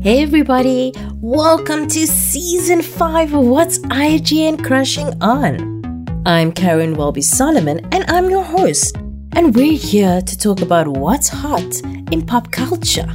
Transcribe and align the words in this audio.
Hey 0.00 0.22
everybody, 0.22 0.92
welcome 1.16 1.88
to 1.88 2.06
season 2.06 2.82
5 2.82 3.34
of 3.34 3.44
What's 3.44 3.80
IGN 3.80 4.64
Crushing 4.64 5.12
On. 5.20 6.22
I'm 6.24 6.52
Karen 6.52 6.94
Welby 6.94 7.20
Solomon 7.20 7.80
and 7.90 8.04
I'm 8.06 8.30
your 8.30 8.44
host, 8.44 8.96
and 9.32 9.56
we're 9.56 9.76
here 9.76 10.20
to 10.20 10.38
talk 10.38 10.62
about 10.62 10.86
what's 10.86 11.28
hot 11.28 11.80
in 12.12 12.24
pop 12.24 12.52
culture. 12.52 13.08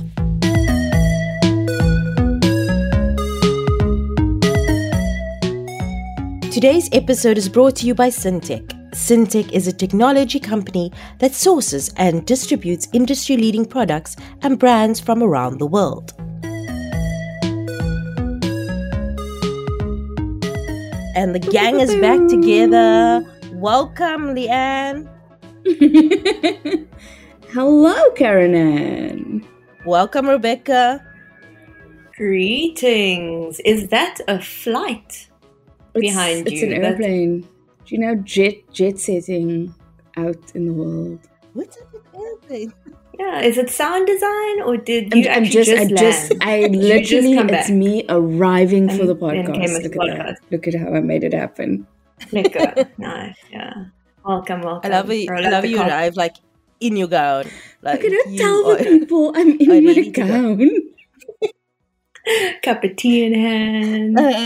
Today's 6.52 6.90
episode 6.92 7.38
is 7.38 7.48
brought 7.48 7.78
to 7.78 7.88
you 7.88 7.96
by 7.96 8.10
Syntech. 8.10 8.68
Syntech 8.92 9.50
is 9.54 9.68
a 9.68 9.74
technology 9.74 10.40
company 10.40 10.92
that 11.20 11.34
sources 11.34 11.94
and 11.96 12.28
distributes 12.28 12.90
industry 12.92 13.38
leading 13.38 13.66
products 13.66 14.18
and 14.42 14.60
brands 14.60 15.00
from 15.00 15.24
around 15.24 15.60
the 15.60 15.66
world. 15.66 16.14
And 21.16 21.36
the 21.36 21.40
gang 21.40 21.80
is 21.80 21.94
back 21.96 22.28
together. 22.28 23.24
Welcome, 23.54 24.34
Leanne. 24.34 25.08
Hello, 27.50 28.12
Karen 28.14 28.56
Ann. 28.56 29.48
Welcome, 29.86 30.28
Rebecca. 30.28 31.06
Greetings. 32.18 33.60
Is 33.64 33.90
that 33.90 34.22
a 34.28 34.42
flight 34.42 35.30
behind 35.94 36.48
it's, 36.48 36.62
you? 36.62 36.68
It's 36.68 36.76
an 36.76 36.82
That's- 36.82 36.92
airplane. 36.94 37.42
Do 37.42 37.96
you 37.96 38.00
know 38.00 38.16
jet 38.16 38.56
jet 38.72 38.98
setting 38.98 39.76
out 40.18 40.52
in 40.56 40.66
the 40.66 40.74
world? 40.74 41.20
What's 41.54 41.78
type 41.78 41.94
of 41.94 42.20
airplane? 42.20 42.74
Yeah, 43.20 43.42
is 43.42 43.58
it 43.58 43.70
sound 43.70 44.08
design 44.08 44.62
or 44.64 44.78
did 44.78 45.14
you 45.14 45.30
I'm 45.30 45.44
actually 45.44 45.64
just, 45.66 45.72
I 45.72 45.86
just, 45.86 46.02
just, 46.02 46.30
land? 46.32 46.44
I 46.44 46.62
Did 46.68 46.76
you 46.84 47.00
just 47.00 47.12
literally, 47.14 47.36
come 47.36 47.50
it's 47.50 47.68
back? 47.70 47.76
me 47.78 48.06
arriving 48.10 48.90
for 48.90 49.06
the 49.06 49.16
podcast. 49.16 49.48
Look 49.74 49.84
the 49.84 49.86
at 49.86 49.92
podcast. 49.92 50.18
that. 50.18 50.40
Look 50.52 50.68
at 50.68 50.76
how 50.76 50.94
I 50.96 51.00
made 51.00 51.24
it 51.24 51.34
happen. 51.34 51.86
Lekker. 52.32 52.90
nice. 52.98 53.36
Yeah. 53.52 53.74
Welcome, 54.26 54.62
welcome. 54.62 54.92
I 54.92 54.96
love 54.96 55.12
it. 55.12 55.30
I 55.30 55.50
love 55.50 55.66
you 55.66 55.78
cop- 55.78 55.88
arrive 55.88 56.16
like 56.16 56.38
in 56.80 56.96
your 56.98 57.08
gown. 57.08 57.46
Like 57.82 58.00
Okay, 58.00 58.10
don't 58.10 58.32
you 58.32 58.40
tell 58.40 58.72
are- 58.72 58.78
the 58.78 58.84
people 59.00 59.32
I'm 59.36 59.60
in 59.60 59.70
are 59.72 59.82
my 59.82 59.86
ready 59.88 60.10
gown. 60.12 60.70
Cup 62.64 62.84
of 62.84 62.96
tea 62.96 63.26
in 63.26 63.34
hand. 63.34 64.18
Uh, 64.20 64.46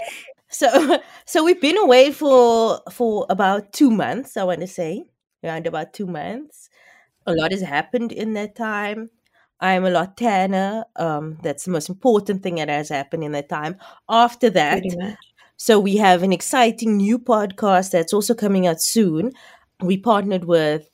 so 0.49 0.99
so 1.25 1.43
we've 1.43 1.61
been 1.61 1.77
away 1.77 2.11
for 2.11 2.81
for 2.91 3.25
about 3.29 3.73
two 3.73 3.91
months 3.91 4.37
i 4.37 4.43
want 4.45 4.61
to 4.61 4.65
say 4.65 5.03
around 5.43 5.67
about 5.67 5.91
two 5.93 6.07
months 6.07 6.66
a 7.27 7.33
lot 7.33 7.51
has 7.51 7.61
happened 7.61 8.11
in 8.11 8.33
that 8.33 8.55
time. 8.55 9.09
I'm 9.59 9.85
a 9.85 9.89
lot 9.89 10.17
tanner 10.17 10.85
um 10.97 11.37
that's 11.43 11.65
the 11.65 11.71
most 11.71 11.89
important 11.89 12.43
thing 12.43 12.55
that 12.55 12.69
has 12.69 12.89
happened 12.89 13.23
in 13.23 13.31
that 13.33 13.49
time. 13.49 13.77
After 14.09 14.49
that 14.51 14.83
so 15.57 15.79
we 15.79 15.97
have 15.97 16.23
an 16.23 16.33
exciting 16.33 16.97
new 16.97 17.17
podcast 17.19 17.91
that's 17.91 18.13
also 18.13 18.35
coming 18.35 18.67
out 18.67 18.81
soon. 18.81 19.31
We 19.81 19.97
partnered 19.97 20.45
with 20.45 20.89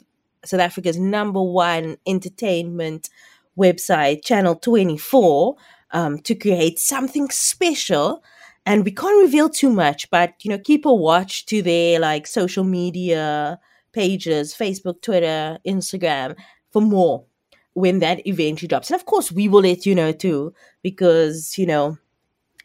south 0.46 0.60
africa's 0.62 1.00
number 1.00 1.42
one 1.42 1.98
entertainment 2.06 3.10
website 3.58 4.24
channel 4.26 4.56
24 4.56 5.56
um, 5.92 6.20
to 6.20 6.36
create 6.36 6.80
something 6.80 7.30
special. 7.30 8.24
And 8.66 8.86
we 8.86 8.92
can't 8.92 9.22
reveal 9.22 9.50
too 9.50 9.70
much 9.70 10.10
but 10.10 10.34
you 10.44 10.50
know 10.52 10.58
keep 10.58 10.86
a 10.86 10.94
watch 10.94 11.46
to 11.48 11.62
their 11.62 12.00
like 12.00 12.28
social 12.28 12.64
media 12.64 13.60
pages 13.94 14.54
facebook 14.54 15.02
twitter 15.02 15.58
instagram 15.66 16.36
for 16.72 16.82
more 16.82 17.26
when 17.74 18.00
that 18.00 18.26
eventually 18.28 18.68
drops. 18.68 18.90
And 18.90 19.00
of 19.00 19.06
course 19.06 19.32
we 19.32 19.48
will 19.48 19.62
let 19.62 19.86
you 19.86 19.96
know 19.96 20.12
too 20.12 20.54
because 20.82 21.58
you 21.58 21.66
know 21.66 21.98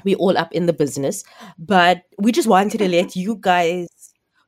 we're 0.04 0.16
all 0.16 0.38
up 0.38 0.52
in 0.52 0.66
the 0.66 0.72
business. 0.72 1.24
But 1.58 2.02
we 2.18 2.32
just 2.32 2.48
wanted 2.48 2.78
to 2.78 2.84
mm-hmm. 2.84 2.92
let 2.92 3.16
you 3.16 3.36
guys 3.40 3.88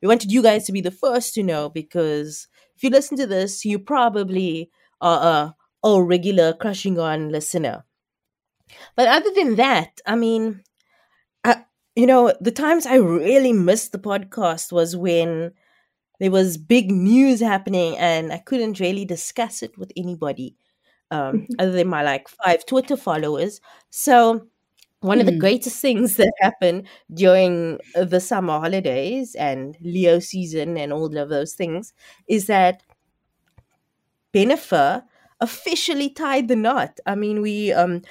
we 0.03 0.09
wanted 0.09 0.33
you 0.33 0.43
guys 0.43 0.65
to 0.65 0.73
be 0.73 0.81
the 0.81 0.91
first 0.91 1.35
to 1.35 1.43
know 1.43 1.69
because 1.69 2.49
if 2.77 2.83
you 2.83 2.91
listen 2.91 3.17
to 3.19 3.27
this 3.27 3.65
you 3.65 3.79
probably 3.79 4.71
are 5.01 5.55
a, 5.83 5.89
a 5.89 6.03
regular 6.03 6.53
crushing 6.53 6.99
on 6.99 7.31
listener. 7.31 7.85
But 8.97 9.09
other 9.09 9.31
than 9.35 9.57
that 9.57 10.01
i 10.07 10.15
mean 10.15 10.63
I, 11.43 11.65
you 11.97 12.07
know 12.07 12.33
the 12.41 12.53
times 12.53 12.87
i 12.87 12.95
really 12.95 13.53
missed 13.53 13.91
the 13.91 13.99
podcast 13.99 14.71
was 14.71 14.95
when 14.95 15.53
there 16.21 16.31
was 16.31 16.59
big 16.59 16.91
news 16.91 17.41
happening 17.41 17.97
and 17.99 18.33
i 18.33 18.39
couldn't 18.39 18.81
really 18.81 19.05
discuss 19.05 19.63
it 19.63 19.77
with 19.79 19.93
anybody 19.97 20.57
um, 21.11 21.47
other 21.59 21.73
than 21.73 21.89
my 21.89 22.03
like 22.03 22.29
five 22.29 22.65
twitter 22.67 22.97
followers 22.97 23.61
so 23.91 24.47
one 25.01 25.21
of 25.21 25.27
the 25.27 25.33
Mm. 25.33 25.41
greatest 25.41 25.81
things 25.83 26.17
that 26.17 26.33
happened 26.41 26.87
during 27.15 27.79
the 27.95 28.21
summer 28.21 28.61
holidays 28.61 29.35
and 29.37 29.77
leo 29.83 30.19
season 30.21 30.77
and 30.79 30.93
all 30.93 31.17
of 31.17 31.29
those 31.31 31.55
things 31.55 31.95
is 32.29 32.47
that 32.49 32.83
Benifer 34.33 35.05
officially 35.41 36.11
tied 36.11 36.49
the 36.49 36.57
knot. 36.57 36.99
I 37.07 37.15
mean, 37.15 37.41
we 37.43 37.73
um 37.73 38.03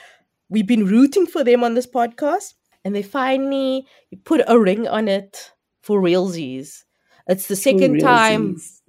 we've 0.49 0.67
been 0.67 0.85
rooting 0.85 1.25
for 1.27 1.43
them 1.43 1.63
on 1.63 1.75
this 1.75 1.87
podcast, 1.87 2.55
and 2.83 2.95
they 2.95 3.03
finally 3.03 3.87
put 4.25 4.41
a 4.47 4.59
ring 4.59 4.87
on 4.87 5.07
it 5.07 5.53
for 5.81 6.01
realsies. 6.01 6.83
It's 7.29 7.47
the 7.47 7.55
second 7.55 7.99
time 7.99 8.55
Realsies. 8.55 8.81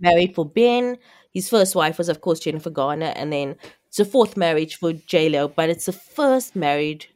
married 0.00 0.34
for 0.34 0.46
Ben. 0.46 0.96
His 1.34 1.48
first 1.48 1.74
wife 1.74 1.98
was, 1.98 2.08
of 2.08 2.20
course, 2.20 2.40
Jennifer 2.40 2.70
Garner, 2.70 3.12
and 3.16 3.32
then 3.32 3.56
it's 3.88 3.98
a 4.00 4.04
fourth 4.04 4.36
marriage 4.36 4.76
for 4.76 4.92
J 4.92 5.28
Lo, 5.28 5.48
but 5.48 5.68
it's 5.68 5.86
the 5.86 5.92
first 5.92 6.54
married 6.56 7.06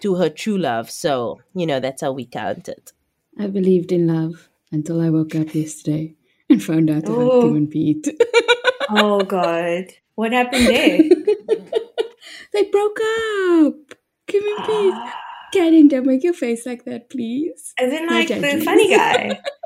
to 0.00 0.14
her 0.16 0.28
true 0.28 0.58
love. 0.58 0.90
So 0.90 1.40
you 1.54 1.66
know 1.66 1.78
that's 1.80 2.02
how 2.02 2.12
we 2.12 2.24
count 2.24 2.68
it. 2.68 2.92
I 3.38 3.46
believed 3.48 3.92
in 3.92 4.06
love 4.06 4.48
until 4.72 5.00
I 5.00 5.10
woke 5.10 5.34
up 5.34 5.54
yesterday 5.54 6.14
and 6.48 6.62
found 6.62 6.88
out 6.90 7.04
about 7.04 7.18
Oh. 7.18 7.42
Kim 7.42 7.56
and 7.56 7.70
Pete. 7.70 8.08
Oh 8.90 9.20
God. 9.22 9.86
What 10.14 10.32
happened 10.32 10.66
there? 10.66 10.98
they 12.52 12.64
broke 12.64 12.98
up. 13.00 13.94
Kim 14.26 14.42
and 14.44 14.66
Pete. 14.66 15.12
Karen, 15.54 15.88
don't 15.88 16.06
make 16.06 16.22
your 16.22 16.34
face 16.34 16.66
like 16.66 16.84
that, 16.84 17.08
please. 17.10 17.72
As 17.78 17.92
in 17.92 18.06
No 18.06 18.12
like 18.12 18.28
the 18.28 18.60
funny 18.64 18.90
guy. 18.90 19.40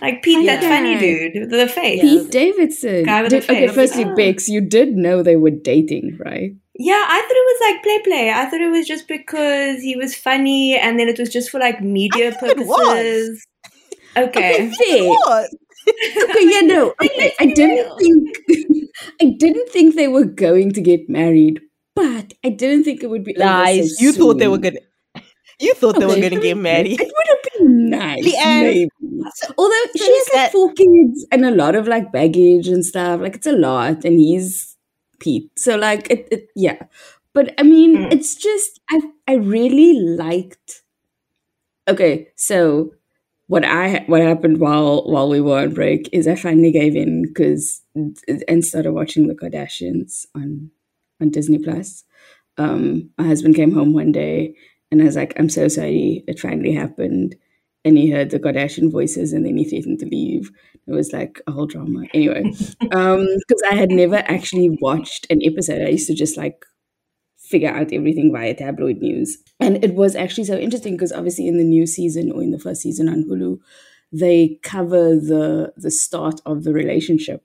Like 0.00 0.22
Pete, 0.22 0.34
Funny 0.36 0.46
that 0.46 0.62
funny 0.62 0.98
dude 0.98 1.32
with 1.40 1.50
the 1.50 1.66
face. 1.68 2.00
Pete 2.00 2.30
Davidson. 2.30 3.04
Guy 3.04 3.22
with 3.22 3.30
the 3.32 3.40
Did- 3.40 3.50
okay, 3.50 3.66
face. 3.66 3.74
firstly, 3.74 4.04
Ah. 4.04 4.14
Bex, 4.14 4.48
you 4.48 4.60
did 4.60 4.96
know 4.96 5.22
they 5.22 5.36
were 5.36 5.50
dating, 5.50 6.18
right? 6.24 6.52
Yeah, 6.80 7.04
I 7.08 7.20
thought 7.20 7.30
it 7.30 7.48
was 7.50 7.60
like 7.72 7.82
play 7.82 7.98
play. 8.04 8.30
I 8.30 8.46
thought 8.46 8.60
it 8.60 8.70
was 8.70 8.86
just 8.86 9.08
because 9.08 9.80
he 9.82 9.96
was 9.96 10.14
funny 10.14 10.76
and 10.78 10.98
then 10.98 11.08
it 11.08 11.18
was 11.18 11.28
just 11.30 11.50
for 11.50 11.58
like 11.58 11.80
media 11.82 12.30
thought 12.32 12.50
it 12.50 12.58
was. 12.66 12.78
purposes. 12.78 13.46
Okay. 14.16 14.70
fair. 14.70 15.46
Okay, 15.88 16.50
yeah, 16.50 16.60
no. 16.60 16.94
Okay, 17.02 17.32
I 17.40 17.46
didn't 17.46 17.98
think 17.98 18.36
I 19.22 19.24
didn't 19.38 19.68
think 19.70 19.94
they 19.96 20.08
were 20.08 20.24
going 20.24 20.72
to 20.72 20.80
get 20.80 21.08
married, 21.08 21.60
but 21.96 22.34
I 22.44 22.50
didn't 22.50 22.84
think 22.84 23.02
it 23.02 23.10
would 23.10 23.24
be 23.24 23.34
over 23.36 23.44
Lies. 23.44 23.96
so 23.98 24.04
you 24.04 24.12
thought 24.12 24.38
they 24.38 24.48
were 24.48 24.56
soon. 24.56 24.62
gonna. 24.74 24.80
You 25.60 25.74
thought 25.74 25.98
they 25.98 26.06
were 26.06 26.20
gonna 26.20 26.40
get 26.40 26.56
married. 26.56 27.00
It 27.00 27.10
would 27.16 27.26
have 27.28 27.37
been 27.37 27.37
nice, 27.90 28.24
Leanne, 28.24 28.60
maybe. 28.60 28.90
Although 29.56 29.84
she 29.96 30.12
has 30.12 30.28
like 30.34 30.52
four 30.52 30.72
kids 30.72 31.26
and 31.32 31.44
a 31.44 31.50
lot 31.50 31.74
of 31.74 31.88
like 31.88 32.12
baggage 32.12 32.68
and 32.68 32.84
stuff, 32.84 33.20
like 33.20 33.36
it's 33.36 33.46
a 33.46 33.52
lot, 33.52 34.04
and 34.04 34.18
he's 34.18 34.76
Pete. 35.20 35.50
So 35.58 35.76
like 35.76 36.10
it, 36.10 36.28
it 36.30 36.48
yeah. 36.56 36.82
But 37.34 37.54
I 37.58 37.62
mean, 37.62 37.96
Mm. 37.96 38.12
it's 38.12 38.34
just 38.34 38.80
I 38.90 39.00
I 39.28 39.34
really 39.34 39.94
liked. 40.16 40.82
Okay, 41.88 42.28
so 42.36 42.92
what 43.46 43.64
I 43.64 44.04
what 44.06 44.20
happened 44.22 44.60
while 44.60 45.04
while 45.08 45.28
we 45.28 45.40
were 45.40 45.60
on 45.60 45.74
break 45.74 46.08
is 46.12 46.28
I 46.28 46.34
finally 46.34 46.70
gave 46.70 46.94
in 46.96 47.22
because 47.22 47.82
and 48.48 48.64
started 48.64 48.92
watching 48.92 49.26
the 49.26 49.34
Kardashians 49.34 50.26
on 50.34 50.70
on 51.20 51.30
Disney 51.30 51.58
Plus. 51.58 52.04
Um, 52.58 53.10
my 53.18 53.26
husband 53.26 53.54
came 53.56 53.72
home 53.72 53.92
one 53.94 54.12
day 54.12 54.54
and 54.90 55.00
I 55.00 55.04
was 55.06 55.16
like, 55.16 55.34
"I'm 55.38 55.48
so 55.48 55.68
sorry, 55.68 56.24
it 56.28 56.40
finally 56.40 56.72
happened." 56.72 57.36
And 57.88 57.96
he 57.96 58.10
heard 58.10 58.30
the 58.30 58.38
Kardashian 58.38 58.92
voices, 58.92 59.32
and 59.32 59.46
then 59.46 59.56
he 59.56 59.64
threatened 59.64 59.98
to 60.00 60.06
leave. 60.06 60.50
It 60.86 60.92
was 60.92 61.12
like 61.12 61.40
a 61.46 61.52
whole 61.52 61.66
drama. 61.66 62.04
Anyway, 62.12 62.42
um, 62.92 63.26
because 63.48 63.62
I 63.70 63.74
had 63.74 63.90
never 63.90 64.16
actually 64.16 64.76
watched 64.80 65.26
an 65.30 65.40
episode, 65.42 65.80
I 65.80 65.88
used 65.88 66.06
to 66.08 66.14
just 66.14 66.36
like 66.36 66.64
figure 67.38 67.70
out 67.70 67.92
everything 67.92 68.30
via 68.30 68.54
tabloid 68.54 68.98
news. 68.98 69.38
And 69.58 69.82
it 69.82 69.94
was 69.94 70.14
actually 70.14 70.44
so 70.44 70.58
interesting 70.58 70.94
because 70.94 71.12
obviously 71.12 71.48
in 71.48 71.56
the 71.56 71.64
new 71.64 71.86
season 71.86 72.30
or 72.30 72.42
in 72.42 72.50
the 72.50 72.58
first 72.58 72.82
season 72.82 73.08
on 73.08 73.24
Hulu, 73.24 73.58
they 74.12 74.58
cover 74.62 75.14
the 75.16 75.72
the 75.76 75.90
start 75.90 76.40
of 76.46 76.64
the 76.64 76.72
relationship 76.72 77.42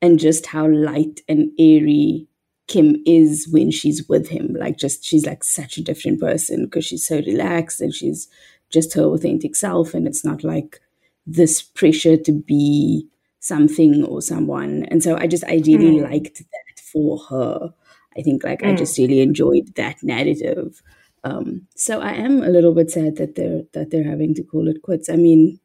and 0.00 0.18
just 0.18 0.46
how 0.46 0.68
light 0.68 1.20
and 1.28 1.50
airy 1.58 2.28
Kim 2.68 3.02
is 3.04 3.48
when 3.50 3.72
she's 3.72 4.08
with 4.08 4.28
him. 4.28 4.54
Like 4.54 4.76
just 4.76 5.04
she's 5.04 5.26
like 5.26 5.42
such 5.42 5.76
a 5.76 5.82
different 5.82 6.20
person 6.20 6.64
because 6.64 6.84
she's 6.84 7.06
so 7.06 7.16
relaxed 7.16 7.80
and 7.80 7.92
she's 7.92 8.28
just 8.70 8.94
her 8.94 9.04
authentic 9.04 9.56
self 9.56 9.94
and 9.94 10.06
it's 10.06 10.24
not 10.24 10.44
like 10.44 10.80
this 11.26 11.62
pressure 11.62 12.16
to 12.16 12.32
be 12.32 13.06
something 13.40 14.04
or 14.04 14.20
someone. 14.22 14.84
And 14.86 15.02
so 15.02 15.16
I 15.16 15.26
just 15.26 15.44
I 15.44 15.54
really 15.66 16.00
Mm. 16.00 16.10
liked 16.10 16.38
that 16.38 16.80
for 16.92 17.18
her. 17.30 17.74
I 18.16 18.22
think 18.22 18.44
like 18.44 18.62
I 18.64 18.72
Mm. 18.72 18.78
just 18.78 18.98
really 18.98 19.20
enjoyed 19.20 19.74
that 19.76 20.02
narrative. 20.02 20.82
Um, 21.24 21.66
so 21.76 22.00
I 22.00 22.12
am 22.12 22.42
a 22.42 22.48
little 22.48 22.74
bit 22.74 22.90
sad 22.90 23.16
that 23.16 23.34
they're 23.36 23.62
that 23.72 23.90
they're 23.90 24.04
having 24.10 24.34
to 24.34 24.42
call 24.42 24.68
it 24.68 24.82
quits. 24.82 25.08
I 25.08 25.16
mean, 25.16 25.60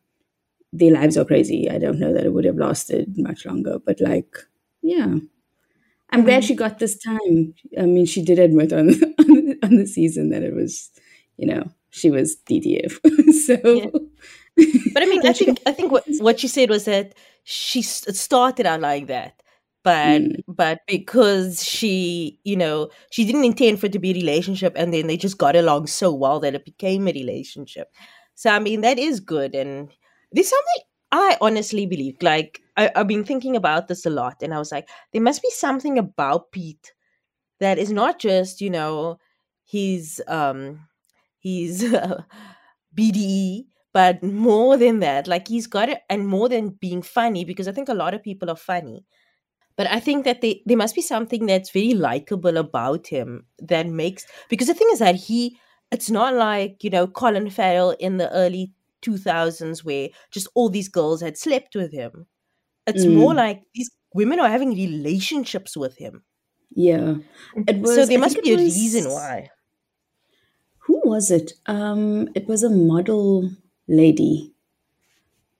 their 0.73 0.91
lives 0.93 1.17
are 1.17 1.25
crazy. 1.25 1.69
I 1.69 1.77
don't 1.79 1.99
know 1.99 2.13
that 2.13 2.25
it 2.25 2.33
would 2.33 2.45
have 2.45 2.57
lasted 2.57 3.17
much 3.17 3.45
longer, 3.45 3.79
but 3.79 4.01
like, 4.01 4.35
yeah. 4.83 5.17
I'm 6.11 6.23
glad 6.23 6.43
Mhm. 6.43 6.47
she 6.47 6.55
got 6.55 6.79
this 6.79 6.97
time. 6.97 7.53
I 7.77 7.85
mean, 7.85 8.05
she 8.05 8.21
did 8.23 8.39
admit 8.39 8.71
on 8.73 8.89
on 9.19 9.55
on 9.63 9.75
the 9.77 9.87
season 9.87 10.29
that 10.29 10.43
it 10.43 10.53
was, 10.53 10.91
you 11.37 11.47
know, 11.47 11.63
she 11.95 12.11
was 12.11 12.35
DTF. 12.47 12.99
so, 13.45 13.55
Yeah. 13.63 13.89
But 14.93 15.03
I 15.03 15.05
mean, 15.05 15.21
I 15.25 15.33
think 15.33 15.61
I 15.65 15.71
think 15.71 15.91
what 15.91 16.05
what 16.19 16.39
she 16.39 16.47
said 16.47 16.69
was 16.69 16.85
that 16.85 17.13
she 17.43 17.81
started 17.81 18.65
out 18.65 18.81
like 18.81 19.07
that, 19.07 19.41
but 19.83 20.23
Mm. 20.23 20.43
but 20.47 20.79
because 20.87 21.63
she 21.63 22.39
you 22.43 22.55
know 22.55 22.89
she 23.11 23.25
didn't 23.25 23.45
intend 23.45 23.79
for 23.79 23.87
it 23.87 23.91
to 23.93 23.99
be 23.99 24.11
a 24.11 24.13
relationship, 24.13 24.73
and 24.75 24.93
then 24.93 25.07
they 25.07 25.17
just 25.17 25.37
got 25.37 25.55
along 25.55 25.87
so 25.87 26.13
well 26.13 26.39
that 26.39 26.55
it 26.55 26.65
became 26.65 27.07
a 27.07 27.13
relationship. 27.13 27.89
So 28.35 28.49
I 28.49 28.59
mean, 28.59 28.81
that 28.81 28.99
is 28.99 29.19
good, 29.19 29.55
and 29.55 29.89
there's 30.31 30.49
something 30.49 30.83
I 31.11 31.37
honestly 31.41 31.85
believe. 31.85 32.17
Like 32.21 32.61
I, 32.77 32.91
I've 32.95 33.07
been 33.07 33.23
thinking 33.25 33.55
about 33.55 33.87
this 33.87 34.05
a 34.05 34.09
lot, 34.09 34.41
and 34.41 34.53
I 34.53 34.59
was 34.59 34.71
like, 34.71 34.89
there 35.13 35.21
must 35.21 35.41
be 35.41 35.49
something 35.51 35.97
about 35.97 36.51
Pete 36.51 36.93
that 37.59 37.77
is 37.77 37.91
not 37.91 38.19
just 38.19 38.61
you 38.61 38.69
know 38.69 39.17
he's 39.65 40.21
um 40.27 40.79
he's 41.45 41.83
BDE, 42.95 43.67
but 43.93 44.23
more 44.23 44.77
than 44.77 44.99
that, 45.01 45.27
like 45.27 45.47
he's 45.47 45.67
got 45.67 45.89
it, 45.89 46.01
and 46.09 46.27
more 46.27 46.49
than 46.49 46.69
being 46.71 47.01
funny, 47.03 47.45
because 47.45 47.67
I 47.67 47.73
think 47.73 47.89
a 47.89 47.93
lot 47.93 48.13
of 48.13 48.23
people 48.23 48.49
are 48.51 48.57
funny. 48.57 49.05
But 49.77 49.87
I 49.91 49.99
think 49.99 50.25
that 50.25 50.41
they, 50.41 50.61
there 50.65 50.77
must 50.77 50.95
be 50.95 51.01
something 51.01 51.45
that's 51.47 51.71
very 51.71 51.93
likable 51.93 52.57
about 52.57 53.07
him 53.07 53.47
that 53.59 53.87
makes 53.87 54.25
because 54.49 54.67
the 54.67 54.73
thing 54.73 54.89
is 54.93 54.99
that 54.99 55.15
he 55.15 55.57
it's 55.91 56.09
not 56.09 56.33
like, 56.35 56.83
you 56.83 56.89
know, 56.89 57.07
Colin 57.07 57.49
Farrell 57.49 57.91
in 57.99 58.17
the 58.17 58.31
early 58.31 58.73
2000s 59.01 59.83
where 59.85 60.09
just 60.31 60.47
all 60.55 60.69
these 60.69 60.89
girls 60.89 61.21
had 61.21 61.37
slept 61.37 61.75
with 61.75 61.93
him. 61.93 62.27
It's 62.87 63.05
more 63.07 63.33
Mm. 63.33 63.37
like 63.37 63.63
these 63.75 63.91
women 64.13 64.39
are 64.39 64.49
having 64.49 64.71
relationships 64.75 65.77
with 65.77 65.97
him. 65.97 66.23
yeah, 66.75 67.15
it 67.67 67.81
was. 67.81 67.95
so 67.95 68.05
there 68.05 68.17
I 68.17 68.19
must 68.19 68.41
be 68.41 68.53
a 68.53 68.57
reason 68.57 69.11
why. 69.11 69.49
Was 71.05 71.29
it? 71.31 71.53
Um, 71.67 72.27
it 72.35 72.47
was 72.47 72.63
a 72.63 72.69
model 72.69 73.51
lady. 73.87 74.53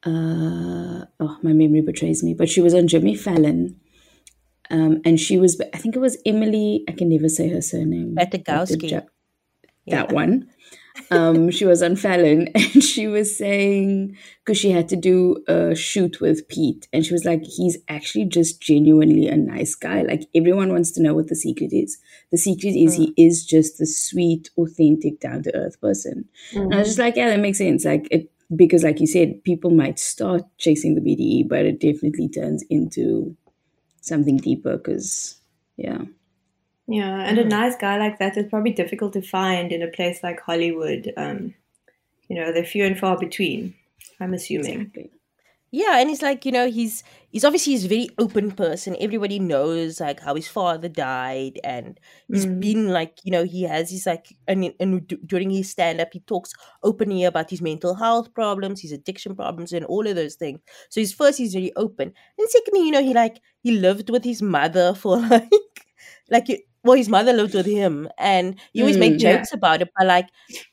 Uh, 0.06 1.06
oh, 1.20 1.38
my 1.42 1.54
memory 1.54 1.82
betrays 1.82 2.24
me, 2.24 2.34
but 2.34 2.50
she 2.50 2.62
was 2.62 2.74
on 2.74 2.88
Jimmy 2.88 3.16
Fallon. 3.16 3.80
Um, 4.70 5.02
and 5.06 5.20
she 5.20 5.38
was, 5.38 5.60
I 5.74 5.78
think 5.78 5.96
it 5.96 6.00
was 6.00 6.18
Emily. 6.26 6.84
I 6.88 6.92
can 6.94 7.10
never 7.10 7.30
say 7.30 7.50
her 7.50 7.62
surname. 7.62 8.16
like 8.16 8.32
the 8.32 8.40
Ratajkowski. 8.40 8.92
Ja- 8.92 9.02
Yeah. 9.86 9.98
that 9.98 10.12
one. 10.12 10.50
Um, 11.12 11.52
she 11.52 11.66
was 11.66 11.84
on 11.84 11.96
Fallon 11.96 12.48
and 12.56 12.84
she 12.84 13.08
was 13.08 13.38
saying 13.38 14.18
because 14.40 14.58
she 14.58 14.72
had 14.72 14.88
to 14.90 14.96
do 14.96 15.44
a 15.48 15.76
shoot 15.76 16.22
with 16.22 16.48
Pete, 16.48 16.88
and 16.94 17.06
she 17.06 17.14
was 17.14 17.26
like, 17.26 17.44
he's 17.44 17.78
actually 17.88 18.26
just 18.26 18.62
genuinely 18.62 19.28
a 19.28 19.38
nice 19.38 19.76
guy. 19.76 20.02
Like 20.04 20.24
everyone 20.34 20.72
wants 20.72 20.92
to 20.92 21.02
know 21.02 21.14
what 21.14 21.28
the 21.28 21.36
secret 21.36 21.74
is. 21.74 21.98
The 22.32 22.38
secret 22.38 22.76
is 22.76 22.96
he 22.96 23.14
is 23.18 23.46
just 23.46 23.78
the 23.78 23.86
sweet, 23.86 24.50
authentic, 24.58 25.20
down 25.20 25.44
to 25.44 25.56
earth 25.56 25.80
person. 25.82 26.26
And 26.54 26.74
I 26.74 26.80
was 26.80 26.88
just 26.88 27.00
like, 27.00 27.16
yeah, 27.16 27.30
that 27.30 27.40
makes 27.40 27.58
sense. 27.58 27.86
Like 27.86 28.08
it 28.12 28.32
because, 28.56 28.84
like 28.84 29.00
you 29.00 29.08
said, 29.08 29.44
people 29.44 29.72
might 29.72 30.00
start 30.00 30.44
chasing 30.58 30.96
the 30.96 31.02
BDE, 31.02 31.50
but 31.50 31.66
it 31.66 31.80
definitely 31.80 32.30
turns 32.30 32.64
into 32.70 33.36
something 34.02 34.38
deeper. 34.38 34.78
Because 34.78 35.38
yeah, 35.78 36.02
Yeah, 36.88 37.22
and 37.22 37.38
a 37.40 37.44
Mm. 37.44 37.50
nice 37.50 37.76
guy 37.76 37.98
like 37.98 38.20
that 38.20 38.38
is 38.38 38.46
probably 38.50 38.72
difficult 38.72 39.14
to 39.14 39.22
find 39.22 39.72
in 39.72 39.82
a 39.82 39.88
place 39.88 40.22
like 40.24 40.40
Hollywood. 40.40 41.12
Um, 41.18 41.56
you 42.30 42.36
know, 42.38 42.52
they're 42.54 42.66
few 42.66 42.86
and 42.86 42.98
far 42.98 43.18
between. 43.18 43.76
I'm 44.20 44.34
assuming. 44.34 44.82
exactly. 44.82 45.12
Yeah, 45.72 46.00
and 46.00 46.10
he's 46.10 46.22
like, 46.22 46.46
you 46.46 46.52
know, 46.54 46.70
he's 46.70 47.04
he's 47.32 47.44
obviously 47.44 47.74
he's 47.74 47.86
a 47.86 47.90
very 47.90 48.10
open 48.18 48.52
person. 48.52 48.96
Everybody 49.00 49.40
knows 49.40 50.00
like 50.00 50.22
how 50.22 50.36
his 50.36 50.48
father 50.48 50.88
died, 50.90 51.60
and 51.64 52.00
he's 52.32 52.46
Mm. 52.46 52.60
been 52.62 52.90
like, 52.90 53.20
you 53.26 53.32
know, 53.32 53.44
he 53.44 53.64
has 53.64 53.90
he's 53.90 54.06
like, 54.06 54.28
and 54.48 54.74
and 54.80 55.06
d- 55.08 55.18
during 55.26 55.50
his 55.50 55.70
stand 55.70 56.00
up, 56.00 56.10
he 56.14 56.22
talks 56.22 56.54
openly 56.84 57.26
about 57.26 57.50
his 57.50 57.62
mental 57.62 57.96
health 57.96 58.34
problems, 58.34 58.82
his 58.82 58.94
addiction 58.94 59.36
problems, 59.36 59.74
and 59.74 59.86
all 59.86 60.08
of 60.08 60.16
those 60.16 60.36
things. 60.36 60.60
So 60.90 61.02
he's 61.02 61.14
first 61.14 61.38
he's 61.40 61.54
very 61.54 61.74
open, 61.76 62.14
and 62.38 62.50
secondly, 62.50 62.86
you 62.86 62.92
know, 62.92 63.04
he 63.04 63.14
like 63.14 63.42
he 63.62 63.72
lived 63.74 64.10
with 64.10 64.24
his 64.24 64.42
mother 64.42 64.94
for 64.96 65.18
like 65.30 65.50
like 66.30 66.48
well, 66.86 66.96
his 66.98 67.10
mother 67.10 67.34
lived 67.34 67.54
with 67.56 67.66
him, 67.66 68.08
and 68.18 68.60
he 68.74 68.82
always 68.82 68.98
make 68.98 69.14
Mm. 69.16 69.22
Yeah. 69.22 69.38
jokes 69.38 69.52
about 69.54 69.82
it. 69.82 69.90
But 69.98 70.08
like, 70.08 70.30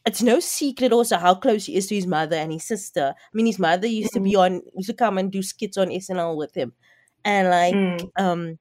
it's 0.07 0.23
no 0.23 0.41
secret 0.41 0.93
also 0.93 1.17
how 1.19 1.35
close 1.35 1.67
he 1.67 1.77
is 1.77 1.87
to 1.89 1.95
his 1.97 2.07
mother 2.07 2.37
and 2.37 2.53
his 2.53 2.65
sister. 2.65 3.15
I 3.19 3.31
mean, 3.35 3.47
his 3.47 3.59
mother 3.59 3.87
used 3.89 4.13
to 4.15 4.21
be 4.21 4.37
on 4.37 4.63
used 4.77 4.89
to 4.91 4.95
come 4.95 5.19
and 5.19 5.33
do 5.33 5.43
skits 5.43 5.79
on 5.79 5.89
SNL 5.91 6.37
with 6.37 6.55
him, 6.55 6.73
and 7.25 7.49
like, 7.51 7.75
Mm. 7.75 8.11
um, 8.19 8.59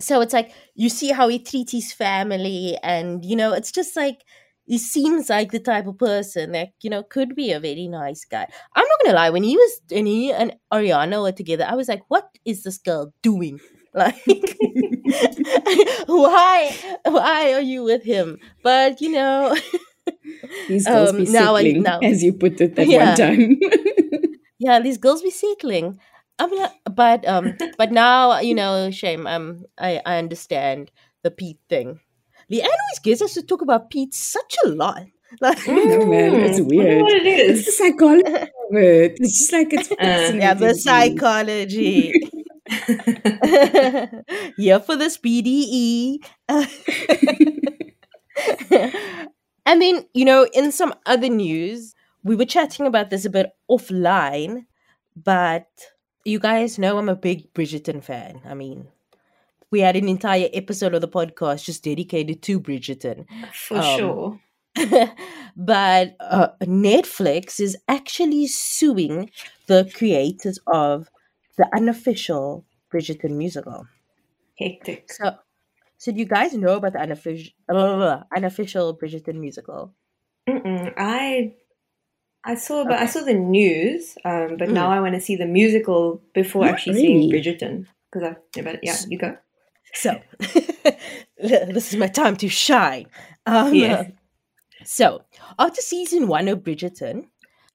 so 0.00 0.20
it's 0.22 0.32
like 0.34 0.52
you 0.74 0.88
see 0.88 1.12
how 1.12 1.28
he 1.28 1.38
treats 1.38 1.72
his 1.72 1.92
family, 1.92 2.76
and 2.82 3.24
you 3.24 3.36
know, 3.36 3.52
it's 3.52 3.72
just 3.72 3.96
like 3.96 4.22
he 4.66 4.78
seems 4.78 5.28
like 5.30 5.52
the 5.52 5.60
type 5.60 5.86
of 5.86 5.98
person 5.98 6.52
that 6.52 6.70
you 6.82 6.90
know 6.90 7.02
could 7.02 7.34
be 7.36 7.52
a 7.52 7.60
very 7.60 7.88
nice 7.88 8.24
guy. 8.24 8.46
I'm 8.76 8.84
not 8.86 9.00
gonna 9.04 9.16
lie, 9.16 9.30
when 9.30 9.42
he 9.44 9.56
was 9.56 9.80
when 9.90 10.06
he 10.06 10.32
and 10.32 10.54
Ariana 10.72 11.22
were 11.22 11.32
together, 11.32 11.66
I 11.68 11.74
was 11.76 11.88
like, 11.88 12.02
what 12.08 12.28
is 12.44 12.62
this 12.64 12.78
girl 12.78 13.12
doing? 13.22 13.60
Like, 13.94 14.22
why 16.06 16.76
why 17.04 17.52
are 17.54 17.60
you 17.60 17.82
with 17.82 18.02
him? 18.04 18.38
But 18.62 19.00
you 19.00 19.10
know, 19.12 19.56
These 20.68 20.86
girls 20.86 21.10
Um, 21.10 21.16
be 21.16 21.24
now 21.30 21.54
I- 21.56 21.62
settling, 21.64 21.82
now- 21.82 21.98
as 22.00 22.22
you 22.22 22.32
put 22.32 22.60
it 22.60 22.76
that 22.76 22.86
Yeah. 22.86 23.08
one 23.08 23.16
time. 23.16 23.60
yeah, 24.58 24.80
these 24.80 24.98
girls 24.98 25.22
be 25.22 25.30
settling. 25.30 25.98
I'm 26.38 26.50
not, 26.54 26.72
but 26.94 27.26
um, 27.28 27.56
but 27.76 27.92
now 27.92 28.38
you 28.40 28.54
know, 28.54 28.90
shame. 28.90 29.26
Um, 29.26 29.64
I 29.78 30.00
I 30.06 30.18
understand 30.18 30.90
the 31.22 31.30
Pete 31.30 31.58
thing. 31.68 32.00
Leanne 32.50 32.64
always 32.70 32.98
gets 33.02 33.22
us 33.22 33.34
to 33.34 33.42
talk 33.42 33.62
about 33.62 33.90
Pete 33.90 34.14
such 34.14 34.56
a 34.64 34.68
lot. 34.68 35.02
Like, 35.40 35.62
No, 35.68 36.06
man, 36.06 36.34
it's 36.34 36.58
Mm, 36.58 36.74
I 36.74 36.74
wonder 36.74 36.82
weird. 36.82 37.02
what 37.02 37.12
it 37.12 37.26
It's 37.26 37.66
the 37.66 37.72
psychology 37.72 38.26
of 38.34 38.74
it. 38.74 39.12
It's 39.20 39.38
just 39.38 39.52
like 39.52 39.72
it's 39.72 39.86
fascinating. 39.88 40.40
yeah, 40.42 40.54
the 40.54 40.74
psychology. 40.74 42.12
Here 44.56 44.80
for 44.80 44.96
this 44.96 45.18
BDE. 45.18 46.18
and 49.66 49.82
then, 49.82 50.06
you 50.14 50.24
know, 50.24 50.46
in 50.52 50.72
some 50.72 50.94
other 51.06 51.28
news, 51.28 51.94
we 52.22 52.36
were 52.36 52.44
chatting 52.44 52.86
about 52.86 53.10
this 53.10 53.24
a 53.24 53.30
bit 53.30 53.50
offline, 53.70 54.66
but 55.16 55.66
you 56.24 56.38
guys 56.38 56.78
know 56.78 56.98
I'm 56.98 57.08
a 57.08 57.16
big 57.16 57.52
Bridgerton 57.54 58.02
fan. 58.02 58.40
I 58.44 58.54
mean, 58.54 58.88
we 59.70 59.80
had 59.80 59.96
an 59.96 60.08
entire 60.08 60.48
episode 60.52 60.94
of 60.94 61.00
the 61.00 61.08
podcast 61.08 61.64
just 61.64 61.84
dedicated 61.84 62.42
to 62.42 62.60
Bridgerton. 62.60 63.26
For 63.52 63.78
Um, 63.78 63.98
sure. 63.98 64.40
but 65.56 66.16
uh, 66.20 66.48
Netflix 66.62 67.58
is 67.60 67.76
actually 67.88 68.46
suing 68.46 69.30
the 69.66 69.90
creators 69.94 70.58
of 70.66 71.08
the 71.58 71.68
unofficial 71.74 72.64
Bridgerton 72.92 73.30
musical. 73.36 73.86
Hectic. 74.58 75.12
So, 75.12 75.34
so 75.98 76.12
do 76.12 76.18
you 76.18 76.24
guys 76.26 76.52
know 76.54 76.76
about 76.76 76.92
the 76.94 77.00
unofficial, 77.00 77.52
unofficial 78.36 78.96
Bridgerton 78.96 79.34
musical? 79.36 79.94
Mm-mm. 80.48 80.92
I 80.96 81.54
I 82.42 82.54
saw, 82.54 82.84
but 82.84 82.98
I 82.98 83.06
saw 83.06 83.20
the 83.20 83.34
news. 83.34 84.16
Um, 84.24 84.56
but 84.58 84.68
Mm. 84.68 84.72
now 84.72 84.90
I 84.90 85.00
want 85.00 85.14
to 85.14 85.20
see 85.20 85.36
the 85.36 85.46
musical 85.46 86.22
before 86.34 86.64
Not 86.64 86.74
actually 86.74 86.94
seeing 87.00 87.30
really. 87.30 87.32
Bridgerton. 87.42 87.86
Because 88.10 88.32
I, 88.32 88.36
yeah, 88.56 88.62
but 88.64 88.80
yeah, 88.82 88.96
you 89.08 89.18
go. 89.18 89.36
So, 89.92 90.20
this 91.38 91.92
is 91.92 91.96
my 91.96 92.06
time 92.08 92.36
to 92.36 92.48
shine. 92.48 93.06
Um, 93.46 93.74
Yes. 93.74 94.10
So, 94.84 95.22
after 95.58 95.82
season 95.82 96.26
one 96.28 96.48
of 96.48 96.60
Bridgerton, 96.60 97.26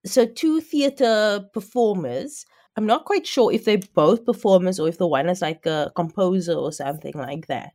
so 0.05 0.25
two 0.25 0.59
theater 0.61 1.45
performers, 1.53 2.45
I'm 2.77 2.85
not 2.85 3.05
quite 3.05 3.25
sure 3.27 3.51
if 3.51 3.65
they're 3.65 3.79
both 3.93 4.25
performers 4.25 4.79
or 4.79 4.87
if 4.87 4.97
the 4.97 5.07
one 5.07 5.29
is 5.29 5.41
like 5.41 5.65
a 5.65 5.91
composer 5.95 6.53
or 6.53 6.71
something 6.71 7.13
like 7.15 7.47
that. 7.47 7.73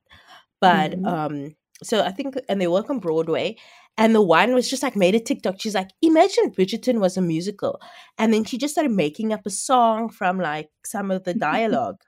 But 0.61 0.93
Mhm. 0.93 1.07
um, 1.07 1.57
so 1.83 2.03
I 2.05 2.11
think, 2.13 2.37
and 2.49 2.61
they 2.61 2.69
work 2.69 2.91
on 2.91 2.99
Broadway. 3.01 3.57
And 3.99 4.15
the 4.15 4.23
one 4.23 4.55
was 4.55 4.69
just 4.71 4.83
like 4.83 4.97
made 4.97 5.15
a 5.15 5.21
TikTok. 5.21 5.61
She's 5.61 5.75
like, 5.75 5.91
imagine 6.03 6.53
Bridgerton 6.53 7.01
was 7.01 7.17
a 7.17 7.23
musical. 7.23 7.81
And 8.19 8.33
then 8.33 8.45
she 8.45 8.59
just 8.59 8.75
started 8.75 8.93
making 8.93 9.33
up 9.33 9.43
a 9.47 9.51
song 9.51 10.09
from 10.11 10.39
like 10.39 10.71
some 10.85 11.11
of 11.11 11.25
the 11.25 11.35
dialogue 11.51 11.99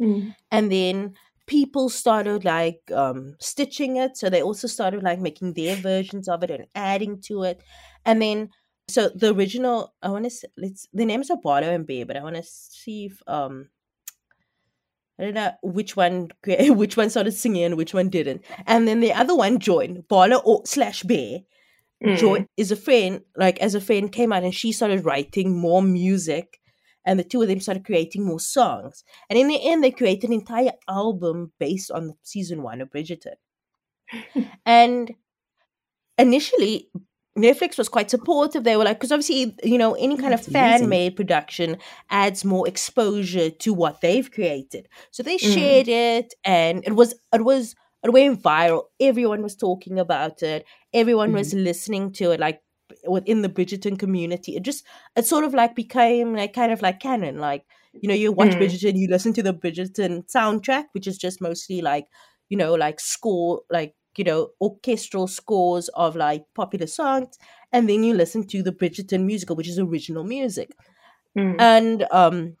Mm. 0.00 0.34
and 0.50 0.70
then 0.70 1.14
people 1.46 1.88
started 1.88 2.44
like 2.44 2.80
um 2.92 3.34
stitching 3.40 3.96
it 3.96 4.16
so 4.16 4.28
they 4.28 4.42
also 4.42 4.66
started 4.66 5.02
like 5.02 5.20
making 5.20 5.52
their 5.54 5.76
versions 5.76 6.28
of 6.28 6.42
it 6.42 6.50
and 6.50 6.66
adding 6.74 7.20
to 7.20 7.44
it 7.44 7.62
and 8.04 8.20
then 8.20 8.50
so 8.88 9.08
the 9.08 9.34
original 9.34 9.94
i 10.02 10.08
want 10.08 10.30
to 10.30 10.48
let's 10.56 10.86
the 10.92 11.04
names 11.04 11.30
are 11.30 11.38
Barlow 11.42 11.68
and 11.70 11.86
Bear, 11.86 12.06
but 12.06 12.16
i 12.16 12.22
want 12.22 12.36
to 12.36 12.42
see 12.42 13.06
if 13.06 13.22
um 13.26 13.68
I 15.18 15.24
don't 15.24 15.34
know 15.34 15.52
which 15.62 15.96
one 15.96 16.28
which 16.46 16.96
one 16.96 17.08
started 17.08 17.32
singing 17.32 17.64
and 17.64 17.76
which 17.78 17.94
one 17.94 18.10
didn't. 18.10 18.44
And 18.66 18.86
then 18.86 19.00
the 19.00 19.14
other 19.14 19.34
one 19.34 19.58
joined. 19.58 20.06
Barlow 20.08 20.42
or 20.44 20.62
slash 20.66 21.02
Bear 21.04 21.40
Mm. 22.04 22.18
joined 22.18 22.48
is 22.58 22.70
a 22.70 22.76
friend, 22.76 23.22
like 23.36 23.58
as 23.58 23.74
a 23.74 23.80
friend 23.80 24.12
came 24.12 24.32
out 24.32 24.42
and 24.44 24.54
she 24.54 24.70
started 24.72 25.04
writing 25.04 25.56
more 25.56 25.82
music 25.82 26.60
and 27.06 27.18
the 27.18 27.24
two 27.24 27.40
of 27.40 27.48
them 27.48 27.60
started 27.60 27.86
creating 27.86 28.24
more 28.24 28.40
songs. 28.40 29.02
And 29.30 29.38
in 29.38 29.48
the 29.48 29.66
end 29.66 29.82
they 29.82 29.90
created 29.90 30.28
an 30.28 30.34
entire 30.34 30.72
album 30.88 31.52
based 31.58 31.90
on 31.90 32.16
season 32.22 32.62
one 32.62 32.82
of 32.82 32.90
Bridgerton. 32.90 33.36
and 34.66 35.14
initially 36.18 36.90
Netflix 37.36 37.76
was 37.76 37.88
quite 37.88 38.10
supportive. 38.10 38.64
They 38.64 38.76
were 38.76 38.84
like, 38.84 38.98
because 38.98 39.12
obviously, 39.12 39.54
you 39.62 39.78
know, 39.78 39.94
any 39.94 40.16
kind 40.16 40.32
of 40.32 40.40
That's 40.40 40.48
amazing. 40.48 40.78
fan 40.80 40.88
made 40.88 41.16
production 41.16 41.76
adds 42.10 42.44
more 42.44 42.66
exposure 42.66 43.50
to 43.50 43.74
what 43.74 44.00
they've 44.00 44.30
created. 44.30 44.88
So 45.10 45.22
they 45.22 45.36
Mm. 45.36 45.54
shared 45.54 45.88
it, 45.88 46.34
and 46.44 46.82
it 46.86 46.94
was 46.94 47.14
it 47.32 47.44
was 47.44 47.74
it 48.02 48.12
went 48.12 48.42
viral. 48.42 48.84
Everyone 49.00 49.42
was 49.42 49.56
talking 49.56 49.98
about 49.98 50.42
it. 50.42 50.64
Everyone 50.94 51.32
was 51.32 51.52
listening 51.52 52.12
to 52.12 52.30
it, 52.32 52.40
like 52.40 52.62
within 53.06 53.42
the 53.42 53.48
Bridgerton 53.48 53.98
community. 53.98 54.56
It 54.56 54.62
just 54.62 54.84
it 55.16 55.26
sort 55.26 55.44
of 55.44 55.54
like 55.54 55.74
became 55.74 56.34
like 56.34 56.52
kind 56.54 56.72
of 56.72 56.82
like 56.82 57.00
canon. 57.00 57.38
Like 57.38 57.64
you 58.00 58.08
know, 58.08 58.14
you 58.14 58.32
watch 58.32 58.56
Mm. 58.56 58.58
Bridgerton, 58.58 58.96
you 58.96 59.08
listen 59.08 59.32
to 59.34 59.42
the 59.42 59.52
Bridgerton 59.54 60.24
soundtrack, 60.30 60.84
which 60.92 61.06
is 61.06 61.18
just 61.18 61.40
mostly 61.40 61.80
like 61.82 62.06
you 62.48 62.56
know, 62.56 62.74
like 62.74 63.00
score, 63.00 63.62
like 63.70 63.94
you 64.18 64.24
know, 64.24 64.50
orchestral 64.60 65.26
scores 65.26 65.88
of 65.90 66.16
like 66.16 66.44
popular 66.54 66.86
songs, 66.86 67.38
and 67.72 67.88
then 67.88 68.04
you 68.04 68.14
listen 68.14 68.46
to 68.48 68.62
the 68.62 68.72
Bridgerton 68.72 69.24
musical, 69.24 69.56
which 69.56 69.68
is 69.68 69.78
original 69.78 70.24
music, 70.24 70.72
Mm. 71.36 71.56
and 71.58 72.06
um, 72.10 72.56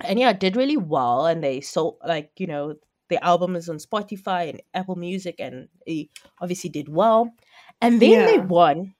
and 0.00 0.18
yeah, 0.18 0.30
it 0.30 0.40
did 0.40 0.56
really 0.56 0.76
well, 0.76 1.26
and 1.26 1.42
they 1.42 1.60
sold 1.60 1.96
like 2.06 2.30
you 2.38 2.46
know, 2.46 2.74
the 3.08 3.22
album 3.24 3.56
is 3.56 3.68
on 3.68 3.78
Spotify 3.78 4.50
and 4.50 4.62
Apple 4.72 4.96
Music, 4.96 5.36
and 5.40 5.68
it 5.86 6.08
obviously 6.40 6.70
did 6.70 6.88
well, 6.88 7.32
and 7.80 8.00
then 8.00 8.26
they 8.26 8.38
won 8.38 8.94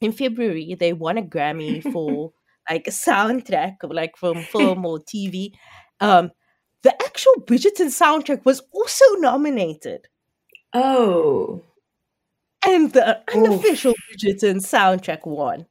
in 0.00 0.12
February. 0.12 0.74
They 0.78 0.92
won 0.92 1.18
a 1.18 1.22
Grammy 1.22 1.82
for 1.92 2.32
like 2.70 2.86
a 2.86 2.90
soundtrack, 2.90 3.76
of, 3.82 3.92
like 3.92 4.16
from 4.16 4.42
film 4.42 4.84
or 4.84 4.98
TV. 5.00 5.52
Um, 6.00 6.30
the 6.82 6.92
actual 7.02 7.32
Bridgerton 7.46 7.88
soundtrack 7.88 8.44
was 8.44 8.60
also 8.72 9.04
nominated 9.16 10.06
Oh. 10.78 11.62
and 12.64 12.92
the 12.92 13.22
Oof. 13.34 13.36
unofficial 13.36 13.94
Bridgerton 13.94 14.56
soundtrack 14.56 15.26
won. 15.26 15.66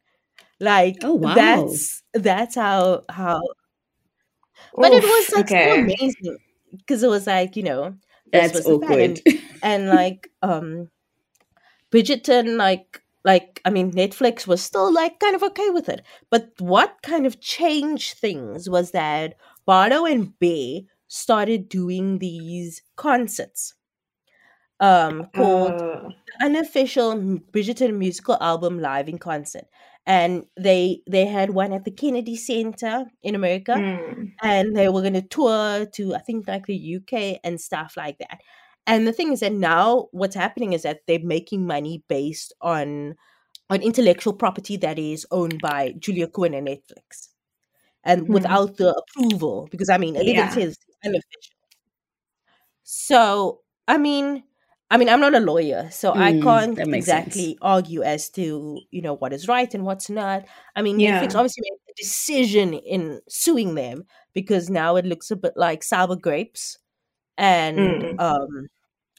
Like 0.59 0.97
Oh, 1.03 1.15
wow. 1.15 1.35
that's 1.35 2.03
that's 2.13 2.55
how 2.55 3.03
how 3.09 3.41
but 4.75 4.91
it 4.93 5.03
was 5.03 5.31
like 5.33 5.49
so 5.49 5.73
amazing 5.75 6.37
because 6.71 7.03
it 7.03 7.07
was 7.09 7.27
like, 7.27 7.55
you 7.55 7.63
know, 7.63 7.95
That's 8.31 8.53
was 8.53 8.63
the 8.65 8.79
fan 8.79 8.83
awkward. 8.83 9.21
and, 9.25 9.41
and 9.61 9.87
like 9.89 10.29
um 10.41 10.89
Bridgerton 11.91 12.57
like 12.57 13.01
like 13.23 13.61
I 13.65 13.69
mean 13.69 13.91
Netflix 13.91 14.45
was 14.47 14.61
still 14.61 14.91
like 14.93 15.19
kind 15.19 15.35
of 15.35 15.43
okay 15.43 15.69
with 15.69 15.89
it. 15.89 16.01
But 16.29 16.51
what 16.59 16.97
kind 17.03 17.25
of 17.25 17.39
changed 17.41 18.17
things 18.17 18.69
was 18.69 18.91
that 18.91 19.35
Barlow 19.65 20.05
and 20.05 20.37
Bear 20.39 20.81
started 21.07 21.69
doing 21.69 22.19
these 22.19 22.81
concerts 22.95 23.74
um 24.79 25.25
called 25.35 25.81
Uh, 25.81 26.11
unofficial 26.41 27.15
Bridgerton 27.53 27.97
musical 27.97 28.37
album 28.41 28.79
live 28.79 29.09
in 29.09 29.17
concert. 29.19 29.65
And 30.05 30.45
they 30.57 31.01
they 31.09 31.25
had 31.25 31.51
one 31.51 31.73
at 31.73 31.85
the 31.85 31.91
Kennedy 31.91 32.35
Center 32.37 33.05
in 33.23 33.35
America 33.35 33.81
mm. 33.81 34.31
and 34.43 34.75
they 34.75 34.89
were 34.89 35.01
going 35.01 35.13
to 35.13 35.21
tour 35.21 35.85
to 35.95 36.15
I 36.15 36.19
think 36.19 36.47
like 36.47 36.65
the 36.67 36.75
UK 36.75 37.39
and 37.43 37.59
stuff 37.61 37.95
like 37.97 38.17
that. 38.19 38.39
And 38.87 39.07
the 39.07 39.13
thing 39.13 39.31
is 39.33 39.41
that 39.41 39.53
now 39.53 40.09
what's 40.11 40.35
happening 40.35 40.73
is 40.73 40.83
that 40.83 41.01
they're 41.07 41.19
making 41.23 41.65
money 41.67 42.03
based 42.09 42.53
on 42.61 43.15
on 43.69 43.81
intellectual 43.83 44.33
property 44.33 44.77
that 44.77 44.99
is 44.99 45.27
owned 45.31 45.61
by 45.61 45.93
Julia 45.99 46.27
Quinn 46.27 46.53
and 46.55 46.67
Netflix, 46.67 47.29
and 48.03 48.27
Hmm. 48.27 48.33
without 48.33 48.77
the 48.77 48.93
approval, 48.95 49.67
because 49.71 49.89
I 49.89 49.97
mean 49.99 50.15
it 50.17 50.27
even 50.27 50.47
Yeah. 50.47 50.49
says 50.49 50.77
unofficial. 51.05 51.55
So 52.83 53.61
I 53.87 53.97
mean, 53.97 54.43
I 54.95 54.97
mean 54.97 55.09
I'm 55.09 55.19
not 55.19 55.35
a 55.35 55.39
lawyer, 55.39 55.89
so 55.91 56.13
I 56.13 56.33
Mm, 56.33 56.33
can't 56.33 56.77
that 56.77 56.87
makes 56.87 57.09
sense. 57.11 57.49
exactly 57.49 57.57
argue 57.61 58.01
as 58.03 58.29
to 58.31 58.81
you 58.91 59.01
know 59.01 59.15
what 59.15 59.33
is 59.33 59.47
right 59.47 59.73
and 59.73 59.85
what's 59.85 60.09
not. 60.09 60.45
I 60.75 60.81
mean, 60.81 60.97
Yeah. 60.97 61.03
Netflix 61.03 61.35
obviously 61.35 61.63
made 61.69 61.91
a 61.91 61.93
decision 61.97 62.73
in 62.73 63.21
suing 63.29 63.75
them 63.75 64.05
because 64.33 64.69
now 64.69 64.95
it 64.95 65.05
looks 65.05 65.31
a 65.31 65.35
bit 65.35 65.53
like 65.57 65.83
sour 65.83 66.15
grapes 66.15 66.77
and 67.37 68.03
Mm. 68.03 68.19
um 68.19 68.67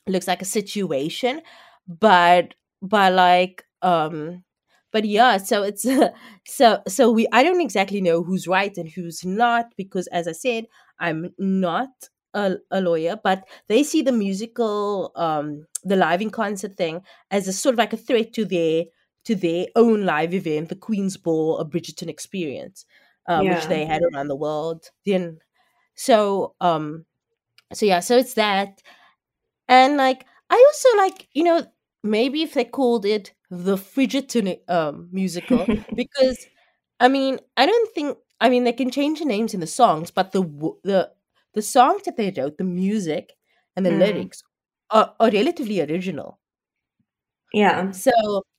looks 0.09 0.29
like 0.29 0.43
a 0.43 0.47
situation 0.47 1.43
but 1.89 2.55
but 2.83 3.13
like 3.13 3.65
um 3.83 4.45
but 4.93 5.05
yeah 5.05 5.37
so 5.37 5.63
it's 5.63 5.87
so 6.47 6.81
so 6.89 7.11
we 7.11 7.27
i 7.33 7.43
don't 7.43 7.61
exactly 7.61 8.01
know 8.01 8.23
who's 8.23 8.49
right 8.49 8.77
and 8.79 8.89
who's 8.91 9.25
not 9.25 9.67
because 9.77 10.07
as 10.09 10.29
i 10.29 10.33
said 10.33 10.67
i'm 11.01 11.33
not 11.39 11.91
a, 12.37 12.57
a 12.71 12.81
lawyer 12.81 13.19
but 13.23 13.45
they 13.69 13.83
see 13.83 14.03
the 14.03 14.13
musical 14.13 15.13
um 15.17 15.67
the 15.85 15.97
live 15.97 16.21
in 16.23 16.31
concert 16.31 16.77
thing 16.77 17.03
as 17.31 17.49
a 17.49 17.53
sort 17.53 17.75
of 17.75 17.79
like 17.79 17.93
a 17.93 17.97
threat 17.97 18.33
to 18.33 18.45
their 18.45 18.85
to 19.25 19.35
their 19.35 19.67
own 19.77 20.05
live 20.05 20.35
event 20.35 20.69
the 20.69 20.77
queen's 20.77 21.17
ball 21.17 21.59
a 21.59 21.65
bridgerton 21.65 22.09
experience 22.09 22.85
uh, 23.29 23.45
which 23.45 23.67
they 23.67 23.85
had 23.85 24.03
around 24.15 24.29
the 24.29 24.37
world. 24.37 24.91
Then 25.05 25.41
so 25.95 26.55
um 26.61 27.07
so 27.73 27.87
yeah 27.87 28.01
so 28.01 28.17
it's 28.19 28.35
that. 28.35 28.83
And 29.69 29.97
like 29.97 30.27
i 30.51 30.55
also 30.69 30.97
like 30.99 31.29
you 31.33 31.43
know 31.45 31.67
maybe 32.03 32.43
if 32.43 32.55
they 32.55 32.65
called 32.65 33.05
it 33.05 33.33
the 33.51 33.77
Bridgerton 33.77 34.59
um 34.71 35.09
musical 35.13 35.71
because 35.95 36.47
i 37.01 37.09
mean 37.09 37.41
i 37.57 37.67
don't 37.67 37.95
think 37.95 38.19
i 38.41 38.49
mean 38.49 38.65
they 38.65 38.73
can 38.73 38.91
change 38.91 39.19
the 39.21 39.25
names 39.25 39.55
in 39.55 39.61
the 39.61 39.67
songs 39.67 40.11
but 40.13 40.33
the 40.33 40.43
the 40.85 41.13
the 41.57 41.63
songs 41.63 42.03
that 42.05 42.17
they 42.19 42.33
wrote 42.39 42.59
the 42.59 42.65
music 42.65 43.35
and 43.77 43.87
the 43.87 43.91
Mm. 43.91 43.93
lyrics 43.93 44.43
are, 44.91 45.15
are 45.21 45.31
relatively 45.33 45.81
original 45.83 46.41
Yeah. 47.53 47.93
so 47.93 48.11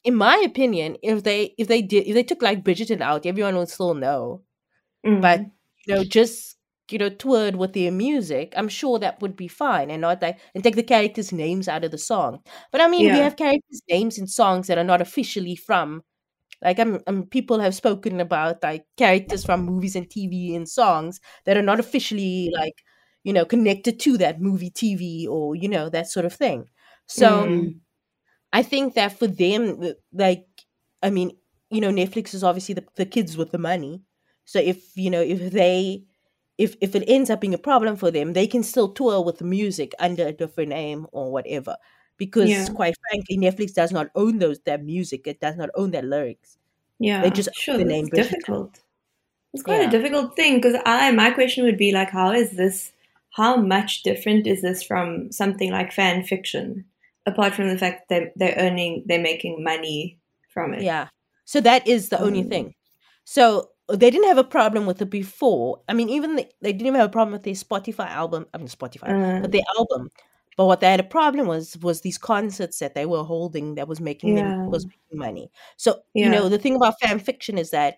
in 0.04 0.16
my 0.16 0.38
opinion 0.46 0.98
if 1.04 1.24
they 1.24 1.54
if 1.58 1.68
they 1.68 1.82
did 1.82 2.08
if 2.08 2.14
they 2.14 2.24
took 2.24 2.42
like 2.42 2.64
bridgerton 2.64 3.02
out 3.02 3.26
everyone 3.26 3.56
would 3.56 3.70
still 3.70 3.94
know 3.94 4.42
Mm. 5.06 5.22
but 5.22 5.42
you 5.88 5.96
know 5.96 6.04
just 6.06 6.58
you 6.92 7.00
know 7.00 7.10
toured 7.10 7.56
with 7.58 7.74
their 7.74 7.92
music 7.92 8.54
i'm 8.58 8.70
sure 8.70 9.00
that 9.00 9.22
would 9.22 9.36
be 9.36 9.48
fine 9.50 9.92
and 9.92 10.02
not 10.02 10.22
like 10.22 10.40
and 10.56 10.64
take 10.64 10.76
the 10.76 10.84
characters 10.84 11.32
names 11.34 11.68
out 11.68 11.84
of 11.86 11.92
the 11.92 11.98
song 12.00 12.40
but 12.72 12.82
i 12.82 12.88
mean 12.88 13.12
we 13.12 13.20
have 13.20 13.38
characters 13.38 13.82
names 13.90 14.18
in 14.20 14.28
songs 14.28 14.68
that 14.68 14.78
are 14.80 14.84
not 14.86 15.02
officially 15.02 15.56
from 15.56 16.04
like 16.64 16.80
I'm, 16.80 17.00
i 17.08 17.22
people 17.32 17.60
have 17.60 17.76
spoken 17.76 18.20
about 18.22 18.64
like 18.64 18.86
characters 18.98 19.46
from 19.46 19.66
movies 19.66 19.96
and 19.96 20.10
tv 20.10 20.56
and 20.56 20.68
songs 20.70 21.20
that 21.46 21.58
are 21.58 21.62
not 21.64 21.80
officially 21.80 22.52
like 22.56 22.76
you 23.28 23.34
know 23.34 23.46
connected 23.46 24.00
to 24.02 24.18
that 24.20 24.42
movie 24.42 24.72
tv 24.72 25.28
or 25.30 25.56
you 25.56 25.70
know 25.70 25.90
that 25.90 26.10
sort 26.10 26.26
of 26.28 26.34
thing 26.34 26.70
so 27.08 27.52
Mm. 27.52 27.82
I 28.54 28.64
think 28.64 28.96
that 28.96 29.18
for 29.18 29.28
them, 29.28 29.94
like, 30.14 30.48
I 31.04 31.10
mean, 31.10 31.38
you 31.70 31.82
know, 31.82 31.92
Netflix 31.92 32.34
is 32.34 32.44
obviously 32.44 32.76
the, 32.76 32.86
the 32.96 33.06
kids 33.06 33.38
with 33.38 33.52
the 33.52 33.58
money. 33.58 34.04
So 34.46 34.60
if 34.60 34.96
you 34.96 35.10
know, 35.10 35.22
if 35.22 35.52
they, 35.52 36.06
if 36.58 36.76
if 36.82 36.96
it 36.96 37.04
ends 37.08 37.30
up 37.30 37.42
being 37.42 37.54
a 37.54 37.58
problem 37.58 37.98
for 37.98 38.10
them, 38.12 38.34
they 38.34 38.48
can 38.48 38.64
still 38.64 38.94
tour 38.94 39.22
with 39.24 39.40
the 39.40 39.46
music 39.46 39.94
under 40.00 40.26
a 40.28 40.32
different 40.32 40.70
name 40.70 41.08
or 41.12 41.32
whatever. 41.32 41.76
Because 42.18 42.70
Yeah. 42.70 42.70
quite 42.70 42.96
frankly, 43.10 43.38
Netflix 43.38 43.74
does 43.74 43.92
not 43.92 44.08
own 44.16 44.40
those 44.40 44.60
that 44.62 44.84
music. 44.84 45.28
It 45.28 45.40
does 45.42 45.58
not 45.58 45.70
own 45.76 45.92
their 45.92 46.02
lyrics. 46.04 46.58
Yeah, 47.00 47.24
It 47.24 47.36
just 47.36 47.50
sure. 47.54 47.78
the 47.78 47.86
name 47.86 48.08
difficult. 48.10 48.80
It's 49.54 49.64
quite 49.64 49.82
Yeah. 49.82 49.88
a 49.88 49.90
difficult 49.90 50.36
thing 50.38 50.56
because 50.56 50.80
I 50.86 51.12
my 51.12 51.32
question 51.32 51.66
would 51.66 51.78
be 51.78 51.92
like, 51.92 52.10
how 52.12 52.32
is 52.32 52.52
this? 52.52 52.94
How 53.38 53.56
much 53.56 54.04
different 54.04 54.48
is 54.48 54.62
this 54.62 54.84
from 54.84 55.32
something 55.32 55.72
like 55.72 55.92
fan 55.94 56.24
fiction? 56.24 56.86
Apart 57.26 57.54
from 57.54 57.70
the 57.70 57.78
fact 57.78 58.10
that 58.10 58.34
they're 58.36 58.56
earning, 58.58 59.04
they're 59.08 59.22
making 59.22 59.64
money 59.64 60.20
from 60.54 60.74
it. 60.74 60.82
Yeah. 60.84 61.10
So 61.46 61.62
that 61.62 61.88
is 61.88 62.10
the 62.10 62.20
only 62.22 62.44
Mm. 62.44 62.50
thing. 62.50 62.76
So 63.26 63.70
they 63.90 64.10
didn't 64.10 64.28
have 64.28 64.38
a 64.38 64.44
problem 64.44 64.86
with 64.86 65.02
it 65.02 65.10
before. 65.10 65.82
I 65.88 65.94
mean, 65.94 66.10
even 66.10 66.36
the, 66.36 66.48
they 66.62 66.74
didn't 66.74 66.88
even 66.88 67.00
have 67.00 67.10
a 67.10 67.12
problem 67.12 67.34
with 67.34 67.44
their 67.44 67.54
Spotify 67.54 68.10
album. 68.10 68.48
I 68.54 68.58
mean, 68.58 68.68
Spotify, 68.68 69.10
Uh, 69.12 69.42
but 69.42 69.52
their 69.52 69.64
album. 69.78 70.10
But 70.58 70.66
what 70.66 70.80
they 70.80 70.90
had 70.90 71.00
a 71.00 71.04
problem 71.04 71.48
was 71.48 71.78
was 71.78 72.02
these 72.02 72.18
concerts 72.18 72.80
that 72.80 72.96
they 72.96 73.06
were 73.06 73.24
holding 73.24 73.76
that 73.76 73.88
was 73.88 74.02
making 74.02 74.34
them 74.36 74.56
was 74.66 74.86
making 74.86 75.20
money. 75.20 75.52
So 75.78 76.02
you 76.16 76.30
know 76.30 76.50
the 76.50 76.58
thing 76.58 76.76
about 76.76 76.96
fan 77.02 77.20
fiction 77.20 77.58
is 77.60 77.70
that 77.72 77.98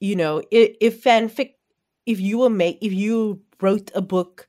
you 0.00 0.16
know 0.16 0.42
if, 0.50 0.76
if 0.80 1.02
fanfic 1.04 1.54
if 2.06 2.20
you 2.20 2.38
were 2.38 2.50
make 2.50 2.78
if 2.82 2.92
you 2.92 3.40
wrote 3.62 3.90
a 3.94 4.02
book 4.02 4.48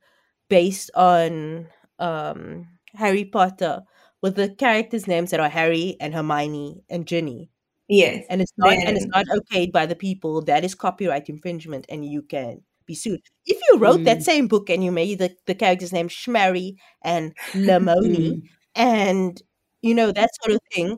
based 0.49 0.91
on 0.95 1.67
um 1.99 2.67
Harry 2.95 3.25
Potter 3.25 3.83
with 4.21 4.35
the 4.35 4.49
characters' 4.49 5.07
names 5.07 5.31
that 5.31 5.39
are 5.39 5.49
Harry 5.49 5.97
and 5.99 6.13
Hermione 6.13 6.83
and 6.89 7.05
Ginny, 7.07 7.49
yes. 7.89 8.25
and 8.29 8.41
it's 8.41 8.53
not 8.57 8.73
and 8.85 8.97
it's 8.97 9.07
not 9.07 9.25
okayed 9.27 9.71
by 9.71 9.85
the 9.85 9.95
people, 9.95 10.41
that 10.43 10.63
is 10.65 10.75
copyright 10.75 11.29
infringement, 11.29 11.85
and 11.89 12.05
you 12.05 12.21
can 12.23 12.61
be 12.85 12.95
sued. 12.95 13.21
If 13.45 13.59
you 13.69 13.79
wrote 13.79 14.01
Mm. 14.01 14.05
that 14.05 14.23
same 14.23 14.47
book 14.47 14.69
and 14.69 14.83
you 14.83 14.91
made 14.91 15.19
the, 15.19 15.35
the 15.47 15.55
characters 15.55 15.91
name 15.93 16.07
Shmari 16.09 16.75
and 17.03 17.33
Lamoni 17.67 18.37
Mm. 18.37 18.41
and 18.75 19.41
you 19.81 19.93
know 19.95 20.11
that 20.11 20.29
sort 20.43 20.55
of 20.55 20.61
thing, 20.73 20.97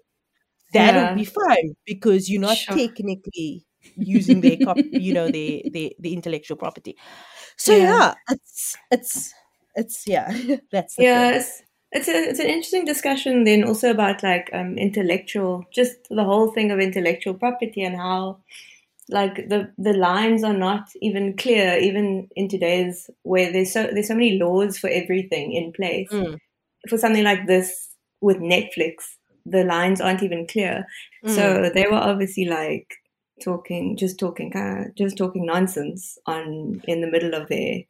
that 0.74 0.96
Yeah. 0.96 1.01
would 1.10 1.16
be 1.16 1.25
fine 1.25 1.75
because 1.86 2.30
you're 2.30 2.42
not 2.42 2.58
Sure. 2.58 2.75
technically 2.77 3.66
using 4.00 4.42
their 4.42 4.58
cop, 4.58 4.86
you 4.98 5.13
know, 5.13 5.30
their, 5.30 5.62
their 5.72 5.92
the 6.00 6.13
intellectual 6.13 6.58
property. 6.58 6.96
So 7.58 7.74
Yeah. 7.74 7.78
yeah, 7.78 8.14
it's 8.30 8.78
it's 8.92 9.34
it's 9.76 10.08
yeah, 10.08 10.32
that's 10.72 10.96
yeah 10.98 11.32
it's, 11.32 11.62
it's 11.92 12.08
a 12.08 12.30
it's 12.30 12.40
an 12.40 12.48
interesting 12.48 12.86
discussion 12.86 13.44
then 13.44 13.64
also 13.64 13.92
about 13.92 14.24
like 14.24 14.50
um 14.54 14.78
intellectual 14.78 15.66
just 15.74 15.96
the 16.10 16.24
whole 16.24 16.52
thing 16.52 16.72
of 16.72 16.80
intellectual 16.80 17.34
property 17.34 17.84
and 17.84 17.96
how 17.96 18.40
like 19.10 19.48
the 19.50 19.72
the 19.78 19.94
lines 19.94 20.44
are 20.44 20.58
not 20.58 20.90
even 21.02 21.36
clear 21.38 21.78
even 21.78 22.28
in 22.36 22.50
today's 22.50 23.10
where 23.24 23.52
there's 23.52 23.72
so 23.72 23.88
there's 23.92 24.08
so 24.10 24.16
many 24.16 24.38
laws 24.38 24.78
for 24.78 24.90
everything 24.90 25.54
in 25.54 25.72
place. 25.72 26.10
Mm, 26.12 26.38
for 26.90 26.98
something 26.98 27.24
like 27.24 27.48
this 27.48 27.90
with 28.22 28.38
Netflix 28.38 28.96
the 29.46 29.64
lines 29.64 30.02
aren't 30.02 30.24
even 30.24 30.46
clear. 30.46 30.86
Mm. 31.26 31.30
so 31.30 31.70
they 31.74 31.88
were 31.88 31.98
obviously 31.98 32.46
like 32.46 32.96
talking 33.44 33.98
just 33.98 34.20
talking 34.20 34.51
kind 34.51 34.88
of 34.88 34.96
just 34.96 35.17
talking 35.17 35.46
nonsense 35.46 36.17
on 36.25 36.82
in 36.88 37.01
the 37.01 37.08
middle 37.08 37.34
of 37.36 37.48
their 37.50 37.84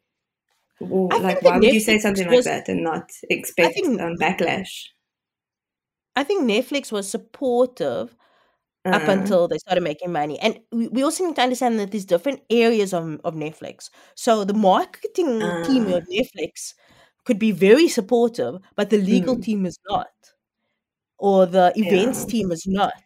Or, 0.80 1.12
I 1.12 1.18
like 1.18 1.40
think 1.40 1.42
the 1.42 1.50
why 1.50 1.58
would 1.58 1.72
you 1.72 1.80
say 1.80 1.98
Netflix 1.98 2.02
something 2.02 2.26
like 2.28 2.44
that 2.44 2.68
and 2.68 2.82
not 2.84 3.10
expect 3.30 3.74
think- 3.74 4.00
um, 4.00 4.16
backlash 4.16 4.88
I 6.16 6.24
think 6.24 6.44
Netflix 6.44 6.90
was 6.92 7.08
supportive 7.08 8.16
up 8.92 9.08
Uh, 9.08 9.12
until 9.12 9.48
they 9.48 9.58
started 9.58 9.82
making 9.82 10.12
money. 10.12 10.38
And 10.40 10.60
we, 10.72 10.88
we 10.88 11.02
also 11.04 11.26
need 11.26 11.36
to 11.36 11.42
understand 11.42 11.78
that 11.80 11.90
there's 11.92 12.06
different 12.06 12.42
areas 12.50 12.94
of, 12.94 13.20
of 13.24 13.34
Netflix. 13.34 13.90
So 14.16 14.44
the 14.44 14.54
marketing 14.54 15.62
team 15.64 15.88
Ah. 15.88 15.96
of 15.96 16.04
Netflix 16.08 16.74
could 17.24 17.38
be 17.38 17.52
very 17.52 17.88
supportive, 17.88 18.60
but 18.76 18.90
the 18.90 18.98
legal 18.98 19.36
Mm. 19.36 19.42
team 19.42 19.66
is 19.66 19.78
not. 19.88 20.08
Or 21.18 21.46
the 21.46 21.72
events 21.76 22.24
Yeah. 22.24 22.30
team 22.30 22.50
is 22.52 22.66
not. 22.66 23.02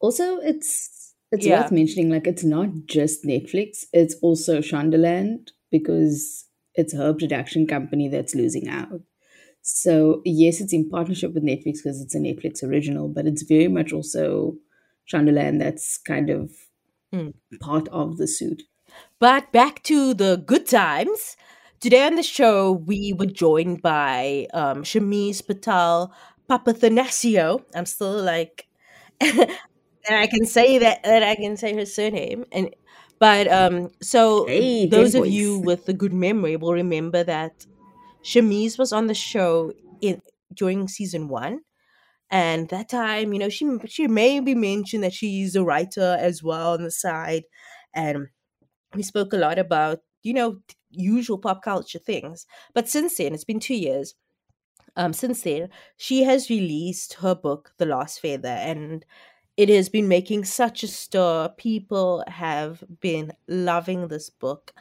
Also, 0.00 0.38
it's 0.38 1.01
it's 1.32 1.46
Yeah. 1.46 1.62
worth 1.62 1.72
mentioning 1.72 2.10
like 2.10 2.26
it's 2.26 2.44
not 2.44 2.68
just 2.86 3.24
Netflix; 3.24 3.84
it's 3.92 4.14
also 4.22 4.60
Shondaland 4.60 5.50
because 5.70 6.46
it's 6.74 6.94
her 6.94 7.14
production 7.14 7.66
company 7.66 8.08
that's 8.08 8.34
losing 8.34 8.68
out. 8.68 9.00
So 9.62 10.22
yes, 10.24 10.60
it's 10.60 10.72
in 10.72 10.88
partnership 10.90 11.34
with 11.34 11.44
Netflix 11.44 11.78
because 11.84 12.00
it's 12.02 12.14
a 12.14 12.18
Netflix 12.18 12.62
original, 12.62 13.08
but 13.08 13.26
it's 13.26 13.42
very 13.42 13.68
much 13.68 13.92
also 13.92 14.56
Shondaland 15.12 15.58
that's 15.60 15.98
kind 15.98 16.30
of 16.30 16.50
Mm. 17.12 17.32
part 17.60 17.88
of 17.88 18.16
the 18.16 18.26
suit. 18.26 18.62
But 19.18 19.52
back 19.52 19.82
to 19.84 20.14
the 20.14 20.36
good 20.46 20.66
times. 20.66 21.36
Today 21.80 22.06
on 22.06 22.14
the 22.14 22.22
show, 22.22 22.72
we 22.72 23.12
were 23.12 23.26
joined 23.26 23.82
by 23.82 24.46
um, 24.54 24.82
Shameez 24.82 25.46
Patel 25.46 26.12
Papathanasiou. 26.48 27.64
I'm 27.74 27.86
still 27.86 28.22
like, 28.22 28.68
and 30.08 30.18
I 30.18 30.26
can 30.26 30.44
say 30.46 30.78
that, 30.78 31.02
that 31.04 31.22
I 31.22 31.34
can 31.36 31.56
say 31.56 31.74
her 31.74 31.86
surname. 31.86 32.44
And 32.52 32.74
but 33.18 33.50
um, 33.50 33.90
so 34.02 34.52
Hey, 34.56 34.86
those 34.86 35.14
of 35.14 35.26
you 35.26 35.58
with 35.58 35.88
a 35.88 35.92
good 35.92 36.12
memory 36.12 36.56
will 36.56 36.72
remember 36.72 37.22
that 37.24 37.66
Shameez 38.24 38.78
was 38.78 38.92
on 38.92 39.06
the 39.08 39.14
show 39.14 39.72
in 40.00 40.22
during 40.54 40.88
season 40.88 41.28
one. 41.28 41.62
And 42.30 42.68
that 42.70 42.88
time, 42.88 43.32
you 43.32 43.38
know, 43.40 43.48
she 43.50 43.66
she 43.86 44.08
maybe 44.08 44.54
mentioned 44.54 45.04
that 45.04 45.14
she's 45.14 45.56
a 45.56 45.64
writer 45.64 46.16
as 46.20 46.42
well 46.42 46.72
on 46.74 46.82
the 46.84 46.90
side, 46.90 47.44
and 47.94 48.28
we 48.94 49.02
spoke 49.02 49.32
a 49.32 49.38
lot 49.38 49.58
about 49.58 50.00
you 50.22 50.34
know 50.34 50.58
usual 50.90 51.38
pop 51.38 51.62
culture 51.62 51.98
things. 52.00 52.46
But 52.74 52.88
since 52.88 53.16
then, 53.18 53.34
it's 53.34 53.44
been 53.44 53.60
two 53.60 53.76
years. 53.76 54.14
Um, 54.96 55.12
since 55.12 55.42
then, 55.42 55.70
she 55.96 56.22
has 56.24 56.50
released 56.50 57.14
her 57.14 57.34
book, 57.34 57.72
The 57.78 57.86
Last 57.86 58.20
Feather, 58.20 58.48
and 58.48 59.04
it 59.56 59.68
has 59.68 59.88
been 59.88 60.08
making 60.08 60.44
such 60.44 60.82
a 60.82 60.88
stir. 60.88 61.50
People 61.56 62.24
have 62.26 62.82
been 63.00 63.32
loving 63.48 64.08
this 64.08 64.30
book. 64.30 64.72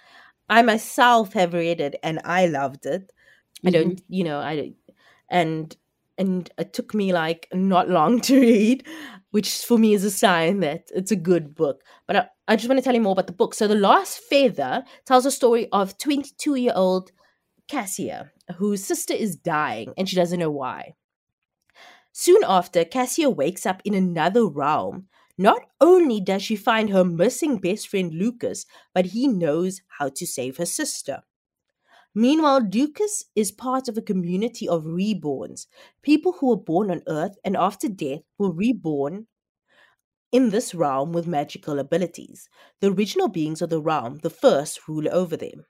I 0.50 0.62
myself 0.62 1.34
have 1.34 1.54
read 1.54 1.80
it, 1.80 1.96
and 2.04 2.20
I 2.24 2.48
loved 2.48 2.86
it. 2.86 3.12
I 3.66 3.70
mm-hmm. 3.70 3.74
don't, 3.74 4.02
you 4.08 4.24
know, 4.24 4.40
I 4.40 4.74
and 5.30 5.76
and 6.18 6.50
it 6.58 6.74
took 6.74 6.94
me 6.94 7.14
like 7.14 7.48
not 7.54 7.90
long 7.90 8.22
to 8.22 8.40
read, 8.40 8.86
which 9.32 9.66
for 9.66 9.78
me 9.78 9.94
is 9.94 10.04
a 10.04 10.12
sign 10.12 10.60
that 10.60 10.90
it's 10.94 11.12
a 11.12 11.16
good 11.16 11.56
book. 11.56 11.84
But 12.08 12.16
I, 12.16 12.28
I 12.48 12.56
just 12.56 12.70
want 12.70 12.78
to 12.78 12.84
tell 12.84 12.94
you 12.94 13.02
more 13.02 13.14
about 13.14 13.28
the 13.28 13.34
book. 13.34 13.54
So, 13.54 13.68
The 13.68 13.76
Last 13.76 14.20
Feather 14.30 14.84
tells 15.06 15.26
a 15.26 15.32
story 15.32 15.68
of 15.72 15.98
22 15.98 16.56
year 16.56 16.74
old 16.76 17.12
Cassia, 17.68 18.32
whose 18.58 18.84
sister 18.84 19.14
is 19.14 19.36
dying 19.36 19.94
and 19.98 20.08
she 20.08 20.16
doesn't 20.16 20.40
know 20.40 20.52
why. 20.52 20.96
Soon 22.14 22.44
after, 22.46 22.86
Cassia 22.86 23.30
wakes 23.30 23.66
up 23.66 23.82
in 23.84 23.94
another 23.94 24.46
realm. 24.48 25.08
Not 25.38 25.66
only 25.82 26.22
does 26.22 26.42
she 26.44 26.56
find 26.56 26.90
her 26.90 27.04
missing 27.04 27.58
best 27.58 27.88
friend 27.90 28.14
Lucas, 28.14 28.66
but 28.94 29.08
he 29.08 29.28
knows 29.28 29.82
how 30.00 30.10
to 30.10 30.26
save 30.26 30.58
her 30.58 30.66
sister. 30.66 31.24
Meanwhile, 32.16 32.70
Lucas 32.72 33.26
is 33.36 33.52
part 33.52 33.90
of 33.90 33.98
a 33.98 34.02
community 34.02 34.68
of 34.68 34.86
reborns, 34.86 35.68
people 36.02 36.34
who 36.34 36.48
were 36.48 36.58
born 36.58 36.90
on 36.90 37.04
Earth 37.08 37.38
and 37.44 37.58
after 37.58 37.90
death 37.90 38.22
were 38.38 38.52
reborn 38.52 39.28
in 40.32 40.50
this 40.50 40.76
realm 40.76 41.14
with 41.14 41.26
magical 41.28 41.80
abilities. 41.80 42.50
The 42.82 42.92
original 42.92 43.30
beings 43.30 43.62
of 43.62 43.70
the 43.70 43.82
realm, 43.82 44.18
the 44.20 44.30
first, 44.30 44.88
rule 44.88 45.08
over 45.10 45.38
them. 45.38 45.66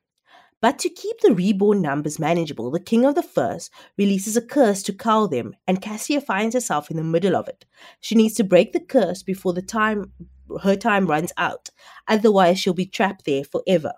But 0.62 0.80
to 0.80 0.90
keep 0.90 1.20
the 1.22 1.34
reborn 1.34 1.82
numbers 1.82 2.20
manageable, 2.20 2.72
the 2.72 2.80
king 2.80 3.04
of 3.06 3.16
the 3.16 3.24
first 3.24 3.72
releases 3.98 4.38
a 4.38 4.42
curse 4.42 4.82
to 4.84 4.94
cull 4.94 5.28
them, 5.28 5.56
and 5.68 5.82
Cassia 5.82 6.22
finds 6.22 6.56
herself 6.56 6.90
in 6.92 6.98
the 6.98 7.04
middle 7.04 7.36
of 7.36 7.48
it. 7.50 7.66
She 8.00 8.16
needs 8.16 8.36
to 8.36 8.44
break 8.44 8.72
the 8.72 8.80
curse 8.80 9.24
before 9.24 9.54
the 9.54 9.62
time 9.62 10.14
her 10.64 10.76
time 10.76 11.08
runs 11.08 11.32
out, 11.38 11.70
otherwise 12.08 12.60
she'll 12.60 12.74
be 12.74 12.86
trapped 12.86 13.26
there 13.26 13.44
forever. 13.44 13.94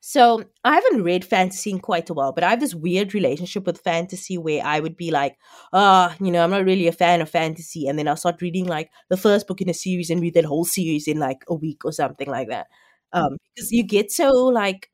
So 0.00 0.44
I 0.64 0.74
haven't 0.74 1.02
read 1.04 1.24
fantasy 1.24 1.70
in 1.70 1.78
quite 1.80 2.10
a 2.10 2.14
while, 2.14 2.32
but 2.32 2.44
I 2.44 2.50
have 2.50 2.60
this 2.60 2.74
weird 2.74 3.14
relationship 3.14 3.66
with 3.66 3.80
fantasy 3.80 4.38
where 4.38 4.64
I 4.64 4.80
would 4.80 4.96
be 4.96 5.10
like, 5.10 5.38
ah, 5.72 6.14
you 6.20 6.30
know, 6.30 6.42
I'm 6.42 6.50
not 6.50 6.64
really 6.64 6.86
a 6.88 6.92
fan 6.92 7.20
of 7.20 7.30
fantasy, 7.30 7.86
and 7.86 7.98
then 7.98 8.08
I'll 8.08 8.16
start 8.16 8.42
reading 8.42 8.66
like 8.66 8.90
the 9.08 9.16
first 9.16 9.46
book 9.46 9.60
in 9.60 9.68
a 9.68 9.74
series 9.74 10.10
and 10.10 10.20
read 10.20 10.34
that 10.34 10.44
whole 10.44 10.64
series 10.64 11.06
in 11.08 11.18
like 11.18 11.44
a 11.48 11.54
week 11.54 11.84
or 11.84 11.92
something 11.92 12.28
like 12.28 12.48
that. 12.48 12.66
Um, 13.12 13.36
because 13.54 13.70
you 13.72 13.82
get 13.82 14.10
so 14.10 14.30
like 14.32 14.90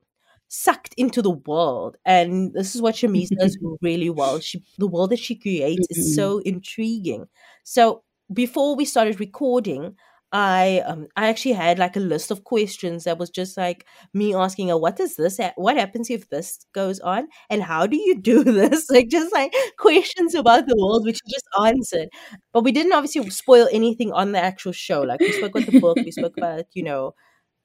sucked 0.48 0.94
into 0.96 1.22
the 1.22 1.30
world, 1.30 1.96
and 2.04 2.52
this 2.54 2.74
is 2.74 2.82
what 2.82 2.94
Shameez 2.96 3.28
does 3.38 3.58
really 3.82 4.10
well. 4.10 4.40
She 4.40 4.62
the 4.78 4.86
world 4.86 5.10
that 5.10 5.18
she 5.18 5.34
creates 5.36 5.86
is 5.90 6.14
so 6.16 6.38
intriguing. 6.40 7.26
So 7.64 8.02
before 8.32 8.76
we 8.76 8.84
started 8.84 9.20
recording, 9.20 9.96
I 10.30 10.82
um 10.84 11.06
I 11.16 11.28
actually 11.28 11.52
had 11.52 11.78
like 11.78 11.96
a 11.96 12.00
list 12.00 12.30
of 12.30 12.44
questions 12.44 13.04
that 13.04 13.18
was 13.18 13.30
just 13.30 13.56
like 13.56 13.86
me 14.12 14.34
asking 14.34 14.68
her, 14.68 14.76
what 14.76 15.00
is 15.00 15.16
this 15.16 15.40
what 15.56 15.76
happens 15.76 16.10
if 16.10 16.28
this 16.28 16.58
goes 16.74 17.00
on 17.00 17.28
and 17.48 17.62
how 17.62 17.86
do 17.86 17.96
you 17.96 18.20
do 18.20 18.44
this? 18.60 18.90
Like 18.90 19.08
just 19.08 19.32
like 19.32 19.54
questions 19.78 20.34
about 20.34 20.66
the 20.66 20.76
world 20.78 21.04
which 21.04 21.16
she 21.24 21.32
just 21.32 21.46
answered. 21.64 22.08
But 22.52 22.64
we 22.64 22.72
didn't 22.72 22.92
obviously 22.92 23.28
spoil 23.30 23.68
anything 23.72 24.12
on 24.12 24.32
the 24.32 24.40
actual 24.40 24.72
show. 24.72 25.00
Like 25.02 25.20
we 25.20 25.32
spoke 25.32 25.52
about 25.52 25.66
the 25.66 25.80
book, 25.80 25.96
we 25.96 26.10
spoke 26.10 26.36
about, 26.38 26.64
you 26.74 26.82
know, 26.82 27.14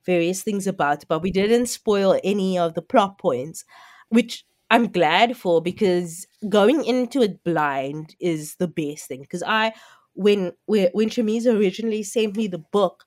various 0.06 0.44
things 0.44 0.68
about 0.68 1.04
but 1.08 1.22
we 1.22 1.32
didn't 1.32 1.68
spoil 1.68 2.20
any 2.24 2.58
of 2.58 2.74
the 2.74 2.82
plot 2.82 3.18
points, 3.18 3.66
which 4.10 4.46
I'm 4.70 4.92
glad 4.92 5.38
for 5.38 5.62
because 5.62 6.26
going 6.50 6.84
into 6.86 7.22
it 7.22 7.44
blind 7.44 8.16
is 8.20 8.56
the 8.56 8.68
best 8.68 9.08
thing. 9.08 9.22
Because 9.22 9.44
I 9.46 9.74
when 10.14 10.54
when 10.66 10.90
when 10.94 11.10
originally 11.48 12.04
sent 12.04 12.36
me 12.36 12.48
the 12.48 12.58
book, 12.60 13.04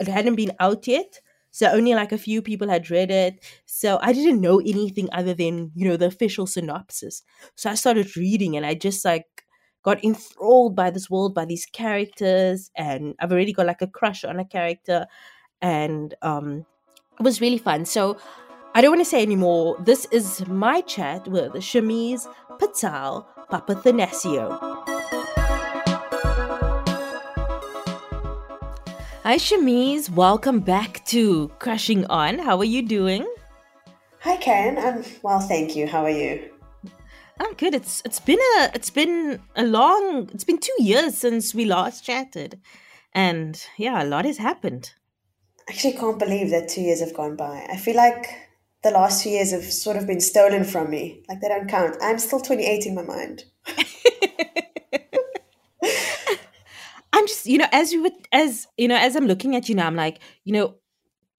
it 0.00 0.08
hadn't 0.08 0.36
been 0.36 0.52
out 0.60 0.86
yet. 0.86 1.20
So 1.50 1.70
only 1.70 1.94
like 1.94 2.10
a 2.10 2.18
few 2.18 2.42
people 2.42 2.68
had 2.68 2.90
read 2.90 3.10
it. 3.10 3.44
So 3.64 3.98
I 4.02 4.12
didn't 4.12 4.40
know 4.40 4.58
anything 4.58 5.08
other 5.12 5.34
than, 5.34 5.70
you 5.76 5.88
know, 5.88 5.96
the 5.96 6.06
official 6.06 6.46
synopsis. 6.48 7.22
So 7.54 7.70
I 7.70 7.74
started 7.74 8.16
reading 8.16 8.56
and 8.56 8.66
I 8.66 8.74
just 8.74 9.04
like 9.04 9.26
got 9.84 10.02
enthralled 10.02 10.74
by 10.74 10.90
this 10.90 11.08
world, 11.08 11.34
by 11.34 11.44
these 11.44 11.66
characters, 11.66 12.70
and 12.76 13.14
I've 13.20 13.30
already 13.30 13.52
got 13.52 13.66
like 13.66 13.82
a 13.82 13.86
crush 13.86 14.24
on 14.24 14.40
a 14.40 14.44
character. 14.44 15.06
And 15.64 16.14
um 16.20 16.66
it 17.18 17.22
was 17.22 17.40
really 17.40 17.56
fun. 17.56 17.86
So 17.86 18.18
I 18.74 18.82
don't 18.82 18.90
want 18.90 19.00
to 19.00 19.08
say 19.08 19.22
anymore. 19.22 19.76
This 19.80 20.04
is 20.10 20.46
my 20.46 20.82
chat 20.82 21.26
with 21.26 21.52
Shameez 21.54 22.28
Patel 22.58 23.26
Papathanasiou. 23.50 24.48
Hi, 29.22 29.36
Shameez. 29.36 30.10
Welcome 30.10 30.60
back 30.60 31.02
to 31.06 31.48
Crushing 31.60 32.04
On. 32.06 32.38
How 32.38 32.58
are 32.58 32.70
you 32.76 32.82
doing? 32.82 33.24
Hi, 34.20 34.36
Karen. 34.36 34.76
I'm 34.76 35.02
well, 35.22 35.40
thank 35.40 35.74
you. 35.74 35.86
How 35.86 36.04
are 36.04 36.10
you? 36.10 36.50
I'm 37.40 37.54
good. 37.54 37.74
It's 37.74 38.02
it's 38.04 38.20
been 38.20 38.40
a 38.58 38.70
it's 38.74 38.90
been 38.90 39.40
a 39.56 39.64
long 39.64 40.28
it's 40.34 40.44
been 40.44 40.58
two 40.58 40.76
years 40.78 41.16
since 41.16 41.54
we 41.54 41.64
last 41.64 42.04
chatted, 42.04 42.60
and 43.14 43.64
yeah, 43.78 44.02
a 44.02 44.04
lot 44.04 44.26
has 44.26 44.36
happened. 44.36 44.92
I 45.68 45.72
actually 45.72 45.94
can't 45.94 46.18
believe 46.18 46.50
that 46.50 46.68
two 46.68 46.82
years 46.82 47.00
have 47.00 47.14
gone 47.14 47.36
by. 47.36 47.66
I 47.70 47.76
feel 47.76 47.96
like 47.96 48.26
the 48.82 48.90
last 48.90 49.22
two 49.22 49.30
years 49.30 49.50
have 49.52 49.64
sort 49.64 49.96
of 49.96 50.06
been 50.06 50.20
stolen 50.20 50.64
from 50.64 50.90
me. 50.90 51.22
Like 51.28 51.40
they 51.40 51.48
don't 51.48 51.68
count. 51.68 51.96
I'm 52.02 52.18
still 52.18 52.40
28 52.40 52.86
in 52.86 52.94
my 52.94 53.02
mind. 53.02 53.44
I'm 57.12 57.26
just, 57.26 57.46
you 57.46 57.58
know, 57.58 57.68
as 57.72 57.92
you 57.92 58.02
would, 58.02 58.12
as 58.32 58.66
you 58.76 58.88
know, 58.88 58.96
as 58.96 59.16
I'm 59.16 59.26
looking 59.26 59.56
at 59.56 59.68
you 59.68 59.74
now, 59.74 59.86
I'm 59.86 59.96
like, 59.96 60.20
you 60.44 60.52
know, 60.52 60.74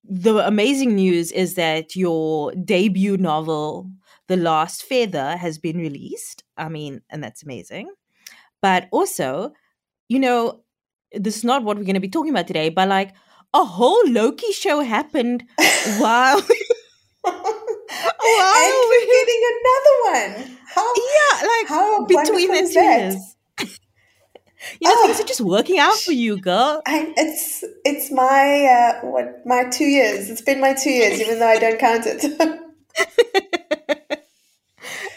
the 0.02 0.36
amazing 0.46 0.96
news 0.96 1.30
is 1.32 1.54
that 1.54 1.94
your 1.94 2.52
debut 2.52 3.16
novel, 3.16 3.90
The 4.26 4.36
Last 4.36 4.82
Feather, 4.84 5.36
has 5.36 5.58
been 5.58 5.78
released. 5.78 6.42
I 6.56 6.68
mean, 6.68 7.02
and 7.10 7.22
that's 7.22 7.42
amazing. 7.42 7.90
But 8.62 8.88
also, 8.90 9.52
you 10.08 10.18
know, 10.18 10.62
this 11.12 11.36
is 11.36 11.44
not 11.44 11.62
what 11.62 11.76
we're 11.76 11.84
going 11.84 11.94
to 11.94 12.00
be 12.00 12.08
talking 12.08 12.30
about 12.30 12.46
today, 12.46 12.70
but 12.70 12.88
like 12.88 13.14
a 13.60 13.64
whole 13.64 14.08
Loki 14.08 14.52
show 14.52 14.80
happened 14.80 15.44
while. 15.98 16.40
wow. 16.40 16.42
And 18.58 18.74
we're 18.90 19.06
getting 19.06 19.42
another 19.54 19.94
one. 20.04 20.58
How, 20.74 20.94
yeah, 20.94 21.46
like 21.46 21.68
how 21.68 22.04
between 22.06 22.52
the 22.52 22.70
two 22.72 22.80
years. 22.80 23.36
you 24.80 24.88
know, 24.88 24.94
oh, 24.96 25.06
things 25.06 25.20
are 25.20 25.24
just 25.24 25.40
working 25.40 25.78
out 25.78 25.96
for 25.96 26.12
you, 26.12 26.38
girl. 26.40 26.82
I, 26.86 27.12
it's 27.16 27.64
it's 27.84 28.10
my 28.10 28.66
uh, 28.66 29.06
what 29.06 29.46
my 29.46 29.64
two 29.64 29.86
years. 29.86 30.28
It's 30.28 30.42
been 30.42 30.60
my 30.60 30.74
two 30.74 30.90
years, 30.90 31.20
even 31.20 31.38
though 31.38 31.48
I 31.48 31.58
don't 31.58 31.78
count 31.78 32.04
it. 32.06 32.24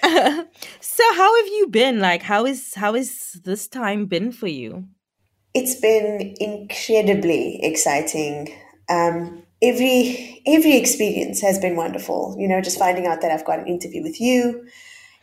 uh, 0.03 0.43
so, 0.79 1.03
how 1.15 1.35
have 1.37 1.47
you 1.47 1.67
been? 1.69 1.99
Like, 1.99 2.21
how 2.21 2.45
is 2.45 2.73
how 2.75 2.95
is 2.95 3.39
this 3.43 3.67
time 3.67 4.05
been 4.05 4.31
for 4.31 4.47
you? 4.47 4.85
It's 5.53 5.79
been 5.79 6.35
incredibly 6.39 7.63
exciting. 7.63 8.53
Um, 8.89 9.43
every 9.61 10.41
every 10.45 10.77
experience 10.77 11.41
has 11.41 11.59
been 11.59 11.75
wonderful. 11.75 12.35
You 12.37 12.47
know, 12.47 12.61
just 12.61 12.79
finding 12.79 13.07
out 13.07 13.21
that 13.21 13.31
I've 13.31 13.45
got 13.45 13.59
an 13.59 13.67
interview 13.67 14.03
with 14.03 14.19
you 14.21 14.67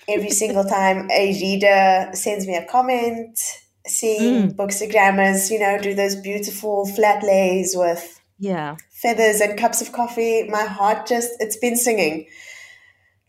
every 0.08 0.30
single 0.42 0.64
time 0.64 1.10
a 1.10 1.32
reader 1.40 2.10
sends 2.14 2.46
me 2.46 2.56
a 2.56 2.64
comment, 2.66 3.38
seeing 3.86 4.50
mm. 4.50 4.56
bookstagrammers, 4.56 5.50
you 5.50 5.58
know, 5.58 5.78
do 5.80 5.94
those 5.94 6.16
beautiful 6.16 6.86
flat 6.86 7.22
lays 7.22 7.74
with 7.76 8.20
yeah 8.38 8.76
feathers 8.90 9.40
and 9.40 9.58
cups 9.58 9.80
of 9.80 9.92
coffee. 9.92 10.44
My 10.48 10.64
heart 10.64 11.06
just 11.06 11.30
it's 11.40 11.56
been 11.56 11.76
singing. 11.76 12.26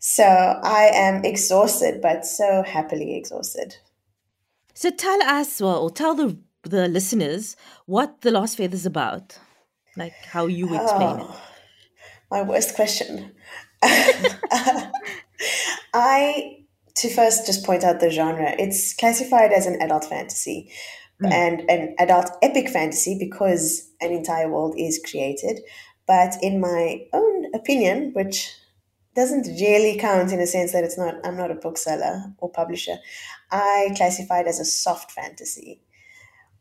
So 0.00 0.24
I 0.24 0.90
am 0.94 1.24
exhausted, 1.24 2.00
but 2.00 2.24
so 2.24 2.62
happily 2.62 3.16
exhausted. 3.16 3.76
So 4.74 4.90
tell 4.90 5.20
us, 5.22 5.60
well, 5.60 5.82
or 5.82 5.90
tell 5.90 6.14
the 6.14 6.38
the 6.70 6.88
listeners 6.88 7.56
what 7.86 8.20
the 8.20 8.30
Last 8.30 8.56
Feather 8.56 8.74
is 8.74 8.86
about 8.86 9.38
like 9.96 10.14
how 10.24 10.46
you 10.46 10.66
explain 10.74 11.20
oh, 11.20 11.30
it. 11.30 11.30
My 12.30 12.42
worst 12.42 12.74
question. 12.76 13.32
I 15.94 16.56
to 16.96 17.08
first 17.08 17.46
just 17.46 17.64
point 17.64 17.84
out 17.84 18.00
the 18.00 18.10
genre 18.10 18.54
it's 18.58 18.94
classified 18.94 19.52
as 19.52 19.66
an 19.66 19.80
adult 19.80 20.04
fantasy 20.04 20.70
mm. 21.22 21.32
and 21.32 21.60
an 21.70 21.94
adult 21.98 22.30
epic 22.42 22.68
fantasy 22.68 23.16
because 23.18 23.90
an 24.00 24.12
entire 24.12 24.50
world 24.50 24.74
is 24.76 25.00
created. 25.08 25.60
But 26.06 26.36
in 26.42 26.60
my 26.60 27.06
own 27.12 27.54
opinion 27.54 28.12
which 28.14 28.52
doesn't 29.14 29.46
really 29.60 29.98
count 29.98 30.32
in 30.32 30.40
a 30.40 30.46
sense 30.46 30.70
that 30.72 30.84
it's 30.84 30.96
not 30.96 31.14
i'm 31.24 31.36
not 31.36 31.50
a 31.50 31.54
bookseller 31.56 32.22
or 32.38 32.48
publisher 32.48 32.96
i 33.50 33.88
classify 33.96 34.38
it 34.40 34.46
as 34.46 34.60
a 34.60 34.64
soft 34.64 35.10
fantasy 35.10 35.80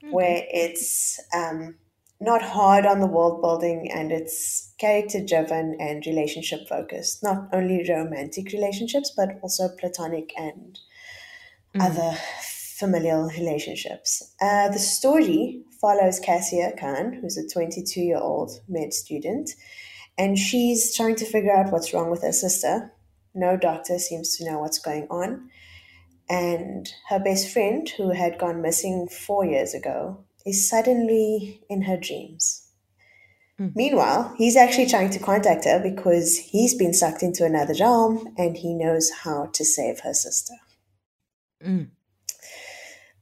okay. 0.03 0.11
where 0.11 0.43
it's 0.49 1.19
um, 1.33 1.75
not 2.19 2.41
hard 2.41 2.85
on 2.85 2.99
the 2.99 3.07
world 3.07 3.41
building 3.41 3.91
and 3.91 4.11
it's 4.11 4.73
character 4.79 5.23
driven 5.23 5.77
and 5.79 6.05
relationship 6.05 6.67
focused 6.67 7.23
not 7.23 7.47
only 7.53 7.85
romantic 7.87 8.51
relationships 8.51 9.11
but 9.15 9.39
also 9.41 9.69
platonic 9.79 10.33
and 10.35 10.79
mm. 11.75 11.81
other 11.81 12.17
familial 12.41 13.29
relationships 13.29 14.33
uh, 14.41 14.69
the 14.69 14.79
story 14.79 15.61
follows 15.79 16.19
cassia 16.19 16.71
khan 16.79 17.13
who's 17.21 17.37
a 17.37 17.47
22 17.47 18.01
year 18.01 18.17
old 18.17 18.51
med 18.67 18.93
student 18.93 19.51
and 20.17 20.39
she's 20.39 20.95
trying 20.95 21.15
to 21.15 21.25
figure 21.25 21.55
out 21.55 21.71
what's 21.71 21.93
wrong 21.93 22.09
with 22.09 22.23
her 22.23 22.31
sister 22.31 22.91
no 23.35 23.55
doctor 23.55 23.99
seems 23.99 24.35
to 24.35 24.45
know 24.45 24.59
what's 24.59 24.79
going 24.79 25.07
on 25.11 25.49
and 26.29 26.89
her 27.09 27.19
best 27.19 27.51
friend 27.51 27.87
who 27.97 28.11
had 28.11 28.37
gone 28.37 28.61
missing 28.61 29.07
four 29.07 29.45
years 29.45 29.73
ago 29.73 30.25
is 30.45 30.69
suddenly 30.69 31.61
in 31.69 31.83
her 31.83 31.97
dreams. 31.97 32.67
Mm. 33.59 33.75
Meanwhile, 33.75 34.35
he's 34.37 34.55
actually 34.55 34.87
trying 34.87 35.09
to 35.11 35.19
contact 35.19 35.65
her 35.65 35.81
because 35.81 36.37
he's 36.37 36.75
been 36.75 36.93
sucked 36.93 37.23
into 37.23 37.43
another 37.45 37.73
realm 37.79 38.33
and 38.37 38.57
he 38.57 38.73
knows 38.73 39.09
how 39.23 39.47
to 39.53 39.65
save 39.65 40.01
her 40.01 40.13
sister. 40.13 40.53
Mm. 41.63 41.89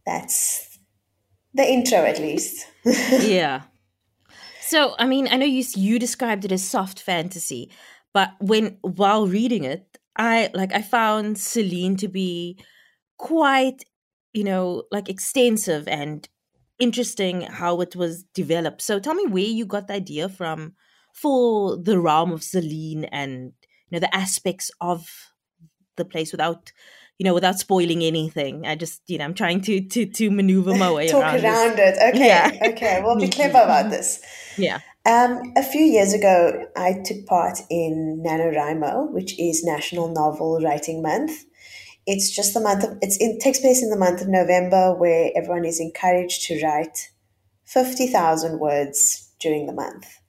That's 0.06 0.78
the 1.54 1.64
intro, 1.64 2.00
at 2.00 2.20
least. 2.20 2.68
yeah. 2.86 3.64
So, 4.62 4.96
I 5.00 5.06
mean, 5.06 5.28
I 5.30 5.38
know 5.38 5.46
you 5.46 5.64
you 5.76 6.00
described 6.00 6.44
it 6.44 6.52
as 6.52 6.68
soft 6.68 7.00
fantasy, 7.00 7.72
but 8.14 8.32
when 8.40 8.78
while 8.82 9.28
reading 9.28 9.64
it, 9.64 9.98
I 10.16 10.50
like 10.54 10.74
I 10.74 10.82
found 10.82 11.38
Celine 11.38 11.96
to 11.98 12.08
be 12.08 12.58
quite, 13.18 13.84
you 14.34 14.44
know, 14.44 14.84
like 14.92 15.10
extensive 15.10 15.88
and 15.88 16.28
interesting 16.80 17.42
how 17.42 17.82
it 17.82 17.96
was 17.96 18.24
developed. 18.34 18.82
So 18.82 19.00
tell 19.00 19.14
me 19.14 19.26
where 19.28 19.44
you 19.44 19.66
got 19.66 19.88
the 19.88 19.94
idea 19.94 20.30
from 20.30 20.74
for 21.14 21.78
the 21.78 22.00
realm 22.00 22.32
of 22.32 22.44
Celine 22.44 23.06
and 23.06 23.54
you 23.90 23.96
know 23.96 24.00
the 24.00 24.14
aspects 24.16 24.70
of 24.82 25.32
the 25.96 26.04
place 26.04 26.32
without 26.32 26.74
you 27.18 27.24
know 27.24 27.34
without 27.34 27.58
spoiling 27.58 28.04
anything. 28.04 28.66
I 28.68 28.76
just 28.76 29.02
you 29.08 29.18
know 29.18 29.26
I'm 29.26 29.34
trying 29.34 29.62
to 29.62 29.82
to 29.82 30.06
to 30.06 30.32
maneuver 30.32 30.76
my 30.76 30.92
way 30.94 31.08
talk 31.08 31.24
around, 31.24 31.46
around 31.46 31.80
it. 31.80 31.98
Okay, 32.14 32.28
yeah. 32.28 32.70
okay, 32.72 33.02
we'll 33.04 33.20
be 33.20 33.30
clever 33.30 33.60
about 33.62 33.90
this. 33.90 34.22
Yeah. 34.58 34.80
Um, 35.06 35.52
a 35.58 35.62
few 35.62 35.82
years 35.82 36.14
ago, 36.14 36.66
I 36.78 37.02
took 37.04 37.26
part 37.26 37.60
in 37.70 38.24
NaNoWriMo, 38.26 39.12
which 39.12 39.38
is 39.38 39.66
National 39.66 40.08
Novel 40.08 40.62
Writing 40.62 41.02
Month 41.02 41.44
it's 42.06 42.30
just 42.30 42.54
the 42.54 42.60
month 42.60 42.84
of 42.84 42.98
it's 43.02 43.18
it 43.20 43.40
takes 43.40 43.60
place 43.60 43.82
in 43.82 43.90
the 43.90 43.98
month 43.98 44.22
of 44.22 44.28
November 44.28 44.94
where 44.96 45.32
everyone 45.36 45.66
is 45.66 45.80
encouraged 45.80 46.44
to 46.48 46.62
write 46.64 47.10
50,000 47.66 48.60
words 48.60 49.32
during 49.40 49.66
the 49.66 49.74
month, 49.74 50.20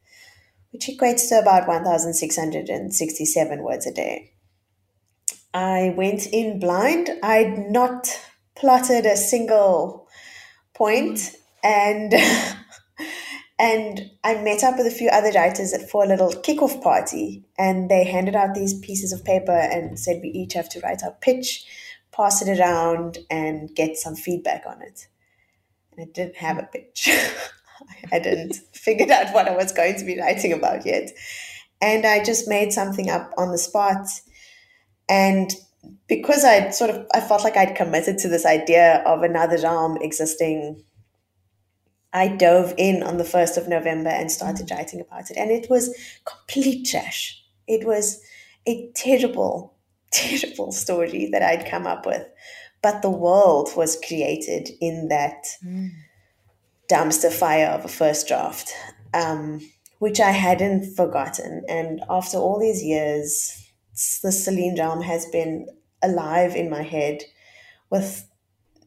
which 0.73 0.87
equates 0.87 1.29
to 1.29 1.39
about 1.39 1.69
1,667 1.69 3.63
words 3.63 3.87
a 3.87 3.93
day. 3.93 4.33
I 5.53 5.95
went 5.97 6.27
in 6.27 6.59
blind. 6.59 7.11
I'd 7.23 7.71
not 7.71 8.09
plotted 8.55 9.07
a 9.07 9.17
single 9.17 10.09
point 10.75 11.37
and 11.63 12.13
And 13.59 14.11
I 14.23 14.35
met 14.43 14.63
up 14.63 14.77
with 14.77 14.87
a 14.87 14.91
few 14.91 15.09
other 15.09 15.31
writers 15.31 15.75
for 15.91 16.05
a 16.05 16.09
little 16.09 16.31
kickoff 16.31 16.83
party, 16.83 17.45
and 17.59 17.91
they 17.91 18.05
handed 18.05 18.37
out 18.37 18.55
these 18.55 18.79
pieces 18.81 19.13
of 19.13 19.25
paper 19.25 19.57
and 19.57 19.99
said 19.99 20.21
we 20.23 20.29
each 20.29 20.53
have 20.53 20.69
to 20.71 20.81
write 20.81 21.03
our 21.03 21.17
pitch, 21.23 21.65
pass 22.13 22.43
it 22.43 22.59
around, 22.59 23.19
and 23.31 23.75
get 23.75 23.97
some 23.97 24.15
feedback 24.15 24.65
on 24.67 24.83
it. 24.83 25.07
And 25.93 26.07
I 26.07 26.13
didn't 26.13 26.37
have 26.37 26.59
a 26.59 26.65
pitch. 26.65 27.09
I 28.13 28.19
didn't 28.19 28.57
figure 28.73 29.11
out 29.11 29.33
what 29.33 29.49
I 29.49 29.57
was 29.57 29.73
going 29.73 29.97
to 29.99 30.05
be 30.05 30.19
writing 30.19 30.53
about 30.53 30.85
yet. 30.85 31.11
And 31.81 32.07
I 32.07 32.23
just 32.25 32.49
made 32.49 32.73
something 32.73 33.11
up 33.11 33.33
on 33.39 33.53
the 33.53 33.59
spot. 33.59 34.07
And 35.09 35.51
because 36.09 36.45
I 36.45 36.71
sort 36.71 36.91
of 36.91 37.07
I 37.15 37.21
felt 37.21 37.45
like 37.45 37.57
I'd 37.57 37.77
committed 37.77 38.19
to 38.19 38.29
this 38.29 38.45
idea 38.45 39.03
of 39.07 39.23
another 39.23 39.59
realm 39.59 39.97
existing 40.01 40.85
I 42.17 42.29
dove 42.29 42.73
in 42.79 43.03
on 43.03 43.19
the 43.19 43.25
1st 43.25 43.59
of 43.59 43.69
November 43.69 44.09
and 44.09 44.33
started 44.33 44.69
mm. 44.69 44.75
writing 44.75 45.03
about 45.03 45.31
it. 45.31 45.37
And 45.37 45.51
it 45.51 45.69
was 45.69 45.95
complete 46.25 46.89
trash. 46.89 47.45
It 47.69 47.87
was 47.87 48.23
a 48.67 48.91
terrible, 48.95 49.75
terrible 50.11 50.73
story 50.73 51.29
that 51.31 51.43
I'd 51.43 51.69
come 51.69 51.87
up 51.87 52.07
with. 52.07 52.27
But 52.81 53.03
the 53.03 53.11
world 53.11 53.69
was 53.77 54.01
created 54.07 54.71
in 54.81 55.09
that 55.09 55.45
mm. 55.63 55.91
dumpster 56.91 57.31
fire 57.31 57.67
of 57.67 57.85
a 57.85 57.89
first 57.89 58.29
draft, 58.29 58.73
um, 59.13 59.61
which 59.99 60.19
I 60.19 60.31
hadn't 60.31 60.97
forgotten. 60.97 61.65
And 61.69 62.01
after 62.09 62.39
all 62.39 62.59
these 62.59 62.83
years, 62.83 63.63
the 64.23 64.33
Celine 64.33 64.79
realm 64.79 65.03
has 65.03 65.27
been 65.27 65.67
alive 66.03 66.57
in 66.57 66.71
my 66.71 66.83
head 66.83 67.25
with 67.91 68.27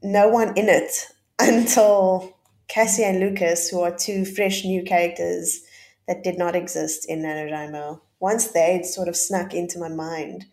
no 0.01 0.29
one 0.29 0.57
in 0.57 0.67
it 0.67 1.05
until 1.39 2.38
Cassie 2.69 3.03
and 3.03 3.19
Lucas, 3.19 3.69
who 3.69 3.81
are 3.81 3.95
two 3.95 4.23
fresh 4.23 4.63
new 4.63 4.83
characters 4.83 5.61
that 6.07 6.23
did 6.23 6.37
not 6.37 6.55
exist 6.55 7.05
in 7.09 7.23
NaNoWriMo, 7.23 7.99
once 8.19 8.47
they'd 8.47 8.85
sort 8.85 9.07
of 9.07 9.15
snuck 9.15 9.53
into 9.53 9.79
my 9.79 9.89
mind, 9.89 10.45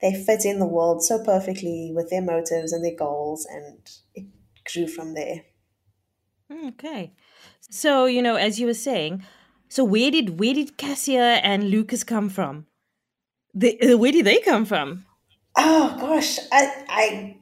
they 0.00 0.12
fit 0.12 0.44
in 0.44 0.58
the 0.58 0.66
world 0.66 1.02
so 1.02 1.22
perfectly 1.24 1.90
with 1.94 2.10
their 2.10 2.22
motives 2.22 2.72
and 2.72 2.84
their 2.84 2.94
goals, 2.94 3.46
and 3.46 3.78
it 4.14 4.26
grew 4.70 4.86
from 4.86 5.14
there. 5.14 5.42
Okay. 6.66 7.12
So, 7.70 8.06
you 8.06 8.20
know, 8.20 8.36
as 8.36 8.60
you 8.60 8.66
were 8.66 8.74
saying, 8.74 9.24
so 9.68 9.82
where 9.82 10.10
did 10.10 10.38
where 10.38 10.54
did 10.54 10.76
Cassia 10.76 11.40
and 11.42 11.70
Lucas 11.70 12.04
come 12.04 12.28
from? 12.28 12.66
The, 13.54 13.94
where 13.94 14.12
did 14.12 14.26
they 14.26 14.40
come 14.40 14.64
from? 14.64 15.06
Oh 15.56 15.96
gosh, 15.98 16.38
I, 16.52 16.84
I 16.88 17.36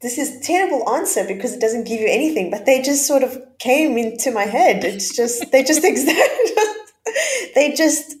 this 0.00 0.18
is 0.18 0.40
terrible 0.46 0.88
answer 0.90 1.24
because 1.26 1.52
it 1.54 1.60
doesn't 1.60 1.84
give 1.84 2.00
you 2.00 2.06
anything, 2.08 2.50
but 2.50 2.66
they 2.66 2.80
just 2.82 3.06
sort 3.06 3.22
of 3.22 3.40
came 3.58 3.98
into 3.98 4.30
my 4.30 4.44
head. 4.44 4.84
It's 4.84 5.14
just 5.14 5.50
they 5.50 5.64
just 5.64 5.82
they 7.54 7.72
just 7.76 8.14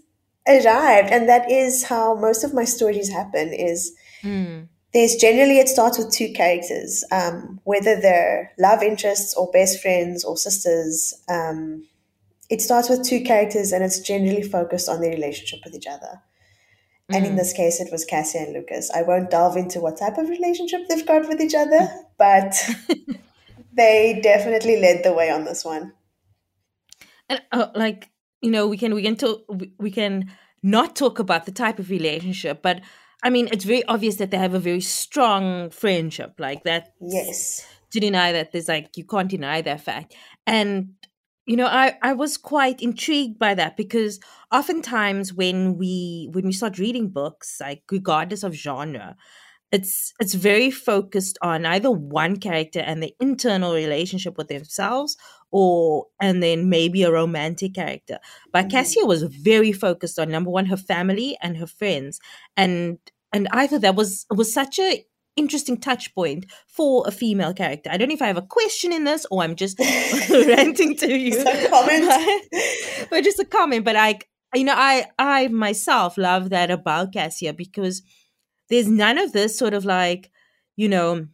arrived, 0.46 1.10
and 1.10 1.28
that 1.28 1.50
is 1.50 1.84
how 1.84 2.14
most 2.14 2.42
of 2.44 2.54
my 2.54 2.64
stories 2.64 3.10
happen. 3.10 3.52
Is 3.52 3.94
Mm. 4.24 4.66
there's 4.92 5.14
generally 5.14 5.58
it 5.60 5.68
starts 5.68 5.96
with 5.96 6.10
two 6.10 6.32
characters, 6.32 7.04
um, 7.12 7.60
whether 7.62 8.00
they're 8.00 8.50
love 8.58 8.82
interests 8.82 9.32
or 9.34 9.48
best 9.52 9.80
friends 9.80 10.24
or 10.24 10.36
sisters. 10.36 11.14
Um, 11.28 11.86
it 12.50 12.60
starts 12.62 12.88
with 12.88 13.04
two 13.04 13.22
characters, 13.22 13.70
and 13.70 13.84
it's 13.84 14.00
generally 14.00 14.42
focused 14.42 14.88
on 14.88 15.00
their 15.00 15.12
relationship 15.12 15.60
with 15.64 15.74
each 15.76 15.86
other. 15.86 16.20
And 17.10 17.24
in 17.24 17.32
Mm. 17.32 17.36
this 17.36 17.52
case, 17.54 17.80
it 17.80 17.90
was 17.90 18.04
Cassie 18.04 18.38
and 18.38 18.52
Lucas. 18.52 18.90
I 18.90 19.02
won't 19.02 19.30
delve 19.30 19.56
into 19.56 19.80
what 19.80 19.96
type 19.98 20.18
of 20.18 20.28
relationship 20.28 20.82
they've 20.88 21.06
got 21.06 21.26
with 21.26 21.40
each 21.40 21.54
other, 21.54 21.88
but 22.18 22.52
they 23.76 24.20
definitely 24.22 24.80
led 24.80 25.04
the 25.04 25.12
way 25.12 25.30
on 25.30 25.44
this 25.44 25.64
one. 25.64 25.92
And 27.28 27.40
uh, 27.52 27.68
like 27.74 28.10
you 28.40 28.50
know, 28.50 28.66
we 28.68 28.76
can 28.76 28.94
we 28.94 29.02
can 29.02 29.16
talk 29.16 29.42
we- 29.48 29.72
we 29.78 29.90
can 29.90 30.30
not 30.62 30.96
talk 30.96 31.18
about 31.18 31.46
the 31.46 31.52
type 31.52 31.78
of 31.78 31.88
relationship, 31.90 32.62
but 32.62 32.80
I 33.22 33.30
mean, 33.30 33.48
it's 33.52 33.64
very 33.64 33.84
obvious 33.84 34.16
that 34.16 34.30
they 34.30 34.36
have 34.38 34.54
a 34.54 34.60
very 34.60 34.80
strong 34.80 35.70
friendship. 35.70 36.34
Like 36.38 36.64
that, 36.64 36.92
Yes. 37.00 37.66
to 37.90 38.00
deny 38.00 38.32
that 38.32 38.52
there's 38.52 38.68
like 38.68 38.96
you 38.96 39.04
can't 39.04 39.30
deny 39.30 39.62
that 39.62 39.80
fact 39.80 40.14
and 40.46 40.90
you 41.48 41.56
know 41.56 41.66
i 41.66 41.94
i 42.02 42.12
was 42.12 42.36
quite 42.36 42.80
intrigued 42.82 43.38
by 43.38 43.54
that 43.54 43.76
because 43.76 44.20
oftentimes 44.52 45.34
when 45.34 45.76
we 45.78 46.28
when 46.32 46.46
we 46.46 46.52
start 46.52 46.78
reading 46.78 47.08
books 47.08 47.58
like 47.60 47.82
regardless 47.90 48.44
of 48.44 48.54
genre 48.54 49.16
it's 49.72 50.14
it's 50.20 50.34
very 50.34 50.70
focused 50.70 51.38
on 51.42 51.66
either 51.66 51.90
one 51.90 52.36
character 52.38 52.80
and 52.80 53.02
the 53.02 53.14
internal 53.20 53.74
relationship 53.74 54.38
with 54.38 54.48
themselves 54.48 55.16
or 55.50 56.06
and 56.20 56.42
then 56.42 56.68
maybe 56.70 57.02
a 57.02 57.12
romantic 57.12 57.74
character 57.74 58.18
but 58.52 58.66
Mhm. 58.66 58.70
cassia 58.70 59.06
was 59.06 59.22
very 59.24 59.72
focused 59.72 60.18
on 60.18 60.30
number 60.30 60.50
one 60.50 60.66
her 60.66 60.76
family 60.76 61.36
and 61.42 61.56
her 61.58 61.66
friends 61.66 62.20
and 62.56 62.98
and 63.32 63.48
i 63.52 63.66
thought 63.66 63.82
that 63.82 63.96
was 63.96 64.26
was 64.30 64.52
such 64.52 64.78
a 64.78 65.04
interesting 65.38 65.78
touch 65.78 66.14
point 66.14 66.46
for 66.66 67.04
a 67.06 67.10
female 67.10 67.54
character. 67.54 67.90
I 67.90 67.96
don't 67.96 68.08
know 68.08 68.14
if 68.14 68.22
I 68.22 68.26
have 68.26 68.36
a 68.36 68.42
question 68.42 68.92
in 68.92 69.04
this 69.04 69.26
or 69.30 69.42
I'm 69.42 69.56
just 69.56 69.78
ranting 70.30 70.96
to 70.96 71.16
you. 71.16 71.32
Just 71.32 71.46
a 71.46 71.68
comment. 71.68 72.04
But, 72.50 73.10
but 73.10 73.24
just 73.24 73.38
a 73.38 73.44
comment. 73.44 73.84
But 73.84 73.96
I 73.96 74.18
you 74.54 74.64
know, 74.64 74.74
I 74.76 75.06
I 75.18 75.48
myself 75.48 76.16
love 76.18 76.50
that 76.50 76.70
about 76.70 77.12
Cassia 77.12 77.52
because 77.52 78.02
there's 78.68 78.88
none 78.88 79.18
of 79.18 79.32
this 79.32 79.58
sort 79.58 79.74
of 79.74 79.84
like, 79.84 80.30
you 80.76 80.88
know, 80.88 81.26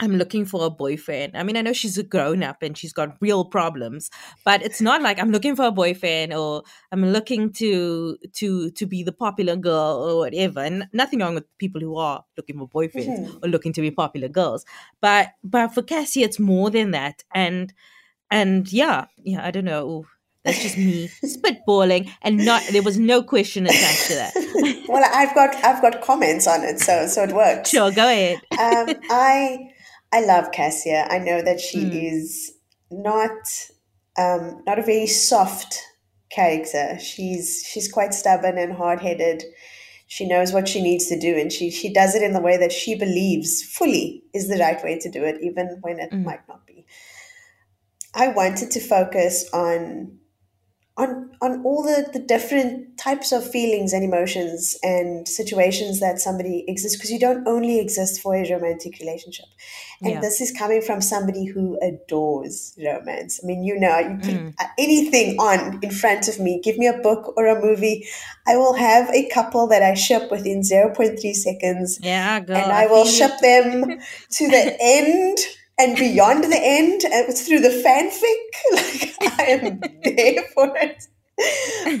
I'm 0.00 0.16
looking 0.16 0.44
for 0.44 0.64
a 0.66 0.70
boyfriend. 0.70 1.36
I 1.36 1.42
mean, 1.42 1.56
I 1.56 1.62
know 1.62 1.72
she's 1.72 1.98
a 1.98 2.02
grown 2.02 2.42
up 2.42 2.62
and 2.62 2.76
she's 2.76 2.92
got 2.92 3.16
real 3.20 3.44
problems, 3.44 4.10
but 4.44 4.62
it's 4.62 4.80
not 4.80 5.02
like 5.02 5.18
I'm 5.20 5.30
looking 5.30 5.54
for 5.56 5.66
a 5.66 5.70
boyfriend 5.70 6.32
or 6.34 6.62
I'm 6.92 7.04
looking 7.12 7.52
to 7.54 8.16
to 8.34 8.70
to 8.70 8.86
be 8.86 9.02
the 9.02 9.12
popular 9.12 9.56
girl 9.56 9.96
or 10.08 10.16
whatever. 10.18 10.60
And 10.60 10.88
nothing 10.92 11.20
wrong 11.20 11.34
with 11.34 11.44
people 11.58 11.80
who 11.80 11.96
are 11.96 12.24
looking 12.36 12.58
for 12.58 12.68
boyfriends 12.68 13.18
Mhm. 13.18 13.44
or 13.44 13.48
looking 13.48 13.72
to 13.74 13.80
be 13.80 13.90
popular 13.90 14.28
girls. 14.28 14.64
But 15.00 15.28
but 15.44 15.68
for 15.74 15.82
Cassie, 15.82 16.22
it's 16.22 16.38
more 16.38 16.70
than 16.70 16.90
that. 16.92 17.22
And 17.34 17.72
and 18.30 18.72
yeah, 18.72 19.06
yeah, 19.22 19.44
I 19.46 19.50
don't 19.50 19.64
know. 19.64 20.06
That's 20.44 20.62
just 20.62 20.78
me 20.78 21.08
spitballing, 21.22 22.08
and 22.22 22.38
not 22.46 22.62
there 22.72 22.82
was 22.82 22.98
no 22.98 23.22
question 23.22 23.66
attached 23.66 24.06
to 24.06 24.14
that. 24.14 24.84
well, 24.88 25.04
I've 25.12 25.34
got 25.34 25.54
I've 25.62 25.82
got 25.82 26.00
comments 26.00 26.46
on 26.46 26.62
it, 26.64 26.80
so 26.80 27.06
so 27.08 27.24
it 27.24 27.32
works. 27.32 27.68
Sure, 27.68 27.90
go 27.92 28.08
ahead. 28.08 28.38
um, 28.58 28.88
I 29.10 29.70
I 30.12 30.20
love 30.24 30.50
Cassia. 30.52 31.06
I 31.10 31.18
know 31.18 31.42
that 31.42 31.60
she 31.60 31.84
Mm. 31.84 32.12
is 32.12 32.52
not 32.90 33.70
um, 34.18 34.62
not 34.66 34.78
a 34.78 34.82
very 34.82 35.06
soft 35.06 35.80
character. 36.30 36.98
She's 37.00 37.64
she's 37.66 37.90
quite 37.90 38.12
stubborn 38.12 38.58
and 38.58 38.72
hard 38.72 39.00
headed. 39.00 39.44
She 40.08 40.26
knows 40.26 40.52
what 40.52 40.68
she 40.68 40.82
needs 40.82 41.06
to 41.06 41.18
do, 41.18 41.36
and 41.38 41.52
she 41.52 41.70
she 41.70 41.92
does 41.92 42.14
it 42.14 42.22
in 42.22 42.32
the 42.32 42.40
way 42.40 42.56
that 42.56 42.72
she 42.72 42.96
believes 42.96 43.62
fully 43.62 44.24
is 44.34 44.48
the 44.48 44.58
right 44.58 44.82
way 44.82 44.98
to 44.98 45.10
do 45.10 45.22
it, 45.24 45.40
even 45.42 45.78
when 45.82 46.00
it 46.00 46.10
Mm. 46.10 46.24
might 46.24 46.46
not 46.48 46.66
be. 46.66 46.86
I 48.14 48.28
wanted 48.28 48.72
to 48.72 48.80
focus 48.80 49.48
on 49.52 50.18
on 51.02 51.08
on 51.46 51.52
all 51.66 51.82
the, 51.82 51.98
the 52.12 52.18
different 52.34 52.72
types 52.98 53.28
of 53.36 53.40
feelings 53.56 53.92
and 53.94 54.02
emotions 54.10 54.76
and 54.82 55.26
situations 55.26 56.00
that 56.04 56.18
somebody 56.26 56.56
exists 56.72 56.96
because 56.96 57.10
you 57.14 57.18
don't 57.26 57.46
only 57.54 57.76
exist 57.84 58.20
for 58.22 58.32
a 58.36 58.42
romantic 58.54 58.94
relationship 59.00 59.46
and 60.02 60.12
Yeah. 60.14 60.20
this 60.26 60.36
is 60.44 60.50
coming 60.62 60.82
from 60.88 61.00
somebody 61.12 61.44
who 61.52 61.64
adores 61.90 62.56
romance 62.88 63.32
i 63.42 63.46
mean 63.46 63.62
you 63.68 63.76
know 63.84 63.96
you 63.98 64.16
put 64.28 64.34
Mm. 64.40 64.54
anything 64.86 65.28
on 65.48 65.60
in 65.86 65.90
front 66.02 66.28
of 66.30 66.38
me 66.44 66.60
give 66.66 66.76
me 66.82 66.86
a 66.86 66.98
book 67.08 67.22
or 67.36 67.44
a 67.46 67.58
movie 67.66 67.96
i 68.46 68.56
will 68.60 68.74
have 68.88 69.08
a 69.20 69.22
couple 69.36 69.66
that 69.72 69.82
i 69.82 69.94
ship 70.06 70.24
within 70.30 70.60
0.3 70.60 71.32
seconds 71.48 71.98
Yeah, 72.02 72.40
girl. 72.40 72.56
and 72.58 72.72
I 72.82 72.84
will 72.92 73.04
feel 73.04 73.12
you. 73.12 73.18
ship 73.18 73.34
them 73.48 73.66
to 74.38 74.44
the 74.56 74.64
end 74.98 75.38
and 75.80 75.96
beyond 75.96 76.44
the 76.44 76.60
end 76.60 77.02
and 77.04 77.28
it's 77.28 77.46
through 77.46 77.60
the 77.60 77.82
fanfic. 77.84 78.40
Like 79.20 79.38
I 79.38 79.42
am 79.44 79.80
there 80.04 80.42
for 80.54 80.76
it. 80.76 81.06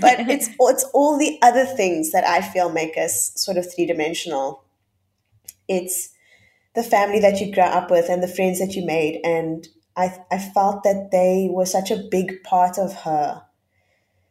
But 0.00 0.20
it's 0.28 0.48
it's 0.60 0.84
all 0.92 1.18
the 1.18 1.38
other 1.42 1.64
things 1.64 2.12
that 2.12 2.24
I 2.24 2.40
feel 2.42 2.70
make 2.70 2.96
us 2.96 3.32
sort 3.36 3.56
of 3.56 3.64
three 3.72 3.86
dimensional. 3.86 4.64
It's 5.68 6.10
the 6.74 6.82
family 6.82 7.20
that 7.20 7.40
you 7.40 7.52
grow 7.52 7.64
up 7.64 7.90
with 7.90 8.08
and 8.08 8.22
the 8.22 8.28
friends 8.28 8.58
that 8.60 8.74
you 8.74 8.84
made, 8.84 9.20
and 9.24 9.66
I 9.96 10.06
I 10.30 10.38
felt 10.38 10.82
that 10.84 11.10
they 11.10 11.48
were 11.50 11.66
such 11.66 11.90
a 11.90 12.02
big 12.10 12.42
part 12.44 12.78
of 12.78 12.94
her 13.04 13.42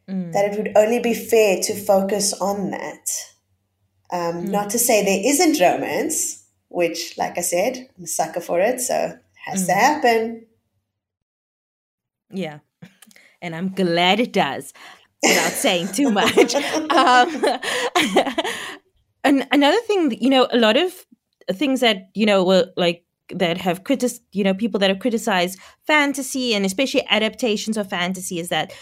Mm. 0.10 0.34
that 0.34 0.46
it 0.52 0.58
would 0.58 0.72
only 0.76 1.00
be 1.00 1.14
fair 1.14 1.62
to 1.62 1.76
focus 1.76 2.34
on 2.42 2.72
that. 2.72 3.06
Um, 4.12 4.46
Mm. 4.46 4.50
Not 4.50 4.72
to 4.72 4.80
say 4.80 5.04
there 5.04 5.22
isn't 5.24 5.62
romance, 5.62 6.46
which, 6.70 7.16
like 7.16 7.38
I 7.38 7.42
said, 7.42 7.90
I'm 7.96 8.06
a 8.06 8.08
sucker 8.08 8.42
for 8.42 8.60
it, 8.60 8.82
so 8.82 9.20
has 9.52 9.66
to 9.68 9.74
Mm. 9.74 9.76
happen. 9.76 10.46
Yeah. 12.32 12.60
And 13.42 13.56
I'm 13.56 13.70
glad 13.70 14.20
it 14.20 14.34
does 14.34 14.74
without 15.24 15.52
saying 15.52 15.90
too 15.90 16.12
much. 16.12 16.56
Um, 16.56 17.44
and 19.24 19.48
another 19.52 19.80
thing, 19.82 20.10
that, 20.10 20.22
you 20.22 20.30
know, 20.30 20.48
a 20.52 20.58
lot 20.58 20.78
of 20.78 20.94
things 21.54 21.80
that, 21.82 22.10
you 22.14 22.26
know, 22.26 22.44
were 22.44 22.68
like, 22.76 23.04
that 23.34 23.58
have 23.58 23.84
critic, 23.84 24.12
you 24.32 24.44
know, 24.44 24.54
people 24.56 24.80
that 24.80 24.90
have 24.90 25.00
criticized 25.00 25.60
fantasy 25.86 26.56
and 26.56 26.66
especially 26.66 27.06
adaptations 27.10 27.78
of 27.78 27.88
fantasy 27.90 28.40
is 28.40 28.50
that 28.50 28.74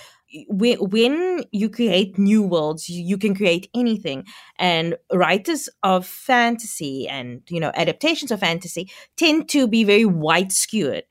when, 0.49 1.43
you 1.51 1.69
create 1.69 2.17
new 2.17 2.43
worlds, 2.43 2.89
you, 2.89 3.03
you 3.03 3.17
can 3.17 3.35
create 3.35 3.69
anything. 3.73 4.25
And 4.57 4.95
writers 5.11 5.69
of 5.83 6.05
fantasy 6.05 7.07
and, 7.07 7.41
you 7.49 7.59
know, 7.59 7.71
adaptations 7.75 8.31
of 8.31 8.39
fantasy 8.39 8.89
tend 9.15 9.49
to 9.49 9.67
be 9.67 9.83
very 9.83 10.05
white 10.05 10.51
skewed. 10.51 11.03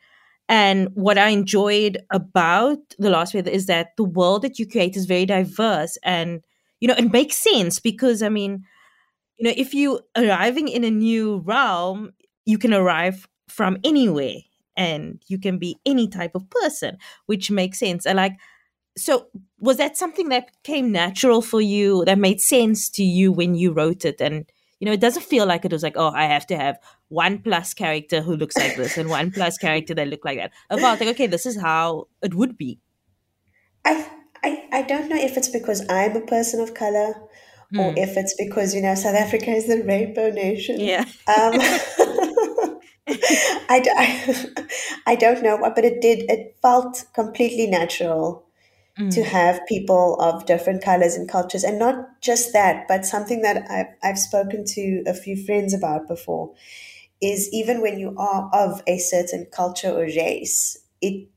And 0.48 0.90
what 0.94 1.18
I 1.18 1.28
enjoyed 1.28 1.98
about 2.10 2.78
The 2.98 3.10
Last 3.10 3.32
Feather 3.32 3.50
is 3.50 3.66
that 3.66 3.96
the 3.96 4.04
world 4.04 4.42
that 4.42 4.58
you 4.58 4.68
create 4.68 4.96
is 4.96 5.06
very 5.06 5.26
diverse 5.26 5.98
and, 6.04 6.42
you 6.80 6.86
know, 6.88 6.94
it 6.94 7.10
makes 7.12 7.36
sense 7.36 7.80
because, 7.80 8.22
I 8.22 8.28
mean, 8.28 8.64
you 9.38 9.48
know, 9.48 9.54
if 9.56 9.74
you 9.74 10.00
arriving 10.16 10.68
in 10.68 10.84
a 10.84 10.90
new 10.90 11.38
realm, 11.38 12.12
you 12.44 12.58
can 12.58 12.72
arrive 12.72 13.26
from 13.48 13.78
anywhere 13.82 14.36
and 14.76 15.20
you 15.26 15.38
can 15.38 15.58
be 15.58 15.78
any 15.84 16.06
type 16.06 16.34
of 16.34 16.48
person, 16.50 16.98
which 17.26 17.50
makes 17.50 17.78
sense. 17.78 18.06
And 18.06 18.16
like, 18.16 18.36
so 18.96 19.26
was 19.58 19.76
that 19.76 19.96
something 19.96 20.28
that 20.30 20.50
came 20.62 20.90
natural 20.90 21.42
for 21.42 21.60
you, 21.60 22.04
that 22.06 22.18
made 22.18 22.40
sense 22.40 22.88
to 22.90 23.04
you 23.04 23.30
when 23.30 23.54
you 23.54 23.72
wrote 23.72 24.04
it? 24.04 24.20
And, 24.20 24.50
you 24.80 24.86
know, 24.86 24.92
it 24.92 25.00
doesn't 25.00 25.22
feel 25.22 25.46
like 25.46 25.64
it 25.64 25.72
was 25.72 25.82
like, 25.82 25.96
oh, 25.96 26.10
I 26.10 26.24
have 26.24 26.46
to 26.48 26.56
have 26.56 26.78
one 27.08 27.38
plus 27.38 27.74
character 27.74 28.22
who 28.22 28.36
looks 28.36 28.56
like 28.56 28.76
this 28.76 28.96
and 28.96 29.08
one 29.08 29.30
plus 29.30 29.58
character 29.58 29.94
that 29.94 30.08
look 30.08 30.24
like 30.24 30.38
that. 30.38 30.52
Felt 30.70 31.00
like, 31.00 31.08
okay, 31.10 31.26
this 31.26 31.46
is 31.46 31.60
how 31.60 32.08
it 32.22 32.34
would 32.34 32.56
be. 32.56 32.80
I, 33.84 34.08
I, 34.42 34.68
I 34.72 34.82
don't 34.82 35.08
know 35.08 35.16
if 35.16 35.36
it's 35.36 35.48
because 35.48 35.84
I'm 35.88 36.16
a 36.16 36.26
person 36.26 36.60
of 36.60 36.74
color 36.74 37.14
or 37.78 37.90
Hmm. 37.90 37.98
if 37.98 38.16
it's 38.16 38.34
because, 38.38 38.74
you 38.74 38.80
know, 38.80 38.94
South 38.94 39.16
Africa 39.16 39.50
is 39.50 39.66
the 39.66 39.82
rainbow 39.82 40.30
nation. 40.30 40.80
Yeah. 40.80 41.04
Um, 41.26 41.54
I, 43.68 43.82
I, 43.96 44.66
I 45.06 45.16
don't 45.16 45.42
know, 45.42 45.58
but 45.58 45.84
it 45.84 46.00
did, 46.00 46.30
it 46.30 46.56
felt 46.62 47.04
completely 47.14 47.66
natural 47.66 48.45
to 48.96 49.20
Mm. 49.20 49.24
have 49.24 49.66
people 49.66 50.16
of 50.20 50.46
different 50.46 50.82
colors 50.82 51.16
and 51.16 51.28
cultures. 51.28 51.64
And 51.64 51.78
not 51.78 52.20
just 52.22 52.54
that, 52.54 52.88
but 52.88 53.04
something 53.04 53.42
that 53.42 53.70
I've, 53.70 53.92
I've 54.02 54.18
spoken 54.18 54.64
to 54.64 55.02
a 55.06 55.12
few 55.12 55.36
friends 55.36 55.74
about 55.74 56.08
before 56.08 56.54
is 57.20 57.48
even 57.52 57.82
when 57.82 57.98
you 57.98 58.14
are 58.16 58.50
of 58.54 58.82
a 58.86 58.98
certain 58.98 59.46
culture 59.52 59.90
or 59.90 60.04
race, 60.04 60.78
it 61.02 61.28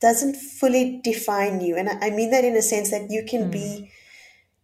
doesn't 0.00 0.34
fully 0.34 1.00
define 1.04 1.60
you. 1.60 1.76
And 1.76 1.88
I 1.88 2.10
mean 2.10 2.30
that 2.30 2.44
in 2.44 2.56
a 2.56 2.62
sense 2.62 2.90
that 2.90 3.08
you 3.10 3.24
can 3.24 3.44
mm. 3.44 3.52
be 3.52 3.90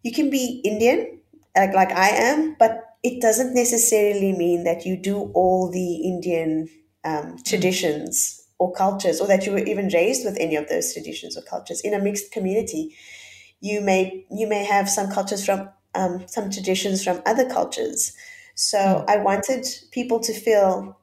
you 0.03 0.11
can 0.11 0.31
be 0.31 0.61
Indian, 0.65 1.21
like 1.57 1.75
like 1.75 1.93
I 1.93 2.09
am, 2.09 2.57
but 2.59 2.97
it 3.03 3.21
doesn't 3.21 3.55
necessarily 3.55 4.33
mean 4.33 4.65
that 4.65 4.85
you 4.85 4.97
do 4.97 5.31
all 5.35 5.71
the 5.71 5.95
Indian 6.03 6.69
um, 7.05 7.23
hmm. 7.23 7.37
traditions 7.45 8.39
mm. 8.39 8.42
Or 8.62 8.72
cultures, 8.72 9.20
or 9.20 9.27
that 9.27 9.44
you 9.44 9.53
were 9.53 9.66
even 9.72 9.88
raised 9.88 10.25
with 10.25 10.37
any 10.38 10.55
of 10.55 10.68
those 10.68 10.92
traditions 10.92 11.37
or 11.37 11.42
cultures 11.42 11.81
in 11.81 11.94
a 11.94 11.98
mixed 11.98 12.31
community. 12.31 12.96
You 13.61 13.81
may 13.81 14.25
you 14.31 14.46
may 14.46 14.64
have 14.64 14.88
some 14.88 15.11
cultures 15.11 15.44
from 15.44 15.68
um, 15.96 16.25
some 16.29 16.48
traditions 16.48 17.03
from 17.03 17.20
other 17.27 17.48
cultures. 17.48 18.12
So 18.55 18.79
mm. 18.79 19.05
I 19.09 19.16
wanted 19.16 19.66
people 19.90 20.20
to 20.20 20.33
feel 20.33 20.96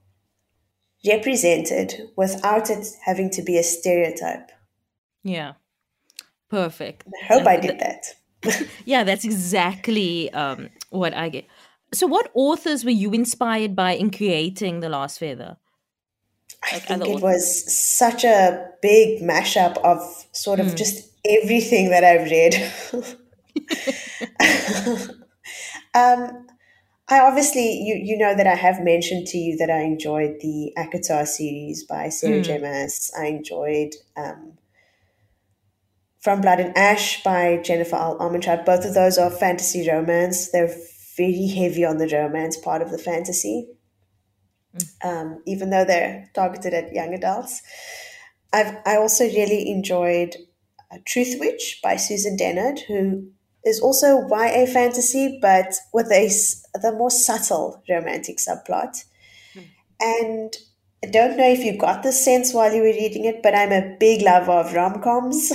represented 1.06 2.10
without 2.16 2.70
it 2.70 2.88
having 3.06 3.30
to 3.32 3.42
be 3.42 3.58
a 3.58 3.64
stereotype. 3.64 4.52
Yeah, 5.24 5.54
perfect. 6.50 7.08
I 7.22 7.26
hope 7.26 7.46
I 7.46 7.58
did 7.58 7.80
that. 7.80 8.04
yeah, 8.86 9.04
that's 9.04 9.26
exactly 9.26 10.32
um, 10.32 10.70
what 10.92 11.14
I 11.14 11.28
get. 11.28 11.46
So, 11.94 12.08
what 12.08 12.32
authors 12.34 12.86
were 12.86 13.00
you 13.04 13.12
inspired 13.12 13.76
by 13.76 13.94
in 13.96 14.12
creating 14.12 14.80
The 14.80 14.90
Last 14.90 15.20
Feather? 15.20 15.58
I 16.64 16.80
think 16.80 17.06
it 17.06 17.22
was 17.22 17.98
such 17.98 18.24
a 18.24 18.70
big 18.82 19.22
mashup 19.22 19.78
of 19.78 20.02
sort 20.32 20.60
of 20.60 20.68
mm. 20.68 20.76
just 20.76 21.10
everything 21.26 21.90
that 21.90 22.04
I've 22.04 22.30
read. 22.30 22.56
um, 25.94 26.48
I 27.12 27.22
obviously, 27.22 27.82
you 27.82 27.96
you 27.96 28.18
know 28.18 28.36
that 28.36 28.46
I 28.46 28.56
have 28.56 28.82
mentioned 28.82 29.28
to 29.28 29.38
you 29.38 29.58
that 29.58 29.70
I 29.70 29.82
enjoyed 29.82 30.40
the 30.42 30.74
ACOTAR 30.78 31.28
series 31.28 31.84
by 31.84 32.10
Sarah 32.10 32.42
mm. 32.42 32.44
J. 32.44 32.58
Maas. 32.60 33.12
I 33.18 33.26
enjoyed 33.26 33.96
um, 34.16 34.58
From 36.20 36.42
Blood 36.42 36.60
and 36.60 36.78
Ash 36.78 37.24
by 37.24 37.62
Jennifer 37.64 37.96
L. 37.96 38.20
Armentrout. 38.20 38.66
Both 38.66 38.86
of 38.86 38.94
those 38.94 39.18
are 39.18 39.32
fantasy 39.32 39.90
romance. 39.90 40.52
They're 40.52 40.76
very 41.18 41.48
heavy 41.48 41.84
on 41.84 41.98
the 41.98 42.08
romance 42.08 42.58
part 42.58 42.82
of 42.82 42.92
the 42.92 43.00
fantasy. 43.00 43.68
Um, 45.04 45.42
even 45.46 45.72
though 45.72 45.86
they're 45.86 46.30
targeted 46.36 46.74
at 46.74 46.94
young 46.94 47.14
adults. 47.14 47.62
I've 48.54 48.76
I 48.86 48.98
also 48.98 49.26
really 49.26 49.70
enjoyed 49.70 50.36
uh, 50.92 50.98
Truthwitch 51.08 51.82
by 51.82 51.96
Susan 51.98 52.38
Dennard, 52.38 52.80
who 52.88 53.30
is 53.66 53.80
also 53.80 54.28
YA 54.30 54.66
fantasy, 54.66 55.40
but 55.42 55.74
with 55.94 56.12
a 56.12 56.30
the 56.80 56.92
more 56.92 57.12
subtle 57.12 57.84
romantic 57.90 58.38
subplot. 58.38 59.04
Hmm. 59.54 59.60
And 60.00 60.58
I 61.04 61.08
don't 61.08 61.38
know 61.38 61.48
if 61.50 61.64
you 61.64 61.78
got 61.78 62.04
the 62.04 62.12
sense 62.12 62.54
while 62.54 62.74
you 62.74 62.82
were 62.82 62.88
reading 62.88 63.26
it, 63.26 63.42
but 63.42 63.56
I'm 63.56 63.72
a 63.72 63.96
big 64.00 64.22
lover 64.22 64.52
of 64.52 64.74
rom 64.74 65.02
coms. 65.02 65.52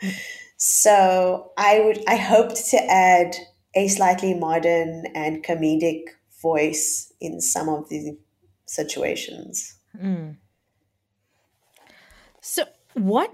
so 0.56 1.52
I 1.56 1.80
would 1.80 2.02
I 2.08 2.16
hoped 2.16 2.56
to 2.70 2.78
add 2.90 3.36
a 3.74 3.88
slightly 3.88 4.34
modern 4.34 5.04
and 5.14 5.44
comedic 5.44 6.02
voice 6.40 7.12
in 7.20 7.40
some 7.40 7.68
of 7.68 7.88
the 7.88 8.16
situations. 8.66 9.78
Mm. 9.96 10.36
So 12.40 12.64
what 12.94 13.32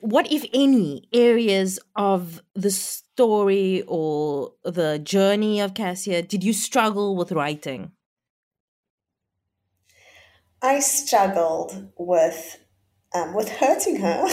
what 0.00 0.30
if 0.30 0.44
any 0.52 1.08
areas 1.12 1.78
of 1.96 2.42
the 2.54 2.70
story 2.70 3.82
or 3.86 4.52
the 4.64 4.98
journey 4.98 5.60
of 5.60 5.74
cassia 5.74 6.22
did 6.22 6.44
you 6.44 6.52
struggle 6.52 7.16
with 7.16 7.32
writing 7.32 7.90
i 10.60 10.78
struggled 10.80 11.88
with 11.96 12.58
um, 13.14 13.34
with 13.34 13.48
hurting 13.48 13.96
her 13.96 14.24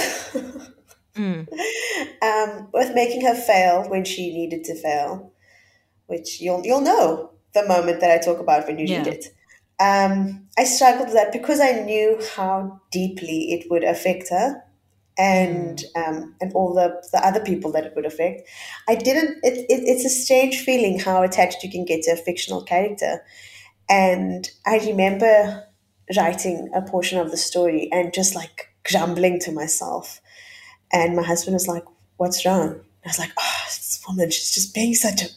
mm. 1.15 1.47
um, 2.21 2.67
with 2.73 2.93
making 2.93 3.21
her 3.21 3.33
fail 3.35 3.89
when 3.89 4.03
she 4.03 4.33
needed 4.33 4.65
to 4.65 4.75
fail 4.75 5.31
which 6.07 6.41
you'll 6.41 6.65
you'll 6.65 6.81
know 6.81 7.31
the 7.53 7.65
moment 7.65 8.01
that 8.01 8.11
i 8.11 8.17
talk 8.17 8.39
about 8.39 8.67
when 8.67 8.77
you 8.77 8.85
yeah. 8.85 9.05
it 9.05 9.33
um, 9.79 10.47
i 10.57 10.63
struggled 10.63 11.07
with 11.07 11.15
that 11.15 11.31
because 11.31 11.59
i 11.59 11.71
knew 11.71 12.19
how 12.35 12.79
deeply 12.91 13.51
it 13.51 13.69
would 13.69 13.83
affect 13.83 14.29
her 14.29 14.63
and 15.17 15.83
mm. 15.95 16.07
um, 16.07 16.35
and 16.39 16.53
all 16.53 16.73
the, 16.73 17.03
the 17.11 17.25
other 17.25 17.39
people 17.39 17.71
that 17.71 17.85
it 17.85 17.93
would 17.95 18.05
affect. 18.05 18.47
I 18.87 18.95
didn't. 18.95 19.39
It, 19.43 19.65
it, 19.69 19.83
it's 19.87 20.05
a 20.05 20.09
strange 20.09 20.59
feeling 20.59 20.99
how 20.99 21.23
attached 21.23 21.63
you 21.63 21.71
can 21.71 21.85
get 21.85 22.03
to 22.03 22.11
a 22.11 22.15
fictional 22.15 22.63
character, 22.63 23.23
and 23.89 24.49
I 24.65 24.77
remember 24.79 25.63
writing 26.15 26.69
a 26.73 26.81
portion 26.81 27.19
of 27.19 27.31
the 27.31 27.37
story 27.37 27.89
and 27.91 28.13
just 28.13 28.35
like 28.35 28.69
grumbling 28.89 29.39
to 29.41 29.51
myself, 29.51 30.21
and 30.91 31.15
my 31.15 31.23
husband 31.23 31.55
was 31.55 31.67
like, 31.67 31.85
"What's 32.17 32.45
wrong?" 32.45 32.81
I 33.03 33.09
was 33.09 33.19
like, 33.19 33.31
"Oh, 33.37 33.61
this 33.65 34.03
woman, 34.07 34.29
she's 34.29 34.53
just 34.53 34.75
being 34.75 34.93
such 34.93 35.23
a." 35.23 35.27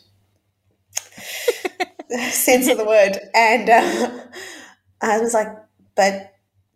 sense 2.31 2.69
of 2.69 2.79
the 2.79 2.85
word 2.85 3.19
and 3.35 3.71
uh, 3.71 4.21
i 5.01 5.19
was 5.19 5.35
like 5.35 5.49
but 5.95 6.31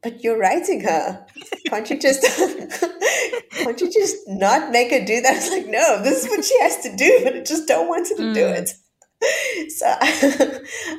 but 0.04 0.22
you're 0.22 0.38
writing 0.38 0.82
her. 0.82 1.26
Can't 1.66 1.88
you 1.88 1.98
just 1.98 2.22
can't 3.50 3.80
you 3.80 3.90
just 3.90 4.16
not 4.28 4.70
make 4.70 4.92
her 4.92 5.04
do 5.04 5.20
that? 5.22 5.32
I 5.32 5.36
was 5.36 5.50
like, 5.50 5.66
no, 5.66 6.02
this 6.02 6.24
is 6.24 6.30
what 6.30 6.44
she 6.44 6.60
has 6.60 6.76
to 6.82 6.94
do, 6.94 7.20
but 7.24 7.34
I 7.34 7.40
just 7.40 7.66
don't 7.66 7.88
want 7.88 8.10
her 8.10 8.16
to 8.16 8.22
mm. 8.22 8.34
do 8.34 8.46
it. 8.46 8.70
So 9.70 9.86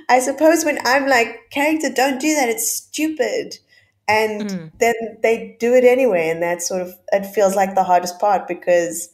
I 0.10 0.20
suppose 0.20 0.66
when 0.66 0.80
I'm 0.84 1.08
like, 1.08 1.52
character, 1.52 1.90
don't 1.94 2.20
do 2.20 2.34
that, 2.34 2.50
it's 2.50 2.70
stupid. 2.70 3.60
And 4.08 4.50
mm. 4.50 4.72
then 4.80 4.96
they 5.22 5.56
do 5.60 5.76
it 5.76 5.84
anyway, 5.84 6.30
and 6.30 6.42
that 6.42 6.64
sort 6.64 6.82
of 6.82 6.94
it 7.12 7.26
feels 7.28 7.56
like 7.56 7.76
the 7.76 7.84
hardest 7.84 8.20
part 8.20 8.48
because 8.48 9.10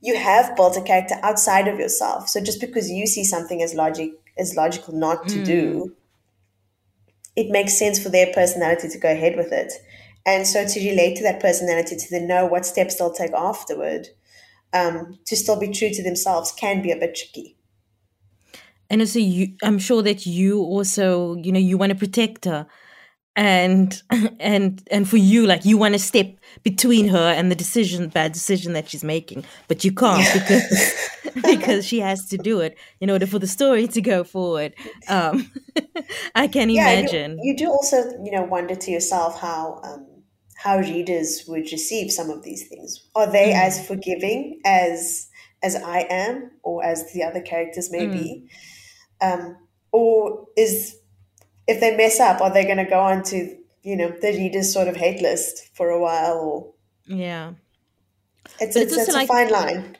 you 0.00 0.16
have 0.16 0.56
built 0.56 0.76
a 0.76 0.82
character 0.82 1.16
outside 1.22 1.68
of 1.68 1.78
yourself. 1.78 2.28
So 2.28 2.40
just 2.40 2.60
because 2.60 2.90
you 2.90 3.06
see 3.06 3.24
something 3.24 3.62
as 3.62 3.74
logic 3.74 4.12
as 4.38 4.56
logical 4.56 4.94
not 4.94 5.28
to 5.28 5.38
mm. 5.38 5.44
do 5.44 5.96
it 7.38 7.50
makes 7.50 7.78
sense 7.78 8.02
for 8.02 8.08
their 8.08 8.32
personality 8.32 8.88
to 8.88 8.98
go 8.98 9.12
ahead 9.12 9.36
with 9.36 9.52
it. 9.52 9.72
And 10.26 10.44
so 10.44 10.66
to 10.66 10.80
relate 10.80 11.16
to 11.18 11.22
that 11.22 11.38
personality, 11.38 11.94
to 11.94 12.10
then 12.10 12.26
know 12.26 12.46
what 12.46 12.66
steps 12.66 12.96
they'll 12.96 13.12
take 13.12 13.30
afterward, 13.32 14.08
um, 14.72 15.20
to 15.26 15.36
still 15.36 15.58
be 15.58 15.68
true 15.68 15.90
to 15.90 16.02
themselves 16.02 16.50
can 16.50 16.82
be 16.82 16.90
a 16.90 16.96
bit 16.96 17.14
tricky. 17.14 17.56
And 18.90 19.00
also, 19.00 19.20
you, 19.20 19.54
I'm 19.62 19.78
sure 19.78 20.02
that 20.02 20.26
you 20.26 20.58
also, 20.58 21.36
you 21.36 21.52
know, 21.52 21.60
you 21.60 21.78
want 21.78 21.90
to 21.90 21.98
protect 21.98 22.44
her 22.46 22.66
and 23.38 24.02
and 24.40 24.82
and 24.90 25.08
for 25.08 25.16
you 25.16 25.46
like 25.46 25.64
you 25.64 25.78
want 25.78 25.94
to 25.94 25.98
step 25.98 26.26
between 26.64 27.08
her 27.08 27.30
and 27.30 27.50
the 27.50 27.54
decision 27.54 28.08
bad 28.08 28.32
decision 28.32 28.72
that 28.72 28.90
she's 28.90 29.04
making 29.04 29.44
but 29.68 29.84
you 29.84 29.92
can't 29.92 30.28
because 30.34 31.08
because 31.42 31.86
she 31.86 32.00
has 32.00 32.26
to 32.26 32.36
do 32.36 32.60
it 32.60 32.76
in 33.00 33.08
order 33.08 33.26
for 33.26 33.38
the 33.38 33.46
story 33.46 33.86
to 33.86 34.00
go 34.00 34.24
forward. 34.24 34.74
Um 35.08 35.50
i 36.34 36.48
can 36.48 36.68
yeah, 36.68 36.90
imagine. 36.90 37.38
you, 37.42 37.52
you, 37.52 37.56
do 37.56 37.70
also 37.70 37.96
you 38.24 38.32
know 38.32 38.42
wonder 38.42 38.74
to 38.74 38.90
yourself 38.90 39.40
how 39.40 39.80
um 39.84 40.06
how 40.56 40.78
readers 40.78 41.44
would 41.46 41.70
receive 41.70 42.10
some 42.10 42.30
of 42.30 42.42
these 42.42 42.66
things. 42.66 43.06
Are 43.14 43.30
they 43.30 43.52
mm. 43.52 43.66
as 43.66 43.86
forgiving 43.86 44.60
as 44.64 45.28
as 45.62 45.76
i 45.76 46.00
am 46.10 46.50
or 46.64 46.84
as 46.84 47.12
the 47.12 47.22
other 47.22 47.40
characters 47.40 47.92
may 47.92 48.06
mm. 48.06 48.12
be? 48.12 48.48
Um 49.20 49.56
or 49.92 50.46
is 50.56 50.97
if 51.68 51.80
they 51.80 51.96
mess 51.96 52.18
up, 52.18 52.40
are 52.40 52.52
they 52.52 52.64
going 52.64 52.78
to 52.78 52.84
go 52.84 52.98
on 52.98 53.22
to 53.24 53.56
you 53.82 53.96
know 53.96 54.08
the 54.08 54.28
reader's 54.28 54.72
sort 54.72 54.88
of 54.88 54.96
hate 54.96 55.22
list 55.22 55.68
for 55.74 55.90
a 55.90 56.00
while? 56.00 56.38
Or 56.38 56.72
yeah, 57.06 57.52
it's 58.60 58.74
it's, 58.74 58.92
it's, 58.92 59.08
it's 59.08 59.14
a 59.14 59.26
fine 59.26 59.50
line. 59.50 59.96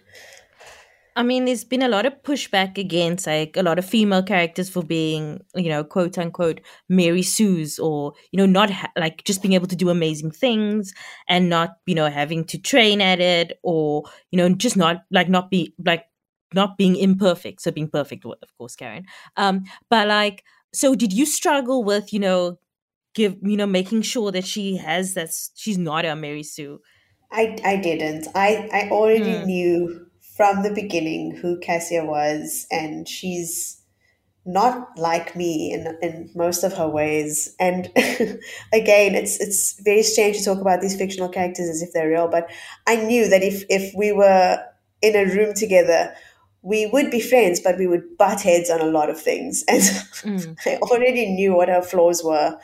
I 1.14 1.24
mean, 1.24 1.46
there's 1.46 1.64
been 1.64 1.82
a 1.82 1.88
lot 1.88 2.06
of 2.06 2.22
pushback 2.22 2.78
against 2.78 3.26
like 3.26 3.56
a 3.56 3.62
lot 3.64 3.80
of 3.80 3.84
female 3.84 4.22
characters 4.22 4.70
for 4.70 4.84
being, 4.84 5.40
you 5.56 5.68
know, 5.68 5.82
quote 5.82 6.16
unquote 6.16 6.60
Mary 6.88 7.22
Sue's 7.22 7.76
or, 7.80 8.12
you 8.30 8.36
know, 8.36 8.46
not 8.46 8.70
ha- 8.70 8.92
like 8.96 9.24
just 9.24 9.42
being 9.42 9.54
able 9.54 9.66
to 9.66 9.74
do 9.74 9.90
amazing 9.90 10.30
things 10.30 10.94
and 11.28 11.48
not, 11.48 11.70
you 11.86 11.96
know, 11.96 12.08
having 12.08 12.44
to 12.44 12.58
train 12.58 13.00
at 13.00 13.18
it 13.18 13.58
or, 13.64 14.04
you 14.30 14.36
know, 14.36 14.48
just 14.54 14.76
not 14.76 14.98
like 15.10 15.28
not 15.28 15.50
be 15.50 15.74
like 15.84 16.04
not 16.54 16.78
being 16.78 16.94
imperfect. 16.94 17.62
So 17.62 17.72
being 17.72 17.90
perfect, 17.90 18.24
of 18.24 18.56
course, 18.56 18.76
Karen. 18.76 19.04
Um, 19.36 19.64
but 19.90 20.06
like, 20.06 20.44
so 20.72 20.94
did 20.94 21.12
you 21.12 21.26
struggle 21.26 21.82
with 21.84 22.12
you 22.12 22.20
know 22.20 22.58
give 23.14 23.36
you 23.42 23.56
know 23.56 23.66
making 23.66 24.02
sure 24.02 24.30
that 24.32 24.44
she 24.44 24.76
has 24.76 25.14
that 25.14 25.30
she's 25.54 25.78
not 25.78 26.04
a 26.04 26.14
mary 26.16 26.42
sue? 26.42 26.80
I 27.32 27.56
i 27.64 27.76
didn't. 27.76 28.28
I 28.34 28.68
i 28.72 28.88
already 28.90 29.38
hmm. 29.38 29.46
knew 29.46 30.06
from 30.36 30.62
the 30.62 30.72
beginning 30.72 31.36
who 31.36 31.58
cassia 31.58 32.04
was 32.04 32.66
and 32.70 33.08
she's 33.08 33.82
not 34.46 34.88
like 34.96 35.36
me 35.36 35.72
in 35.72 35.98
in 36.00 36.30
most 36.34 36.64
of 36.64 36.72
her 36.74 36.88
ways. 36.88 37.54
And 37.58 37.86
again 38.72 39.14
it's 39.14 39.40
it's 39.40 39.80
very 39.82 40.02
strange 40.02 40.38
to 40.38 40.44
talk 40.44 40.60
about 40.60 40.80
these 40.80 40.96
fictional 40.96 41.28
characters 41.28 41.68
as 41.68 41.82
if 41.82 41.92
they're 41.92 42.08
real 42.08 42.28
but 42.28 42.50
i 42.86 42.96
knew 42.96 43.28
that 43.28 43.42
if 43.42 43.64
if 43.68 43.92
we 43.94 44.12
were 44.12 44.58
in 45.02 45.14
a 45.16 45.24
room 45.34 45.54
together 45.54 46.14
we 46.62 46.86
would 46.86 47.10
be 47.10 47.20
friends, 47.20 47.60
but 47.60 47.78
we 47.78 47.86
would 47.86 48.16
butt 48.16 48.42
heads 48.42 48.70
on 48.70 48.80
a 48.80 48.86
lot 48.86 49.10
of 49.10 49.20
things. 49.20 49.64
And 49.68 49.82
mm. 49.82 50.56
I 50.66 50.76
already 50.82 51.26
knew 51.26 51.54
what 51.54 51.68
her 51.68 51.82
flaws 51.82 52.22
were 52.22 52.58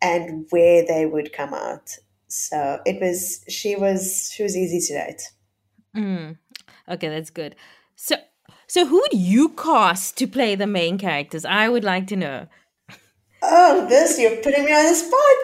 and 0.00 0.46
where 0.50 0.84
they 0.86 1.06
would 1.06 1.32
come 1.32 1.54
out. 1.54 1.96
So 2.28 2.80
it 2.86 3.00
was 3.00 3.44
she 3.48 3.76
was 3.76 4.30
she 4.34 4.42
was 4.42 4.56
easy 4.56 4.80
to 4.88 4.94
date. 4.94 5.22
Mm. 5.96 6.38
Okay, 6.88 7.08
that's 7.08 7.30
good. 7.30 7.56
So, 7.96 8.16
so 8.66 8.86
who 8.86 9.00
would 9.00 9.12
you 9.12 9.50
cast 9.50 10.16
to 10.18 10.26
play 10.26 10.54
the 10.54 10.66
main 10.66 10.98
characters? 10.98 11.44
I 11.44 11.68
would 11.68 11.84
like 11.84 12.06
to 12.08 12.16
know. 12.16 12.46
Oh, 13.42 13.86
this 13.88 14.18
you're 14.18 14.36
putting 14.36 14.64
me 14.64 14.72
on 14.72 14.84
the 14.84 14.94
spot. 14.94 15.42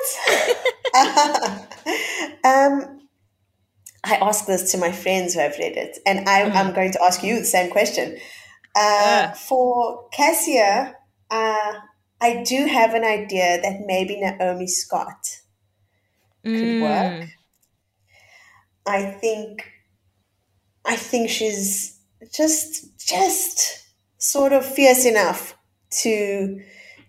um, 2.45 2.98
I 4.05 4.17
ask 4.17 4.47
this 4.47 4.73
to 4.73 4.79
my 4.79 4.93
friends 4.93 5.35
who 5.35 5.41
have 5.41 5.59
read 5.59 5.77
it, 5.77 5.99
and 6.07 6.29
I, 6.29 6.41
am 6.41 6.73
going 6.73 6.93
to 6.93 7.03
ask 7.03 7.23
you 7.23 7.39
the 7.39 7.45
same 7.45 7.71
question. 7.71 8.19
Uh, 8.75 9.33
For 9.33 10.09
Cassia, 10.11 10.95
uh, 11.31 11.73
I 12.21 12.43
do 12.45 12.67
have 12.67 12.95
an 12.95 13.05
idea 13.05 13.61
that 13.61 13.81
maybe 13.87 14.21
Naomi 14.21 14.67
Scott 14.67 15.41
could 16.45 16.79
Mm. 16.79 16.81
work. 16.81 17.29
I 18.87 19.05
think 19.05 19.65
I 20.85 20.97
think 20.97 21.29
she's 21.29 21.99
just 22.33 22.99
just 22.99 23.85
sort 24.19 24.53
of 24.53 24.65
fierce 24.65 25.05
enough 25.05 25.57
to 26.03 26.61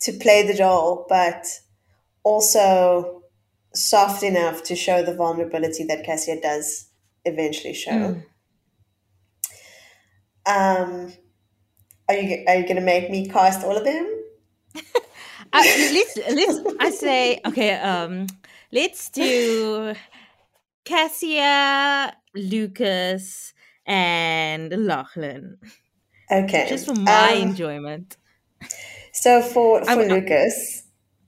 to 0.01 0.11
play 0.13 0.43
the 0.43 0.61
role, 0.63 1.05
but 1.09 1.45
also 2.23 3.18
soft 3.73 4.23
enough 4.23 4.63
to 4.63 4.75
show 4.75 5.03
the 5.03 5.13
vulnerability 5.13 5.83
that 5.85 6.03
Cassia 6.05 6.39
does 6.41 6.89
eventually 7.25 7.73
show. 7.73 8.21
Um, 10.45 11.13
are 12.07 12.15
you 12.15 12.43
are 12.47 12.55
you 12.55 12.63
going 12.63 12.75
to 12.77 12.81
make 12.81 13.09
me 13.11 13.27
cast 13.27 13.63
all 13.63 13.77
of 13.77 13.83
them? 13.83 14.15
Uh, 15.51 15.63
let's 15.65 16.15
let's. 16.31 16.59
I 16.79 16.91
say 16.91 17.39
okay. 17.47 17.73
Um, 17.79 18.27
let's 18.71 19.09
do 19.09 19.95
Cassia, 20.85 22.13
Lucas, 22.35 23.53
and 23.83 24.69
Lachlan, 24.85 25.57
Okay. 26.31 26.67
just 26.69 26.85
for 26.85 26.93
my 26.93 27.33
Um, 27.33 27.49
enjoyment. 27.49 28.17
so 29.11 29.41
for 29.41 29.83
for 29.83 29.89
I'm- 29.89 30.07
Lucas, 30.07 30.83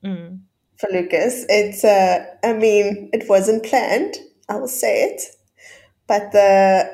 Mm. 0.05 0.41
For 0.81 0.89
Lucas, 0.91 1.45
it's 1.47 1.83
uh, 1.85 2.25
I 2.43 2.53
mean, 2.53 3.09
it 3.13 3.29
wasn't 3.29 3.63
planned. 3.63 4.15
I 4.49 4.55
will 4.55 4.67
say 4.67 5.03
it, 5.03 5.21
but 6.07 6.31
the 6.31 6.91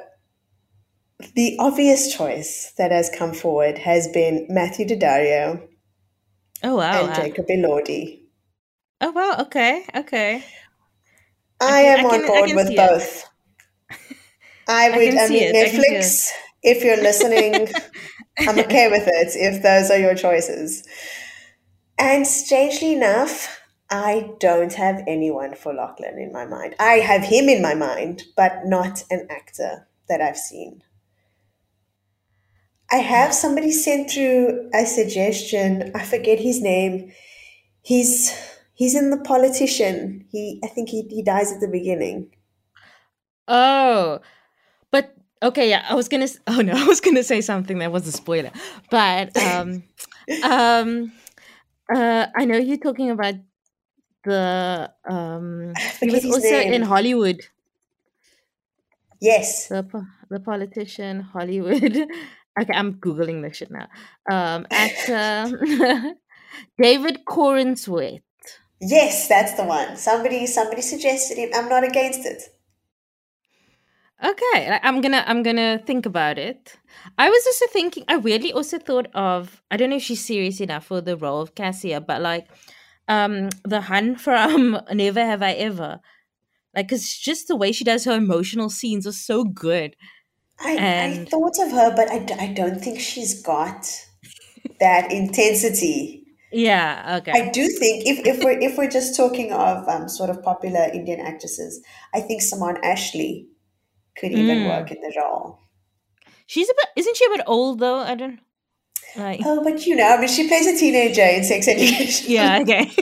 the 1.36 1.56
obvious 1.60 2.14
choice 2.14 2.74
that 2.78 2.92
has 2.92 3.10
come 3.10 3.34
forward 3.34 3.80
has 3.80 4.08
been 4.10 4.46
Matthew 4.50 4.86
Daddario 4.86 5.68
Oh 6.64 6.76
wow! 6.76 7.06
and 7.06 7.16
Jacob 7.16 7.48
Elordi. 7.48 8.22
Oh 9.02 9.12
wow! 9.12 9.38
Okay, 9.40 9.86
okay. 9.96 10.44
I 11.62 11.84
can- 11.84 12.00
am 12.00 12.06
I 12.06 12.10
on 12.10 12.20
can- 12.22 12.24
I 12.24 12.28
board 12.28 12.50
with 12.54 12.70
it. 12.72 12.76
both. 12.78 13.30
I 14.68 14.90
would. 14.90 14.98
I, 15.18 15.28
mean, 15.30 15.56
I 15.56 15.68
see 15.70 15.80
Netflix. 15.80 16.30
If 16.62 16.84
you're 16.84 16.98
listening, 17.02 17.70
I'm 18.40 18.60
okay 18.60 18.90
with 18.92 19.08
it. 19.08 19.30
If 19.36 19.64
those 19.64 19.90
are 19.90 19.98
your 19.98 20.16
choices. 20.16 20.86
And 22.00 22.28
strangely 22.28 22.94
enough, 22.94 23.60
I 23.90 24.32
don't 24.40 24.74
have 24.74 25.04
anyone 25.08 25.56
for 25.56 25.74
Lachlan 25.74 26.20
in 26.20 26.32
my 26.32 26.46
mind. 26.46 26.76
I 26.80 26.96
have 26.96 27.24
him 27.24 27.48
in 27.48 27.62
my 27.62 27.74
mind, 27.74 28.24
but 28.36 28.66
not 28.66 29.04
an 29.10 29.28
actor 29.30 29.88
that 30.10 30.22
I've 30.22 30.38
seen. 30.38 30.84
I 32.92 32.98
have 32.98 33.34
somebody 33.34 33.72
sent 33.72 34.12
through 34.12 34.70
a 34.74 34.86
suggestion. 34.86 35.92
I 35.94 36.04
forget 36.04 36.40
his 36.40 36.62
name. 36.62 37.12
He's 37.82 38.34
he's 38.74 38.96
in 38.96 39.10
the 39.10 39.20
politician. 39.20 40.26
He 40.32 40.60
I 40.64 40.68
think 40.68 40.90
he, 40.90 41.04
he 41.10 41.22
dies 41.22 41.52
at 41.52 41.60
the 41.60 41.68
beginning. 41.68 42.32
Oh, 43.48 44.20
but 44.92 45.16
okay, 45.44 45.70
yeah. 45.70 45.86
I 45.90 45.96
was 45.96 46.08
gonna. 46.08 46.28
Oh 46.48 46.62
no, 46.62 46.74
I 46.74 46.86
was 46.86 47.02
gonna 47.02 47.24
say 47.24 47.42
something 47.42 47.80
that 47.80 47.92
was 47.92 48.08
a 48.08 48.12
spoiler. 48.12 48.52
But 48.90 49.36
um, 49.38 49.84
um, 50.44 51.12
uh, 51.94 52.28
I 52.36 52.46
know 52.46 52.58
you're 52.58 52.78
talking 52.78 53.12
about 53.12 53.36
the 54.28 54.92
um. 55.10 55.74
He 56.00 56.12
was 56.12 56.26
also 56.26 56.60
name. 56.60 56.74
in 56.74 56.82
Hollywood. 56.84 57.40
Yes. 59.20 59.68
The 59.68 59.84
the 60.30 60.40
politician 60.40 61.22
Hollywood. 61.22 61.96
okay, 62.60 62.74
I'm 62.74 62.96
googling 62.96 63.42
this 63.42 63.58
shit 63.58 63.72
now. 63.72 63.88
Um, 64.30 64.68
actor 64.70 65.50
David 66.82 67.26
Corenswet. 67.26 68.22
Yes, 68.80 69.28
that's 69.28 69.54
the 69.54 69.64
one. 69.64 69.98
Somebody 69.98 70.46
somebody 70.46 70.82
suggested 70.82 71.38
him. 71.38 71.50
I'm 71.56 71.70
not 71.70 71.84
against 71.84 72.26
it. 72.26 72.44
Okay, 74.24 74.80
I'm 74.82 75.02
gonna 75.02 75.24
I'm 75.28 75.44
gonna 75.44 75.82
think 75.86 76.06
about 76.06 76.38
it. 76.38 76.78
I 77.18 77.30
was 77.30 77.44
also 77.46 77.66
thinking. 77.68 78.04
I 78.08 78.18
weirdly 78.18 78.52
also 78.52 78.78
thought 78.80 79.08
of. 79.14 79.62
I 79.70 79.78
don't 79.78 79.92
know 79.92 79.98
if 79.98 80.04
she's 80.04 80.26
serious 80.26 80.60
enough 80.60 80.86
for 80.86 81.02
the 81.02 81.16
role 81.18 81.42
of 81.42 81.54
Cassia, 81.54 82.02
but 82.02 82.22
like, 82.22 82.48
um, 83.08 83.50
the 83.64 83.82
Hun 83.82 84.16
from 84.16 84.80
Never 84.94 85.24
Have 85.26 85.42
I 85.42 85.54
Ever. 85.54 86.00
Like, 86.76 86.90
cause 86.90 87.14
just 87.14 87.48
the 87.48 87.56
way 87.56 87.72
she 87.72 87.84
does 87.84 88.06
her 88.06 88.14
emotional 88.16 88.70
scenes 88.70 89.08
are 89.08 89.12
so 89.12 89.44
good. 89.44 89.96
I, 90.60 90.78
I 90.78 91.26
thought 91.26 91.54
of 91.60 91.72
her, 91.72 91.96
but 91.96 92.10
I, 92.12 92.44
I 92.44 92.54
don't 92.54 92.80
think 92.80 93.00
she's 93.00 93.42
got 93.42 93.88
that 94.80 95.12
intensity. 95.12 96.24
Yeah. 96.52 97.20
Okay. 97.22 97.32
I 97.32 97.50
do 97.52 97.68
think 97.68 98.06
if, 98.08 98.26
if 98.26 98.44
we're 98.44 98.60
if 98.60 98.78
we're 98.78 98.90
just 98.90 99.16
talking 99.16 99.52
of 99.52 99.88
um, 99.88 100.08
sort 100.08 100.30
of 100.30 100.42
popular 100.44 100.90
Indian 100.94 101.20
actresses, 101.20 101.84
I 102.14 102.22
think 102.22 102.42
Simone 102.42 102.78
Ashley 102.84 103.48
could 104.18 104.32
even 104.32 104.60
Mm. 104.60 104.68
work 104.68 104.90
in 104.92 105.00
the 105.02 105.14
role. 105.22 105.60
she's 106.48 106.70
a 106.70 106.74
bit. 106.74 106.88
Isn't 106.96 107.18
she 107.18 107.26
a 107.26 107.30
bit 107.38 107.42
old 107.48 107.80
though? 107.80 108.00
I 108.00 108.16
don't. 108.16 108.40
Like. 109.18 109.42
Oh, 109.44 109.64
but 109.64 109.86
you 109.86 109.96
know, 109.96 110.08
I 110.08 110.18
mean, 110.20 110.28
she 110.30 110.48
plays 110.48 110.68
a 110.68 110.78
teenager 110.78 111.24
in 111.24 111.44
Sex 111.44 111.68
Education. 111.68 112.32
Yeah. 112.32 112.60
Okay. 112.62 112.92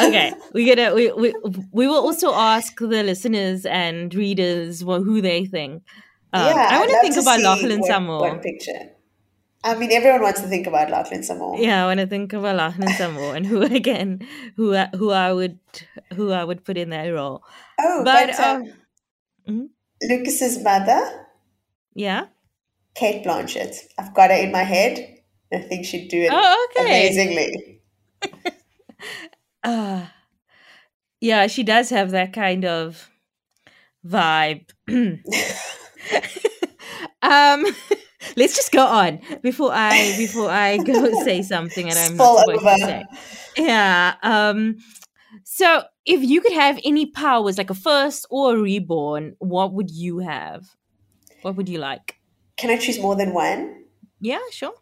okay 0.00 0.32
we 0.52 0.66
gonna 0.66 0.94
we, 0.94 1.10
we 1.12 1.32
we 1.72 1.86
will 1.86 2.00
also 2.00 2.32
ask 2.34 2.76
the 2.78 3.02
listeners 3.02 3.64
and 3.64 4.14
readers 4.14 4.80
who 4.80 5.20
they 5.20 5.44
think 5.46 5.82
um, 6.32 6.42
i 6.56 6.68
I'd 6.68 6.78
want 6.78 6.90
to 6.90 7.00
think 7.00 7.16
about 7.16 7.40
lachlan 7.40 8.04
more 8.04 8.20
What 8.20 8.42
picture? 8.42 8.90
I 9.62 9.74
mean, 9.76 9.92
everyone 9.92 10.22
wants 10.22 10.40
to 10.40 10.48
think 10.48 10.66
about 10.66 10.88
Lachlan 10.90 11.22
some 11.22 11.38
more. 11.38 11.58
yeah 11.58 11.82
i 11.82 11.86
want 11.86 12.00
to 12.00 12.06
think 12.06 12.32
about 12.32 12.56
lachlan 12.56 12.88
some 12.94 13.14
more 13.14 13.34
and 13.36 13.46
who 13.46 13.62
again 13.80 14.26
who 14.56 14.74
I- 14.74 14.90
who 14.96 15.10
i 15.10 15.32
would 15.32 15.58
who 16.14 16.32
i 16.32 16.44
would 16.44 16.64
put 16.64 16.76
in 16.76 16.90
that 16.90 17.08
role 17.08 17.42
Oh, 17.78 18.02
But, 18.04 18.36
but, 18.36 18.40
um, 18.40 18.62
um, 18.62 18.72
mhm. 19.48 19.68
Lucas's 20.08 20.62
mother, 20.62 21.26
yeah 21.94 22.26
Cate 23.00 23.24
Blanchett. 23.24 23.76
I've 23.98 24.12
got 24.12 24.28
her 24.28 24.36
in 24.36 24.52
my 24.52 24.62
head. 24.62 25.16
I 25.50 25.58
think 25.58 25.86
she'd 25.86 26.08
do 26.08 26.20
it 26.20 26.30
oh 26.30 26.68
okay. 26.70 26.84
amazingly. 26.84 27.80
uh, 29.64 30.04
yeah 31.20 31.46
she 31.46 31.62
does 31.62 31.88
have 31.88 32.10
that 32.10 32.34
kind 32.34 32.66
of 32.66 33.10
vibe. 34.06 34.68
Um 37.22 37.66
let's 38.36 38.56
just 38.56 38.72
go 38.72 38.84
on 38.84 39.20
before 39.42 39.70
i 39.72 40.14
before 40.16 40.48
i 40.48 40.78
go 40.78 41.22
say 41.24 41.42
something 41.42 41.88
and 41.88 41.98
i'm 41.98 42.16
not 42.16 42.38
Spill 42.38 42.58
supposed 42.58 42.80
to 42.80 42.86
say 42.86 43.04
yeah 43.56 44.14
um 44.22 44.76
so 45.44 45.82
if 46.06 46.22
you 46.22 46.40
could 46.40 46.52
have 46.52 46.78
any 46.84 47.06
powers 47.06 47.58
like 47.58 47.70
a 47.70 47.74
first 47.74 48.26
or 48.30 48.54
a 48.56 48.58
reborn 48.60 49.36
what 49.38 49.72
would 49.72 49.90
you 49.90 50.20
have? 50.20 50.76
What 51.42 51.56
would 51.56 51.68
you 51.68 51.78
like 51.78 52.19
Can 52.60 52.70
I 52.70 52.76
choose 52.76 53.00
more 53.00 53.16
than 53.16 53.32
one? 53.32 53.60
yeah 54.20 54.40
sure 54.52 54.74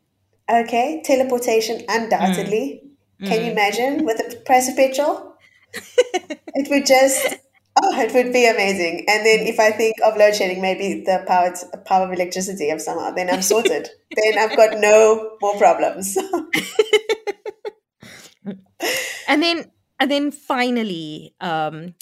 Okay, 0.50 1.02
teleportation, 1.04 1.82
undoubtedly. 1.88 2.82
Can 3.22 3.44
you 3.44 3.50
imagine 3.50 4.04
with 4.06 4.16
the 4.16 4.36
price 4.46 4.68
of 4.68 4.76
petrol? 4.76 5.34
it 5.74 6.70
would 6.70 6.86
just, 6.86 7.36
oh, 7.82 8.00
it 8.00 8.14
would 8.14 8.32
be 8.32 8.48
amazing. 8.48 9.04
And 9.08 9.26
then 9.26 9.40
if 9.40 9.60
I 9.60 9.72
think 9.72 9.96
of 10.04 10.16
load 10.16 10.34
shedding, 10.34 10.62
maybe 10.62 11.02
the 11.04 11.24
power, 11.26 11.52
power 11.84 12.06
of 12.06 12.12
electricity 12.12 12.70
of 12.70 12.80
somehow, 12.80 13.10
then 13.10 13.28
I'm 13.28 13.42
sorted. 13.42 13.90
then 14.16 14.38
I've 14.38 14.56
got 14.56 14.78
no 14.78 15.32
more 15.42 15.58
problems. 15.58 16.16
and 19.28 19.42
then 19.42 19.70
and 20.00 20.10
then 20.10 20.30
finally 20.30 21.34
um 21.40 21.92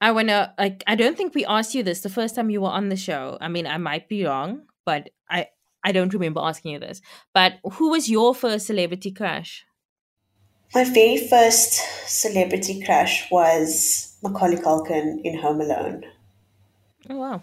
i 0.00 0.10
want 0.10 0.28
to 0.28 0.52
like 0.58 0.84
i 0.86 0.94
don't 0.94 1.16
think 1.16 1.34
we 1.34 1.46
asked 1.46 1.74
you 1.74 1.82
this 1.82 2.00
the 2.00 2.10
first 2.10 2.34
time 2.34 2.50
you 2.50 2.60
were 2.60 2.68
on 2.68 2.90
the 2.90 2.96
show 2.96 3.38
i 3.40 3.48
mean 3.48 3.66
i 3.66 3.78
might 3.78 4.06
be 4.08 4.26
wrong 4.26 4.60
but 4.84 5.10
i 5.30 5.46
i 5.84 5.92
don't 5.92 6.12
remember 6.14 6.40
asking 6.42 6.72
you 6.72 6.78
this 6.78 7.00
but 7.32 7.54
who 7.74 7.90
was 7.90 8.08
your 8.10 8.34
first 8.34 8.66
celebrity 8.66 9.10
crush 9.10 9.64
My 10.74 10.82
very 10.84 11.18
first 11.30 11.74
celebrity 12.06 12.82
crush 12.84 13.30
was 13.30 14.16
Macaulay 14.22 14.56
Culkin 14.56 15.20
in 15.22 15.38
Home 15.38 15.60
Alone. 15.60 16.04
oh 17.10 17.16
wow 17.24 17.42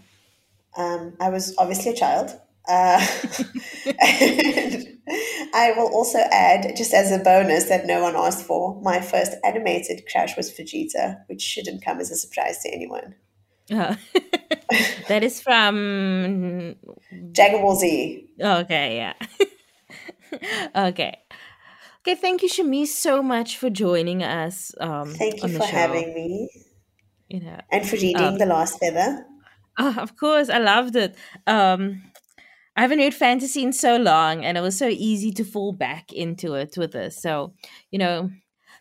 Um, 0.78 1.14
I 1.20 1.30
was 1.30 1.54
obviously 1.58 1.92
a 1.92 1.96
child. 1.96 2.28
Uh, 2.68 3.00
I 5.54 5.74
will 5.76 5.90
also 5.94 6.20
add, 6.32 6.76
just 6.78 6.94
as 6.94 7.12
a 7.12 7.20
bonus 7.20 7.66
that 7.70 7.86
no 7.86 8.02
one 8.02 8.16
asked 8.16 8.46
for, 8.46 8.80
my 8.82 9.02
first 9.02 9.34
animated 9.44 10.04
crush 10.12 10.38
was 10.38 10.52
Vegeta, 10.52 11.24
which 11.28 11.42
shouldn't 11.42 11.84
come 11.84 12.00
as 12.00 12.12
a 12.12 12.16
surprise 12.16 12.60
to 12.64 12.70
anyone. 12.74 13.16
Oh. 13.72 13.96
that 15.08 15.24
is 15.24 15.42
from 15.42 16.76
Dragon 17.32 17.62
Ball 17.62 17.76
Z. 17.76 18.28
Okay, 18.40 18.96
yeah. 18.98 19.14
okay. 20.76 21.18
Okay, 22.02 22.16
thank 22.16 22.42
you, 22.42 22.50
Shami, 22.50 22.88
so 22.88 23.22
much 23.22 23.58
for 23.58 23.70
joining 23.70 24.24
us. 24.24 24.74
Um, 24.80 25.14
Thank 25.14 25.44
you 25.44 25.50
for 25.50 25.66
show. 25.66 25.72
having 25.72 26.14
me 26.16 26.50
You 27.30 27.42
know, 27.42 27.60
and 27.72 27.88
for 27.88 27.96
reading 27.96 28.18
Um, 28.18 28.38
The 28.40 28.48
Last 28.48 28.80
Feather. 28.80 29.26
oh, 29.78 29.96
of 30.00 30.18
course, 30.18 30.50
I 30.50 30.58
loved 30.58 30.96
it. 30.96 31.16
Um, 31.46 32.02
I 32.76 32.82
haven't 32.82 33.00
read 33.00 33.14
fantasy 33.14 33.62
in 33.64 33.72
so 33.72 33.98
long, 33.98 34.44
and 34.44 34.58
it 34.58 34.62
was 34.62 34.78
so 34.78 34.88
easy 34.88 35.32
to 35.34 35.44
fall 35.44 35.74
back 35.74 36.12
into 36.12 36.56
it 36.56 36.76
with 36.76 36.94
this. 36.94 37.22
So, 37.22 37.54
you 37.92 38.00
know, 38.00 38.32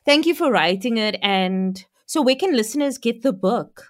thank 0.07 0.24
you 0.26 0.34
for 0.34 0.51
writing 0.51 0.97
it. 0.97 1.16
And 1.22 1.84
so, 2.07 2.22
where 2.22 2.36
can 2.36 2.57
listeners 2.57 2.97
get 2.99 3.22
the 3.22 3.32
book? 3.34 3.84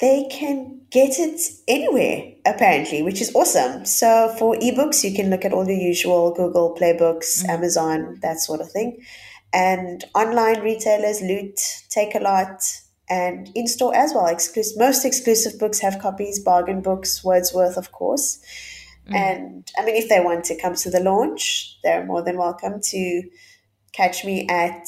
They 0.00 0.26
can 0.30 0.80
get 0.90 1.18
it 1.18 1.40
anywhere, 1.68 2.32
apparently, 2.46 3.02
which 3.02 3.20
is 3.20 3.34
awesome. 3.34 3.84
So 3.84 4.34
for 4.38 4.56
ebooks, 4.56 5.04
you 5.04 5.14
can 5.14 5.30
look 5.30 5.44
at 5.44 5.52
all 5.52 5.64
the 5.64 5.76
usual 5.76 6.32
Google 6.34 6.70
Play 6.70 6.96
Books, 6.96 7.42
mm. 7.42 7.50
Amazon, 7.50 8.18
that 8.22 8.40
sort 8.40 8.60
of 8.60 8.70
thing. 8.70 9.04
And 9.52 10.04
online 10.14 10.60
retailers, 10.60 11.20
Loot, 11.20 11.56
Takealot, 11.94 12.62
and 13.10 13.50
in 13.54 13.66
store 13.66 13.94
as 13.94 14.12
well. 14.14 14.26
Exclusive, 14.26 14.78
most 14.78 15.04
exclusive 15.04 15.58
books 15.58 15.80
have 15.80 15.98
copies, 15.98 16.38
bargain 16.38 16.80
books, 16.80 17.22
Wordsworth, 17.24 17.76
of 17.76 17.92
course. 17.92 18.40
Mm. 19.08 19.14
And 19.14 19.72
I 19.76 19.84
mean, 19.84 19.96
if 19.96 20.08
they 20.08 20.20
want 20.20 20.44
to 20.46 20.60
come 20.60 20.76
to 20.76 20.90
the 20.90 21.00
launch, 21.00 21.76
they're 21.82 22.06
more 22.06 22.22
than 22.22 22.38
welcome 22.38 22.80
to 22.80 23.22
catch 23.92 24.24
me 24.24 24.46
at 24.48 24.86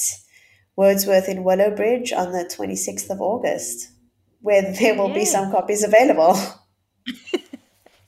Wordsworth 0.76 1.28
in 1.28 1.44
Willowbridge 1.44 2.12
on 2.12 2.32
the 2.32 2.44
26th 2.44 3.10
of 3.10 3.20
August, 3.20 3.91
where 4.43 4.72
there 4.78 4.95
will 4.97 5.12
be 5.14 5.24
some 5.24 5.51
copies 5.51 5.82
available. 5.82 6.34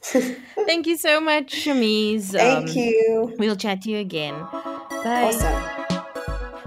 Thank 0.03 0.87
you 0.87 0.97
so 0.99 1.21
much, 1.21 1.55
Shamiz. 1.65 2.33
Thank 2.33 2.71
Um, 2.71 2.77
you. 2.77 3.35
We'll 3.39 3.57
chat 3.57 3.83
to 3.83 3.91
you 3.91 3.99
again. 3.99 4.35
Bye. 4.91 5.31
Awesome. 5.33 5.63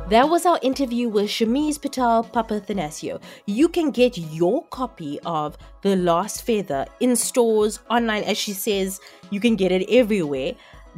That 0.10 0.30
was 0.30 0.46
our 0.46 0.58
interview 0.62 1.10
with 1.10 1.26
Shameez 1.30 1.82
Patel 1.82 2.24
Papathanasiou. 2.24 3.22
You 3.46 3.68
can 3.68 3.92
get 3.92 4.18
your 4.18 4.66
copy 4.68 5.20
of 5.26 5.58
The 5.82 5.98
Last 5.98 6.44
Feather 6.44 6.86
in 7.02 7.16
stores, 7.18 7.80
online, 7.90 8.24
as 8.24 8.38
she 8.38 8.54
says, 8.54 9.02
you 9.32 9.42
can 9.42 9.58
get 9.58 9.72
it 9.74 9.86
everywhere. 9.90 10.54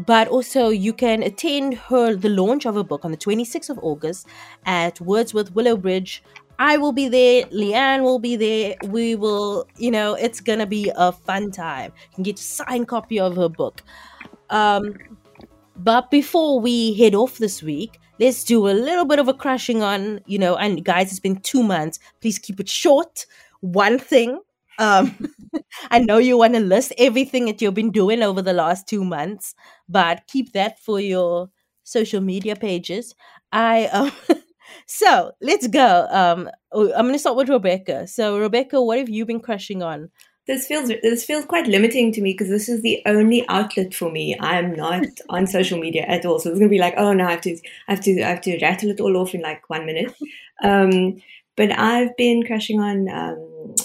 But 0.06 0.28
also 0.30 0.70
you 0.70 0.94
can 0.94 1.24
attend 1.24 1.74
her 1.90 2.16
the 2.16 2.30
launch 2.30 2.66
of 2.66 2.76
her 2.76 2.84
book 2.84 3.04
on 3.04 3.12
the 3.12 3.18
26th 3.18 3.70
of 3.72 3.80
August 3.82 4.28
at 4.66 5.02
Wordsworth 5.02 5.54
Willowbridge. 5.56 6.24
I 6.60 6.78
will 6.78 6.92
be 6.92 7.08
there, 7.08 7.46
Leanne 7.46 8.04
will 8.04 8.20
be 8.20 8.36
there. 8.36 8.76
We 8.86 9.16
will, 9.16 9.66
you 9.78 9.90
know, 9.92 10.14
it's 10.14 10.42
gonna 10.42 10.68
be 10.68 10.92
a 10.96 11.12
fun 11.12 11.52
time. 11.52 11.94
You 12.12 12.16
can 12.16 12.24
get 12.24 12.40
a 12.40 12.44
signed 12.44 12.88
copy 12.90 13.20
of 13.20 13.38
her 13.38 13.50
book. 13.50 13.82
Um, 14.50 14.96
but 15.78 16.12
before 16.12 16.60
we 16.60 16.94
head 16.96 17.16
off 17.16 17.38
this 17.38 17.64
week, 17.64 18.00
let's 18.20 18.44
do 18.44 18.68
a 18.68 18.72
little 18.76 19.06
bit 19.06 19.20
of 19.20 19.30
a 19.30 19.34
crushing 19.34 19.82
on, 19.82 20.20
you 20.26 20.38
know, 20.38 20.58
and 20.58 20.84
guys, 20.84 21.12
it's 21.12 21.20
been 21.22 21.38
two 21.38 21.64
months. 21.64 22.00
Please 22.22 22.38
keep 22.38 22.60
it 22.60 22.68
short. 22.70 23.26
One 23.62 23.98
thing. 23.98 24.42
Um, 24.80 25.34
I 25.92 26.00
know 26.00 26.18
you 26.18 26.38
want 26.38 26.56
to 26.56 26.60
list 26.60 26.94
everything 26.98 27.46
that 27.46 27.62
you've 27.62 27.74
been 27.74 27.92
doing 27.92 28.22
over 28.22 28.42
the 28.42 28.54
last 28.54 28.88
two 28.88 29.06
months, 29.06 29.56
but 29.88 30.24
keep 30.28 30.52
that 30.54 30.80
for 30.80 31.00
your 31.00 31.50
social 31.84 32.22
media 32.22 32.56
pages. 32.58 33.16
I 33.54 33.86
um, 33.88 34.12
so 34.86 35.32
let's 35.42 35.68
go. 35.68 36.08
Um, 36.10 36.50
oh, 36.72 36.92
I'm 36.94 37.06
gonna 37.08 37.20
start 37.20 37.38
with 37.38 37.50
Rebecca. 37.50 38.08
So 38.08 38.38
Rebecca, 38.40 38.82
what 38.82 38.98
have 38.98 39.10
you 39.10 39.26
been 39.26 39.40
crushing 39.40 39.82
on? 39.84 40.10
This 40.48 40.66
feels 40.66 40.90
this 41.04 41.24
feels 41.26 41.46
quite 41.46 41.68
limiting 41.68 42.12
to 42.14 42.22
me 42.22 42.34
because 42.34 42.50
this 42.50 42.70
is 42.70 42.82
the 42.82 43.02
only 43.06 43.46
outlet 43.50 43.94
for 43.94 44.12
me. 44.12 44.36
I'm 44.40 44.74
not 44.74 45.06
on 45.30 45.46
social 45.48 45.80
media 45.80 46.04
at 46.08 46.26
all, 46.26 46.40
so 46.40 46.50
it's 46.50 46.60
gonna 46.60 46.70
be 46.70 46.80
like, 46.80 46.96
oh 46.98 47.14
no, 47.14 47.26
I 47.28 47.32
have 47.32 47.42
to, 47.42 47.56
I 47.88 47.92
have 47.94 48.02
to, 48.02 48.22
I 48.24 48.30
have 48.30 48.42
to 48.42 48.58
rattle 48.62 48.90
it 48.90 49.00
all 49.00 49.18
off 49.18 49.36
in 49.36 49.42
like 49.42 49.70
one 49.70 49.86
minute. 49.86 50.14
Um, 50.62 51.22
but 51.56 51.72
I've 51.72 52.18
been 52.18 52.46
crushing 52.46 52.82
on 52.82 53.08
um, 53.08 53.76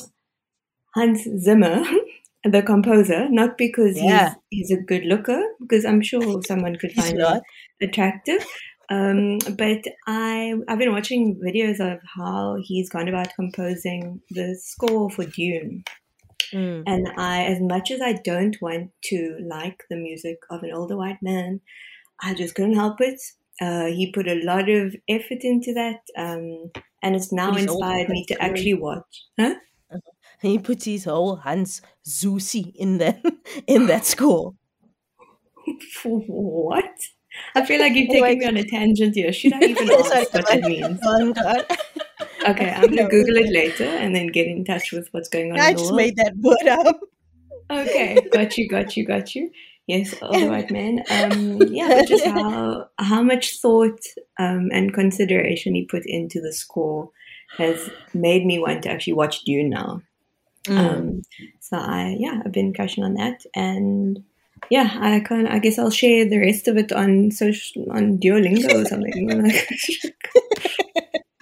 Hans 0.95 1.25
Zimmer, 1.39 1.85
the 2.45 2.63
composer, 2.63 3.29
not 3.29 3.57
because 3.59 3.97
Yeah. 3.97 4.35
he's 4.51 4.69
he's 4.69 4.79
a 4.79 4.83
good 4.83 5.05
looker, 5.05 5.41
because 5.61 5.85
I'm 5.85 6.01
sure 6.01 6.43
someone 6.43 6.77
could 6.77 6.93
find 6.93 7.19
him 7.19 7.41
attractive. 7.83 8.45
Um, 8.91 9.39
but 9.57 9.83
I 10.07 10.55
I've 10.69 10.79
been 10.79 10.93
watching 10.93 11.41
videos 11.45 11.81
of 11.81 12.01
how 12.17 12.57
he's 12.63 12.91
gone 12.91 13.09
about 13.09 13.35
composing 13.35 14.21
the 14.31 14.57
score 14.61 15.11
for 15.11 15.25
Dune. 15.25 15.85
Mm. 16.53 16.85
And 16.87 17.09
I, 17.17 17.45
as 17.45 17.61
much 17.61 17.91
as 17.91 18.01
I 18.01 18.13
don't 18.13 18.57
want 18.61 18.91
to 19.05 19.39
like 19.49 19.83
the 19.91 19.97
music 19.97 20.39
of 20.51 20.63
an 20.63 20.73
older 20.73 20.97
white 20.97 21.23
man, 21.23 21.61
I 22.23 22.35
just 22.35 22.55
couldn't 22.55 22.77
help 22.77 23.01
it. 23.01 23.21
Uh, 23.61 23.87
he 23.87 24.13
put 24.13 24.29
a 24.29 24.43
lot 24.45 24.69
of 24.69 24.95
effort 25.09 25.39
into 25.43 25.73
that, 25.75 26.01
um, 26.17 26.71
and 27.03 27.15
it's 27.15 27.33
now 27.33 27.53
he's 27.53 27.65
inspired 27.65 28.09
me 28.09 28.25
to 28.27 28.43
actually 28.43 28.75
watch. 28.75 29.25
Huh? 29.39 29.55
He 30.43 30.59
puts 30.59 30.85
his 30.85 31.05
whole 31.05 31.37
Hans 31.37 31.81
Zusi 32.07 32.75
in 32.75 32.99
the 32.99 33.17
in 33.67 33.87
that 33.87 34.05
score. 34.05 34.55
what? 36.05 36.93
I 37.55 37.65
feel 37.65 37.81
like 37.81 37.95
you've 37.95 38.11
taken 38.11 38.39
me 38.39 38.47
on 38.47 38.57
a 38.57 38.65
tangent 38.65 39.15
here. 39.15 39.33
Should 39.33 39.53
I 39.55 39.61
even 39.65 39.87
Sorry, 40.05 40.27
what 40.33 40.47
that 40.49 40.63
means? 40.63 41.01
Okay, 42.47 42.71
I'm 42.71 42.83
gonna 42.91 43.03
No. 43.03 43.09
Google 43.09 43.37
it 43.37 43.51
later 43.51 43.85
and 43.85 44.15
then 44.15 44.27
get 44.27 44.47
in 44.47 44.65
touch 44.65 44.93
with 44.93 45.09
what's 45.13 45.29
going 45.31 45.53
on. 45.53 45.61
I 45.61 45.71
in 45.71 45.77
the 45.77 45.81
just 45.81 45.93
world. 45.93 45.97
made 45.97 46.17
that 46.17 46.35
word 46.37 46.69
up. 46.69 47.01
Okay, 47.71 48.19
got 48.31 48.59
you, 48.59 48.69
got 48.69 48.97
you, 48.97 49.07
got 49.07 49.35
you. 49.35 49.51
Yes, 49.87 50.15
older 50.21 50.51
white 50.51 50.71
man. 50.71 51.03
Um, 51.11 51.63
yeah, 51.69 52.03
just 52.05 52.25
how 52.27 52.89
how 52.99 53.23
much 53.23 53.61
thought 53.61 53.99
um, 54.39 54.69
and 54.73 54.93
consideration 54.93 55.75
he 55.75 55.85
put 55.87 56.03
into 56.07 56.41
the 56.41 56.53
score 56.53 57.11
has 57.57 57.91
made 58.13 58.45
me 58.45 58.59
want 58.59 58.83
to 58.83 58.91
actually 58.91 59.13
watch 59.15 59.43
Dune 59.45 59.71
now. 59.71 60.03
Mm. 60.67 60.79
Um, 60.79 61.23
so 61.61 61.77
I 61.79 62.17
yeah, 62.19 62.43
I've 62.45 62.53
been 62.53 62.75
crushing 62.75 63.05
on 63.05 63.15
that, 63.15 63.43
and 63.55 64.23
yeah, 64.71 64.97
I 65.01 65.21
can 65.21 65.47
I 65.47 65.59
guess 65.59 65.79
I'll 65.79 65.91
share 65.91 66.29
the 66.29 66.39
rest 66.39 66.69
of 66.69 66.77
it 66.77 66.93
on 66.93 67.31
social 67.31 67.91
on 67.93 68.19
Duolingo 68.19 68.83
or 68.83 68.85
something. 68.87 69.31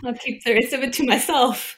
I'll 0.04 0.14
keep 0.14 0.42
the 0.44 0.54
rest 0.54 0.72
of 0.72 0.82
it 0.82 0.92
to 0.94 1.06
myself. 1.06 1.76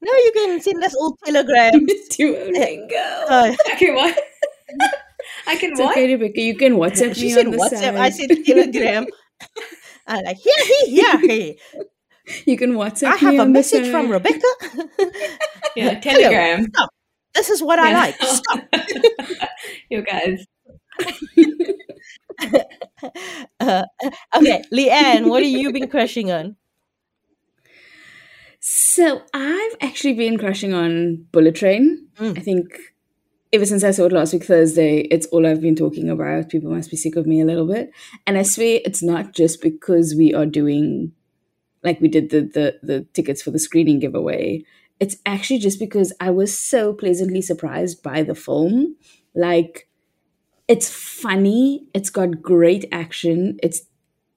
No, 0.00 0.12
you 0.12 0.32
can 0.34 0.60
send 0.60 0.84
us 0.84 0.94
all 0.94 1.16
telegrams. 1.24 1.90
Duolingo. 2.10 3.24
Oh. 3.28 3.56
I 3.66 3.74
can 3.76 3.94
what? 3.94 4.18
I 5.46 5.56
can 5.56 5.72
It's 5.72 5.80
what? 5.80 5.92
okay, 5.92 6.12
Rebecca. 6.14 6.40
You 6.40 6.56
can 6.56 6.74
WhatsApp 6.74 7.14
she 7.16 7.26
me 7.26 7.30
said 7.32 7.46
on 7.46 7.52
the 7.52 7.58
WhatsApp. 7.58 7.78
side. 7.78 7.96
I 7.96 8.10
said 8.10 8.30
telegram. 8.44 9.06
I 10.06 10.20
like 10.22 10.38
yeah, 10.44 10.64
here, 10.64 10.86
yeah, 10.88 11.20
here. 11.20 11.54
you 12.46 12.56
can 12.56 12.72
WhatsApp 12.74 13.02
me. 13.02 13.08
I 13.08 13.16
have 13.16 13.32
me 13.32 13.38
a 13.38 13.40
on 13.42 13.46
the 13.48 13.52
message 13.52 13.90
from. 13.90 14.10
Rebecca. 14.10 14.40
Yeah, 15.74 15.90
Hello, 15.90 16.00
Telegram. 16.00 16.66
Stop. 16.74 16.90
This 17.34 17.50
is 17.50 17.62
what 17.62 17.78
I 17.78 17.92
like. 17.92 18.14
Stop. 18.22 18.64
you 19.90 20.02
guys. 20.02 20.46
Uh, 23.60 23.84
okay, 24.34 24.62
Leanne, 24.72 25.28
what 25.28 25.42
have 25.42 25.50
you 25.50 25.72
been 25.72 25.88
crushing 25.88 26.30
on? 26.30 26.56
So 28.60 29.22
I've 29.32 29.76
actually 29.80 30.14
been 30.14 30.38
crushing 30.38 30.72
on 30.72 31.26
Bullet 31.32 31.54
Train. 31.54 32.08
Mm. 32.18 32.38
I 32.38 32.40
think 32.40 32.66
ever 33.52 33.64
since 33.64 33.84
I 33.84 33.92
saw 33.92 34.06
it 34.06 34.12
last 34.12 34.32
week 34.32 34.44
Thursday, 34.44 35.00
it's 35.10 35.26
all 35.26 35.46
I've 35.46 35.60
been 35.60 35.76
talking 35.76 36.10
about. 36.10 36.48
People 36.48 36.70
must 36.70 36.90
be 36.90 36.96
sick 36.96 37.16
of 37.16 37.26
me 37.26 37.40
a 37.40 37.44
little 37.44 37.66
bit. 37.66 37.90
And 38.26 38.36
I 38.36 38.42
swear 38.42 38.80
it's 38.84 39.02
not 39.02 39.32
just 39.32 39.62
because 39.62 40.14
we 40.16 40.34
are 40.34 40.46
doing 40.46 41.12
like 41.82 42.00
we 42.00 42.08
did 42.08 42.30
the 42.30 42.40
the, 42.42 42.78
the 42.82 43.02
tickets 43.12 43.42
for 43.42 43.50
the 43.50 43.58
screening 43.58 44.00
giveaway. 44.00 44.64
It's 45.00 45.16
actually 45.26 45.58
just 45.60 45.78
because 45.78 46.12
I 46.20 46.30
was 46.30 46.56
so 46.56 46.92
pleasantly 46.92 47.40
surprised 47.42 48.02
by 48.02 48.22
the 48.22 48.34
film. 48.34 48.96
Like 49.34 49.88
it's 50.68 50.90
funny, 50.90 51.86
it's 51.94 52.10
got 52.10 52.42
great 52.42 52.86
action, 52.92 53.58
it's 53.62 53.82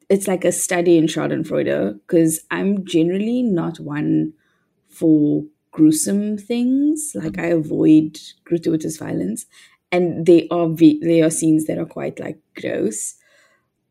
it's 0.09 0.27
like 0.27 0.45
a 0.45 0.51
study 0.51 0.97
in 0.97 1.05
Schadenfreude 1.05 1.99
because 2.07 2.41
I'm 2.51 2.85
generally 2.85 3.43
not 3.43 3.79
one 3.79 4.33
for 4.89 5.43
gruesome 5.71 6.37
things. 6.37 7.13
Like 7.15 7.39
I 7.39 7.47
avoid 7.47 8.19
gratuitous 8.45 8.97
violence, 8.97 9.45
and 9.91 10.25
they 10.25 10.47
are 10.49 10.69
they 10.69 11.21
are 11.21 11.29
scenes 11.29 11.65
that 11.65 11.77
are 11.77 11.85
quite 11.85 12.19
like 12.19 12.39
gross, 12.59 13.15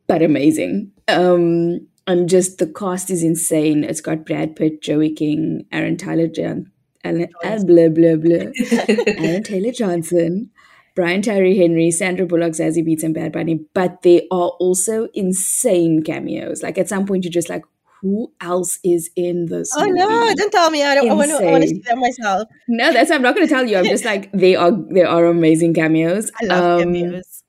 but 0.06 0.22
amazing. 0.22 0.92
Um, 1.08 1.86
and 2.10 2.28
just 2.28 2.58
the 2.58 2.66
cast 2.66 3.10
is 3.10 3.22
insane. 3.22 3.84
It's 3.84 4.00
got 4.00 4.26
Brad 4.26 4.56
Pitt, 4.56 4.82
Joey 4.82 5.12
King, 5.12 5.66
Aaron 5.72 5.96
Tyler 5.96 6.26
John, 6.28 6.70
Alan, 7.04 7.28
blah 7.66 7.88
blah 7.88 8.16
blah, 8.16 8.50
Aaron 9.06 9.42
Taylor 9.42 9.72
Johnson, 9.72 10.50
Brian 10.94 11.22
Tyree 11.22 11.56
Henry, 11.56 11.90
Sandra 11.90 12.26
Bullock, 12.26 12.52
Zazie 12.52 12.84
Beetz, 12.86 13.02
and 13.02 13.14
Bad 13.14 13.32
Bunny, 13.32 13.60
but 13.74 14.02
they 14.02 14.26
are 14.30 14.50
also 14.58 15.08
insane 15.14 16.02
cameos. 16.02 16.62
Like 16.62 16.78
at 16.78 16.88
some 16.88 17.06
point, 17.06 17.24
you're 17.24 17.32
just 17.32 17.48
like, 17.48 17.62
who 18.02 18.32
else 18.40 18.78
is 18.82 19.10
in 19.14 19.46
this? 19.46 19.70
Oh 19.76 19.84
no! 19.84 20.32
Don't 20.34 20.50
tell 20.50 20.70
me. 20.70 20.82
I 20.82 20.94
don't. 20.94 21.10
I 21.10 21.14
want 21.14 21.30
to. 21.30 21.36
I 21.46 21.50
want 21.52 21.62
to 21.64 21.68
see 21.68 21.82
that 21.86 21.98
myself. 21.98 22.48
No, 22.66 22.92
that's 22.92 23.10
I'm 23.10 23.22
not 23.22 23.34
going 23.34 23.46
to 23.46 23.52
tell 23.54 23.66
you. 23.68 23.76
I'm 23.76 23.84
just 23.84 24.04
like 24.06 24.32
they 24.32 24.56
are. 24.56 24.72
They 24.90 25.02
are 25.02 25.26
amazing 25.26 25.74
cameos. 25.74 26.30
I 26.42 26.46
love 26.46 26.64
Um, 26.80 26.94
cameos. 26.94 27.39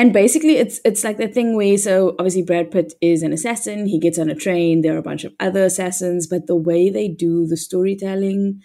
And 0.00 0.12
basically 0.12 0.56
it's 0.56 0.80
it's 0.84 1.04
like 1.04 1.18
the 1.18 1.28
thing 1.28 1.56
where 1.56 1.76
so 1.78 2.14
obviously 2.18 2.42
Brad 2.42 2.70
Pitt 2.70 2.94
is 3.00 3.22
an 3.22 3.32
assassin, 3.32 3.86
he 3.86 3.98
gets 3.98 4.18
on 4.18 4.30
a 4.30 4.34
train, 4.34 4.80
there 4.80 4.94
are 4.94 4.98
a 5.04 5.08
bunch 5.10 5.24
of 5.24 5.34
other 5.38 5.64
assassins, 5.64 6.26
but 6.26 6.46
the 6.46 6.56
way 6.68 6.88
they 6.90 7.08
do 7.08 7.46
the 7.46 7.56
storytelling, 7.56 8.62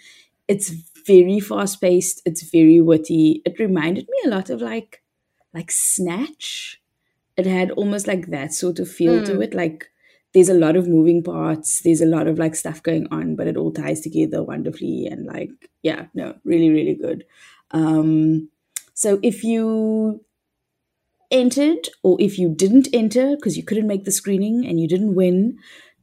it's 0.48 0.70
very 1.06 1.38
fast 1.40 1.80
paced, 1.80 2.22
it's 2.24 2.42
very 2.50 2.80
witty. 2.80 3.42
It 3.44 3.58
reminded 3.58 4.06
me 4.08 4.18
a 4.24 4.34
lot 4.36 4.50
of 4.50 4.62
like 4.62 5.02
like 5.52 5.70
Snatch. 5.70 6.80
It 7.36 7.46
had 7.46 7.70
almost 7.72 8.06
like 8.06 8.28
that 8.28 8.54
sort 8.54 8.78
of 8.78 8.88
feel 8.90 9.22
to 9.24 9.32
Mm. 9.34 9.44
it. 9.44 9.54
Like 9.54 9.86
there's 10.32 10.48
a 10.48 10.54
lot 10.64 10.76
of 10.76 10.88
moving 10.88 11.22
parts, 11.22 11.82
there's 11.82 12.00
a 12.00 12.06
lot 12.16 12.26
of 12.28 12.38
like 12.38 12.54
stuff 12.54 12.82
going 12.82 13.06
on, 13.10 13.36
but 13.36 13.46
it 13.46 13.56
all 13.56 13.72
ties 13.72 14.00
together 14.00 14.42
wonderfully 14.42 15.06
and 15.06 15.26
like 15.26 15.50
yeah, 15.82 16.06
no, 16.14 16.34
really, 16.44 16.70
really 16.70 16.94
good. 16.94 17.24
Um 17.72 18.48
so 18.94 19.18
if 19.22 19.44
you 19.44 20.22
entered 21.30 21.88
or 22.02 22.16
if 22.20 22.38
you 22.38 22.54
didn't 22.54 22.88
enter 22.92 23.36
because 23.36 23.56
you 23.56 23.64
couldn't 23.64 23.86
make 23.86 24.04
the 24.04 24.12
screening 24.12 24.66
and 24.66 24.80
you 24.80 24.88
didn't 24.88 25.14
win, 25.14 25.58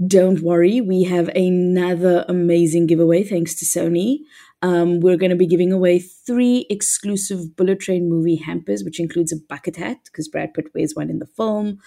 don't 0.06 0.42
worry. 0.42 0.82
We 0.82 1.04
have 1.04 1.30
another 1.30 2.26
amazing 2.28 2.88
giveaway 2.88 3.24
thanks 3.24 3.56
to 3.56 3.66
Sony. 3.66 4.20
Um, 4.62 5.02
we're 5.02 5.18
going 5.18 5.30
to 5.30 5.36
be 5.36 5.48
giving 5.48 5.74
away 5.74 6.00
three 6.00 6.66
exclusive 6.70 7.56
Bullet 7.56 7.80
Train 7.82 8.10
movie 8.10 8.38
hampers, 8.38 8.84
which 8.84 9.00
includes 9.00 9.32
a 9.32 9.38
bucket 9.38 9.76
hat 9.76 9.98
because 10.06 10.30
Brad 10.30 10.54
Pitt 10.54 10.68
wears 10.74 10.94
one 10.96 11.10
in 11.10 11.20
the 11.20 11.28
film, 11.28 11.80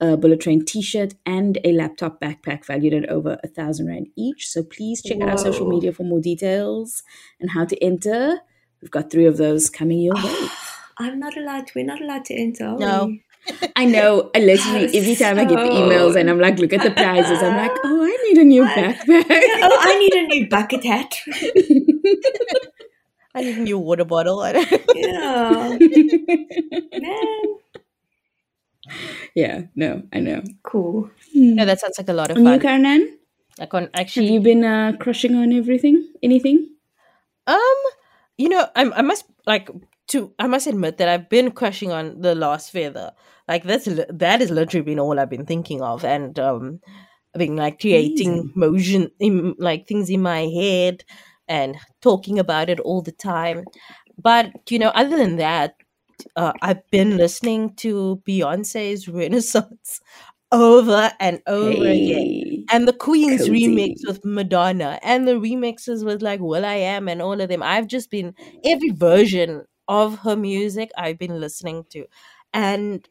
a 0.00 0.16
Bullet 0.16 0.40
Train 0.40 0.64
T-shirt, 0.64 1.14
and 1.24 1.58
a 1.64 1.72
laptop 1.72 2.20
backpack 2.20 2.66
valued 2.66 2.92
at 2.92 3.08
over 3.08 3.38
a 3.44 3.48
thousand 3.48 3.86
rand 3.86 4.08
each. 4.16 4.48
So 4.48 4.62
please 4.64 5.00
check 5.00 5.20
out 5.20 5.28
our 5.28 5.38
social 5.38 5.68
media 5.68 5.92
for 5.92 6.02
more 6.02 6.20
details 6.20 7.02
and 7.40 7.50
how 7.50 7.64
to 7.66 7.82
enter. 7.82 8.40
We've 8.82 8.90
got 8.90 9.10
three 9.10 9.26
of 9.26 9.36
those 9.36 9.70
coming 9.70 10.00
your 10.00 10.14
way. 10.14 10.48
I'm 10.98 11.18
not 11.18 11.36
allowed. 11.36 11.70
We're 11.74 11.84
not 11.84 12.00
allowed 12.00 12.24
to 12.26 12.34
enter. 12.34 12.76
No. 12.78 13.06
we? 13.06 13.24
I 13.76 13.84
know. 13.84 14.30
I 14.34 14.38
literally 14.40 14.96
every 14.96 15.16
time 15.16 15.38
I 15.38 15.44
get 15.44 15.56
the 15.58 15.68
emails 15.70 16.16
and 16.18 16.30
I'm 16.30 16.38
like, 16.38 16.58
look 16.58 16.72
at 16.72 16.82
the 16.82 16.90
prizes. 16.90 17.42
I'm 17.42 17.56
like, 17.56 17.72
oh, 17.84 18.02
I 18.04 18.16
need 18.28 18.38
a 18.38 18.44
new 18.44 18.64
I- 18.64 18.74
backpack. 18.74 19.24
Oh, 19.66 19.78
I 19.80 19.98
need 19.98 20.14
a 20.14 20.26
new 20.28 20.48
bucket 20.48 20.84
hat. 20.84 21.14
I 23.34 23.40
need 23.42 23.58
a 23.58 23.60
new 23.62 23.78
water 23.78 24.04
bottle. 24.04 24.40
I 24.40 24.52
don't- 24.52 24.82
yeah, 24.94 25.78
man. 27.00 27.56
yeah, 29.34 29.62
no, 29.74 30.02
I 30.12 30.20
know. 30.20 30.42
Cool. 30.62 31.10
no, 31.34 31.64
that 31.64 31.80
sounds 31.80 31.98
like 31.98 32.08
a 32.08 32.12
lot 32.12 32.30
of 32.30 32.36
And 32.36 32.46
you, 32.46 32.52
fun. 32.52 32.60
Karanan, 32.60 33.06
I 33.58 33.66
can't 33.66 33.90
have 33.94 34.00
actually. 34.00 34.32
you 34.32 34.40
been 34.40 34.64
uh, 34.64 34.92
crushing 35.00 35.34
on 35.34 35.52
everything? 35.52 36.08
Anything? 36.22 36.68
Um, 37.46 37.76
you 38.38 38.48
know, 38.48 38.66
I 38.76 38.82
I 38.90 39.02
must 39.02 39.24
like 39.46 39.68
to 40.08 40.32
I 40.38 40.46
must 40.46 40.66
admit 40.66 40.98
that 40.98 41.08
I've 41.08 41.28
been 41.28 41.50
crushing 41.50 41.92
on 41.92 42.20
the 42.20 42.34
last 42.34 42.70
feather. 42.70 43.12
Like 43.48 43.64
that's 43.64 43.86
that 43.86 44.40
has 44.40 44.50
literally 44.50 44.84
been 44.84 45.00
all 45.00 45.18
I've 45.18 45.30
been 45.30 45.46
thinking 45.46 45.82
of, 45.82 46.04
and 46.04 46.38
um, 46.38 46.80
I've 47.34 47.38
been 47.38 47.56
like 47.56 47.80
creating 47.80 48.30
Amazing. 48.30 48.52
motion, 48.54 49.10
in, 49.20 49.54
like 49.58 49.86
things 49.86 50.10
in 50.10 50.22
my 50.22 50.42
head, 50.42 51.04
and 51.48 51.76
talking 52.00 52.38
about 52.38 52.70
it 52.70 52.80
all 52.80 53.02
the 53.02 53.12
time. 53.12 53.64
But 54.18 54.52
you 54.70 54.78
know, 54.78 54.90
other 54.90 55.16
than 55.16 55.36
that, 55.36 55.74
uh, 56.36 56.52
I've 56.62 56.88
been 56.90 57.16
listening 57.16 57.74
to 57.76 58.22
Beyonce's 58.26 59.08
Renaissance 59.08 60.00
over 60.52 61.12
and 61.20 61.42
over 61.46 61.84
again 61.86 62.64
and 62.70 62.88
the 62.88 62.92
Queen's 62.92 63.46
Cozy. 63.46 63.52
remix 63.66 64.06
with 64.06 64.24
Madonna 64.24 64.98
and 65.02 65.26
the 65.28 65.32
remixes 65.32 66.04
with 66.04 66.22
like 66.22 66.40
Will 66.40 66.64
I 66.64 66.74
Am 66.74 67.08
and 67.08 67.20
all 67.20 67.40
of 67.40 67.48
them. 67.48 67.62
I've 67.62 67.86
just 67.86 68.10
been 68.10 68.34
every 68.64 68.90
version 68.90 69.64
of 69.88 70.18
her 70.20 70.36
music 70.36 70.90
I've 70.96 71.18
been 71.18 71.40
listening 71.40 71.84
to. 71.90 72.06
And 72.52 73.08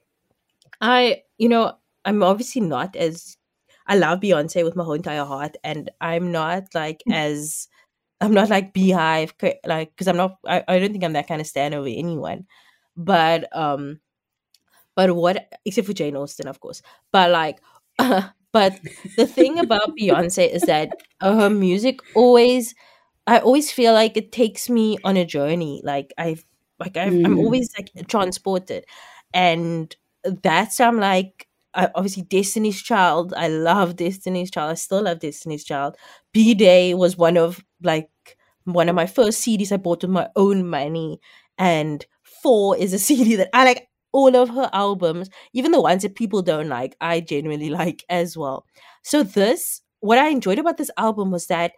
I, 0.82 1.24
you 1.38 1.49
know, 1.49 1.78
I'm 2.05 2.24
obviously 2.24 2.61
not 2.61 2.95
as 2.95 3.38
I 3.88 3.97
love 3.97 4.19
Beyonce 4.19 4.63
with 4.63 4.76
my 4.76 4.84
whole 4.84 4.93
entire 4.93 5.26
heart, 5.26 5.57
and 5.63 5.89
I'm 6.01 6.32
not 6.32 6.74
like 6.74 7.03
as 7.11 7.67
I'm 8.21 8.34
not 8.34 8.49
like 8.49 8.74
BeyHive, 8.74 9.34
like 9.65 9.91
because 9.91 10.07
I'm 10.07 10.17
not. 10.17 10.38
I, 10.45 10.63
I 10.67 10.80
don't 10.80 10.91
think 10.91 11.03
I'm 11.03 11.13
that 11.13 11.28
kind 11.28 11.41
of 11.41 11.47
stan 11.47 11.74
over 11.74 11.88
anyone, 11.89 12.45
but 12.95 13.53
um, 13.55 13.99
but 14.95 15.15
what 15.15 15.49
except 15.65 15.88
for 15.88 15.93
Jane 15.93 16.15
Austen, 16.15 16.47
of 16.47 16.59
course. 16.59 16.82
But 17.11 17.32
like, 17.32 17.59
but 17.97 18.80
the 19.17 19.28
thing 19.28 19.59
about 19.59 19.97
Beyonce 19.99 20.49
is 20.49 20.63
that 20.63 20.91
uh, 21.21 21.36
her 21.36 21.49
music 21.49 21.99
always, 22.15 22.76
I 23.28 23.39
always 23.39 23.71
feel 23.71 23.93
like 23.93 24.17
it 24.17 24.32
takes 24.32 24.69
me 24.69 24.97
on 25.03 25.17
a 25.17 25.26
journey. 25.26 25.82
Like 25.84 26.13
I've, 26.17 26.45
like 26.80 26.97
I've, 26.97 27.19
I'm 27.26 27.36
Mm. 27.36 27.39
always 27.39 27.69
like 27.78 27.91
transported, 28.07 28.86
and 29.34 29.95
that's 30.24 30.80
I'm 30.80 30.99
like. 30.99 31.47
I, 31.76 31.89
obviously, 31.95 32.21
Destiny's 32.21 32.80
Child. 32.84 33.34
I 33.36 33.47
love 33.47 33.95
Destiny's 33.95 34.51
Child. 34.51 34.69
I 34.69 34.74
still 34.76 35.01
love 35.01 35.17
Destiny's 35.19 35.63
Child. 35.63 35.95
B'Day 36.32 36.93
was 36.95 37.17
one 37.17 37.36
of 37.36 37.63
like 37.82 38.11
one 38.65 38.89
of 38.89 38.95
my 38.95 39.07
first 39.07 39.41
CDs 39.41 39.71
I 39.71 39.78
bought 39.78 40.03
with 40.03 40.11
my 40.11 40.30
own 40.36 40.67
money, 40.67 41.19
and 41.57 42.05
Four 42.43 42.78
is 42.78 42.93
a 42.93 42.99
CD 43.07 43.36
that 43.38 43.49
I 43.53 43.65
like. 43.65 43.88
All 44.15 44.36
of 44.36 44.49
her 44.49 44.69
albums, 44.74 45.32
even 45.53 45.71
the 45.71 45.82
ones 45.82 46.03
that 46.03 46.13
people 46.13 46.43
don't 46.43 46.69
like, 46.69 46.95
I 47.01 47.19
genuinely 47.19 47.69
like 47.82 48.03
as 48.09 48.38
well. 48.38 48.67
So 49.01 49.24
this, 49.24 49.82
what 50.01 50.19
I 50.19 50.28
enjoyed 50.28 50.59
about 50.59 50.78
this 50.78 50.91
album 50.99 51.32
was 51.32 51.47
that, 51.47 51.71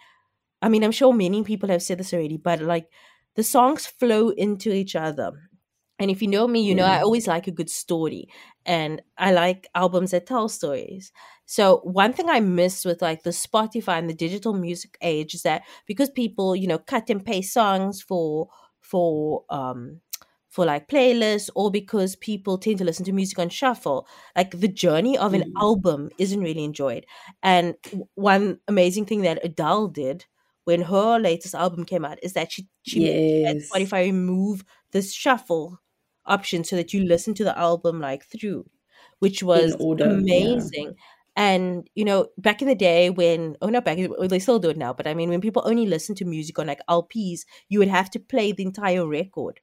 I 0.61 0.69
mean, 0.69 0.83
I'm 0.83 0.91
sure 0.91 1.13
many 1.13 1.43
people 1.43 1.69
have 1.69 1.83
said 1.83 1.99
this 1.99 2.13
already, 2.13 2.37
but 2.37 2.61
like 2.61 2.87
the 3.35 3.43
songs 3.43 3.85
flow 3.85 4.29
into 4.29 4.71
each 4.71 4.95
other. 4.95 5.31
And 5.97 6.11
if 6.11 6.21
you 6.21 6.27
know 6.27 6.47
me, 6.47 6.61
you 6.61 6.75
know 6.75 6.83
I 6.85 6.99
always 7.01 7.25
like 7.27 7.47
a 7.47 7.51
good 7.51 7.69
story, 7.69 8.27
and 8.65 9.01
I 9.17 9.31
like 9.31 9.67
albums 9.75 10.11
that 10.11 10.25
tell 10.27 10.49
stories. 10.49 11.11
So 11.45 11.77
one 11.83 12.11
thing 12.11 12.29
I 12.29 12.41
miss 12.41 12.83
with 12.83 13.01
like 13.01 13.23
the 13.23 13.29
Spotify 13.29 13.97
and 13.99 14.09
the 14.09 14.13
digital 14.13 14.53
music 14.53 14.97
age 15.01 15.33
is 15.33 15.43
that 15.43 15.63
because 15.87 16.09
people, 16.09 16.55
you 16.55 16.67
know, 16.67 16.79
cut 16.79 17.09
and 17.09 17.23
paste 17.25 17.53
songs 17.53 18.01
for 18.01 18.49
for 18.81 19.45
um 19.49 20.01
for 20.49 20.65
like 20.65 20.87
playlists 20.89 21.49
or 21.55 21.69
because 21.71 22.15
people 22.17 22.57
tend 22.57 22.77
to 22.77 22.83
listen 22.85 23.05
to 23.05 23.11
music 23.13 23.39
on 23.39 23.49
shuffle, 23.49 24.07
like 24.35 24.51
the 24.59 24.67
journey 24.67 25.17
of 25.17 25.33
an 25.33 25.43
Mm. 25.43 25.51
album 25.61 26.09
isn't 26.17 26.41
really 26.41 26.63
enjoyed. 26.63 27.05
And 27.43 27.75
one 28.15 28.59
amazing 28.67 29.05
thing 29.05 29.21
that 29.21 29.43
Adele 29.43 29.87
did 29.87 30.25
when 30.65 30.81
her 30.83 31.19
latest 31.19 31.55
album 31.55 31.85
came 31.85 32.05
out 32.05 32.19
is 32.23 32.33
that 32.33 32.51
she 32.51 32.67
she 32.83 32.99
made 33.01 33.11
Yes. 33.43 33.69
Spotify 33.73 34.03
remove 34.05 34.63
this 34.91 35.13
shuffle 35.13 35.79
option 36.25 36.63
so 36.63 36.75
that 36.75 36.93
you 36.93 37.03
listen 37.05 37.33
to 37.35 37.43
the 37.43 37.57
album 37.57 37.99
like 38.01 38.25
through, 38.25 38.65
which 39.19 39.43
was 39.43 39.75
order, 39.79 40.21
yeah. 40.25 40.63
amazing. 40.63 40.95
And 41.37 41.89
you 41.95 42.05
know, 42.05 42.27
back 42.37 42.61
in 42.61 42.67
the 42.67 42.75
day 42.75 43.09
when 43.09 43.57
oh 43.61 43.67
not 43.69 43.85
back 43.85 43.97
they 44.29 44.39
still 44.39 44.59
do 44.59 44.69
it 44.69 44.77
now, 44.77 44.93
but 44.93 45.07
I 45.07 45.13
mean 45.13 45.29
when 45.29 45.41
people 45.41 45.63
only 45.65 45.85
listen 45.87 46.15
to 46.15 46.25
music 46.25 46.59
on 46.59 46.67
like 46.67 46.81
LPs, 46.89 47.45
you 47.69 47.79
would 47.79 47.89
have 47.89 48.09
to 48.11 48.19
play 48.19 48.51
the 48.53 48.63
entire 48.63 49.07
record. 49.07 49.59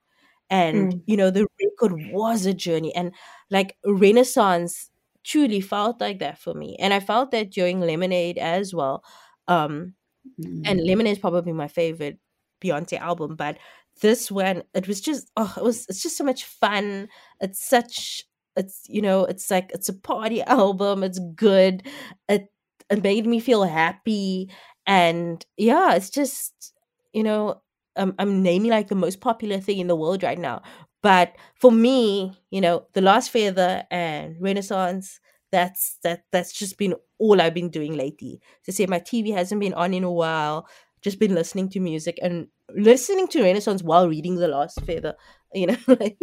And 0.50 0.94
Mm. 0.94 1.02
you 1.06 1.16
know, 1.16 1.30
the 1.30 1.46
record 1.62 1.94
was 2.12 2.46
a 2.46 2.54
journey. 2.54 2.94
And 2.94 3.12
like 3.50 3.76
Renaissance 3.86 4.90
truly 5.24 5.60
felt 5.60 6.00
like 6.00 6.18
that 6.20 6.38
for 6.38 6.54
me. 6.54 6.76
And 6.80 6.92
I 6.94 7.00
felt 7.00 7.30
that 7.32 7.50
during 7.50 7.80
Lemonade 7.80 8.38
as 8.38 8.74
well. 8.74 9.04
Um 9.48 9.94
Mm. 10.40 10.62
and 10.64 10.80
Lemonade 10.84 11.12
is 11.12 11.18
probably 11.18 11.52
my 11.52 11.68
favorite 11.68 12.18
Beyonce 12.62 12.98
album, 12.98 13.36
but 13.36 13.58
this 14.00 14.30
one 14.30 14.62
it 14.74 14.88
was 14.88 15.00
just 15.00 15.30
oh 15.36 15.52
it 15.56 15.62
was 15.62 15.86
it's 15.88 16.02
just 16.02 16.16
so 16.16 16.24
much 16.24 16.44
fun. 16.44 17.08
It's 17.40 17.64
such 17.64 18.24
it's 18.56 18.82
you 18.88 19.02
know 19.02 19.24
it's 19.24 19.50
like 19.50 19.70
it's 19.74 19.88
a 19.88 19.94
party 19.94 20.42
album. 20.46 21.02
It's 21.02 21.20
good. 21.34 21.86
It 22.28 22.52
it 22.90 23.02
made 23.02 23.26
me 23.26 23.40
feel 23.40 23.64
happy 23.64 24.50
and 24.86 25.44
yeah, 25.56 25.94
it's 25.94 26.10
just 26.10 26.72
you 27.12 27.22
know 27.22 27.62
I'm 27.96 28.14
I'm 28.18 28.42
naming 28.42 28.70
like 28.70 28.88
the 28.88 28.94
most 28.94 29.20
popular 29.20 29.58
thing 29.60 29.78
in 29.78 29.86
the 29.88 29.96
world 29.96 30.22
right 30.22 30.38
now. 30.38 30.62
But 31.02 31.34
for 31.56 31.72
me, 31.72 32.32
you 32.50 32.60
know, 32.60 32.86
The 32.92 33.00
Last 33.00 33.30
Feather 33.30 33.84
and 33.90 34.36
Renaissance, 34.40 35.18
that's 35.52 35.98
that 36.02 36.24
that's 36.32 36.52
just 36.52 36.78
been 36.78 36.94
all 37.18 37.40
I've 37.40 37.54
been 37.54 37.68
doing 37.68 37.94
lately 37.94 38.40
to 38.64 38.72
say 38.72 38.86
my 38.86 38.98
TV 38.98 39.32
hasn't 39.32 39.60
been 39.60 39.74
on 39.74 39.94
in 39.94 40.02
a 40.02 40.10
while. 40.10 40.66
Just 41.02 41.18
been 41.20 41.34
listening 41.34 41.68
to 41.70 41.80
music 41.80 42.18
and 42.22 42.48
listening 42.74 43.28
to 43.28 43.42
Renaissance 43.42 43.82
while 43.82 44.08
reading 44.08 44.36
The 44.36 44.48
Last 44.48 44.80
Feather. 44.82 45.14
You 45.54 45.66
know, 45.66 45.76
like 45.86 46.16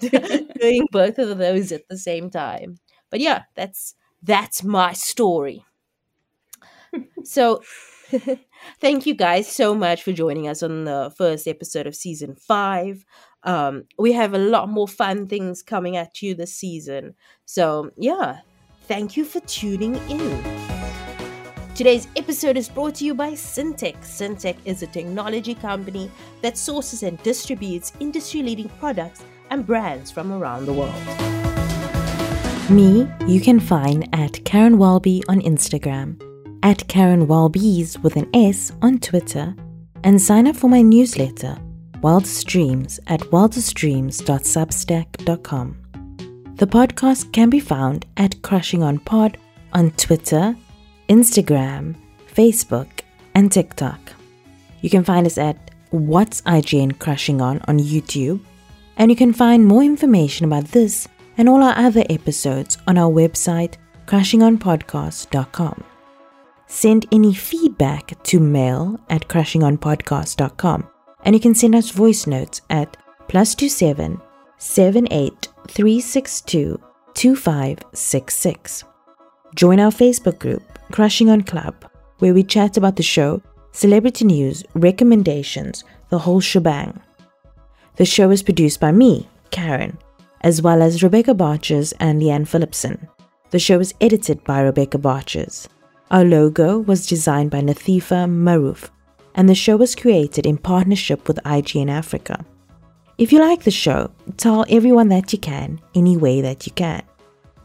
doing 0.58 0.88
both 0.90 1.18
of 1.18 1.36
those 1.36 1.70
at 1.70 1.86
the 1.90 1.98
same 1.98 2.30
time. 2.30 2.78
But 3.10 3.20
yeah, 3.20 3.42
that's 3.54 3.94
that's 4.22 4.64
my 4.64 4.94
story. 4.94 5.66
So 7.24 7.62
thank 8.80 9.06
you 9.06 9.14
guys 9.14 9.50
so 9.50 9.74
much 9.74 10.02
for 10.02 10.12
joining 10.12 10.48
us 10.48 10.62
on 10.62 10.84
the 10.84 11.12
first 11.16 11.46
episode 11.46 11.86
of 11.86 11.94
season 11.94 12.36
five. 12.36 13.04
Um, 13.42 13.84
we 13.98 14.12
have 14.12 14.34
a 14.34 14.38
lot 14.38 14.68
more 14.68 14.88
fun 14.88 15.26
things 15.26 15.62
coming 15.62 15.96
at 15.96 16.22
you 16.22 16.34
this 16.34 16.54
season. 16.54 17.14
So, 17.44 17.90
yeah, 17.96 18.38
thank 18.86 19.16
you 19.16 19.24
for 19.24 19.40
tuning 19.40 19.96
in. 20.08 20.42
Today's 21.74 22.06
episode 22.16 22.56
is 22.56 22.68
brought 22.68 22.94
to 22.96 23.04
you 23.04 23.14
by 23.14 23.32
Syntech. 23.32 23.96
Syntech 24.02 24.56
is 24.64 24.82
a 24.82 24.86
technology 24.86 25.54
company 25.54 26.10
that 26.42 26.56
sources 26.56 27.02
and 27.02 27.20
distributes 27.22 27.92
industry 27.98 28.42
leading 28.42 28.68
products 28.80 29.24
and 29.50 29.66
brands 29.66 30.10
from 30.10 30.32
around 30.32 30.66
the 30.66 30.72
world. 30.72 30.94
Me, 32.70 33.08
you 33.26 33.40
can 33.40 33.58
find 33.58 34.08
at 34.14 34.44
Karen 34.44 34.78
Walby 34.78 35.24
on 35.28 35.40
Instagram, 35.40 36.20
at 36.62 36.86
Karen 36.88 37.26
Walbys 37.26 38.00
with 38.02 38.16
an 38.16 38.28
S 38.32 38.70
on 38.80 38.98
Twitter, 38.98 39.54
and 40.04 40.22
sign 40.22 40.46
up 40.46 40.54
for 40.56 40.68
my 40.68 40.82
newsletter, 40.82 41.58
Wildest 42.02 42.46
Dreams, 42.46 43.00
at 43.06 43.20
wildestdreams.substack.com. 43.20 45.83
The 46.56 46.68
podcast 46.68 47.32
can 47.32 47.50
be 47.50 47.58
found 47.58 48.06
at 48.16 48.40
Crushing 48.42 48.84
on 48.84 49.00
Pod 49.00 49.38
on 49.72 49.90
Twitter, 49.92 50.54
Instagram, 51.08 51.96
Facebook, 52.32 53.00
and 53.34 53.50
TikTok. 53.50 53.98
You 54.80 54.88
can 54.88 55.02
find 55.02 55.26
us 55.26 55.36
at 55.36 55.72
What's 55.90 56.42
IGN 56.42 57.00
Crushing 57.00 57.40
On 57.40 57.60
on 57.66 57.80
YouTube, 57.80 58.40
and 58.96 59.10
you 59.10 59.16
can 59.16 59.32
find 59.32 59.66
more 59.66 59.82
information 59.82 60.46
about 60.46 60.66
this 60.66 61.08
and 61.36 61.48
all 61.48 61.60
our 61.60 61.76
other 61.76 62.04
episodes 62.08 62.78
on 62.86 62.98
our 62.98 63.10
website, 63.10 63.74
crushingonpodcast.com. 64.06 65.84
Send 66.68 67.06
any 67.10 67.34
feedback 67.34 68.22
to 68.24 68.38
mail 68.38 69.00
at 69.10 69.26
crushingonpodcast.com, 69.26 70.88
and 71.24 71.34
you 71.34 71.40
can 71.40 71.56
send 71.56 71.74
us 71.74 71.90
voice 71.90 72.28
notes 72.28 72.60
at 72.70 72.96
plus 73.26 73.56
two 73.56 73.68
seven 73.68 74.20
seven 74.64 75.06
eight 75.10 75.48
three 75.68 76.00
six 76.00 76.40
two 76.40 76.80
two 77.12 77.36
five 77.36 77.78
six 77.92 78.34
six. 78.34 78.82
Join 79.54 79.78
our 79.78 79.90
Facebook 79.90 80.38
group, 80.38 80.62
Crushing 80.90 81.28
on 81.28 81.42
Club, 81.42 81.74
where 82.20 82.32
we 82.32 82.42
chat 82.42 82.78
about 82.78 82.96
the 82.96 83.02
show, 83.02 83.42
celebrity 83.72 84.24
news, 84.24 84.64
recommendations, 84.74 85.84
the 86.08 86.18
whole 86.18 86.40
shebang. 86.40 86.98
The 87.96 88.06
show 88.06 88.30
is 88.30 88.42
produced 88.42 88.80
by 88.80 88.90
me, 88.90 89.28
Karen, 89.50 89.98
as 90.40 90.62
well 90.62 90.80
as 90.80 91.02
Rebecca 91.02 91.34
Barches 91.34 91.92
and 92.00 92.20
Leanne 92.22 92.48
Phillipson. 92.48 93.06
The 93.50 93.58
show 93.58 93.78
is 93.80 93.94
edited 94.00 94.42
by 94.44 94.62
Rebecca 94.62 94.96
Barches. 94.96 95.68
Our 96.10 96.24
logo 96.24 96.78
was 96.78 97.06
designed 97.06 97.50
by 97.50 97.60
Nathifa 97.60 98.26
Maruf, 98.26 98.88
and 99.34 99.46
the 99.46 99.54
show 99.54 99.76
was 99.76 99.94
created 99.94 100.46
in 100.46 100.56
partnership 100.56 101.28
with 101.28 101.36
IGN 101.44 101.90
Africa. 101.90 102.46
If 103.16 103.30
you 103.30 103.38
like 103.38 103.62
the 103.62 103.70
show, 103.70 104.10
tell 104.36 104.64
everyone 104.68 105.08
that 105.10 105.32
you 105.32 105.38
can, 105.38 105.80
any 105.94 106.16
way 106.16 106.40
that 106.40 106.66
you 106.66 106.72
can. 106.72 107.02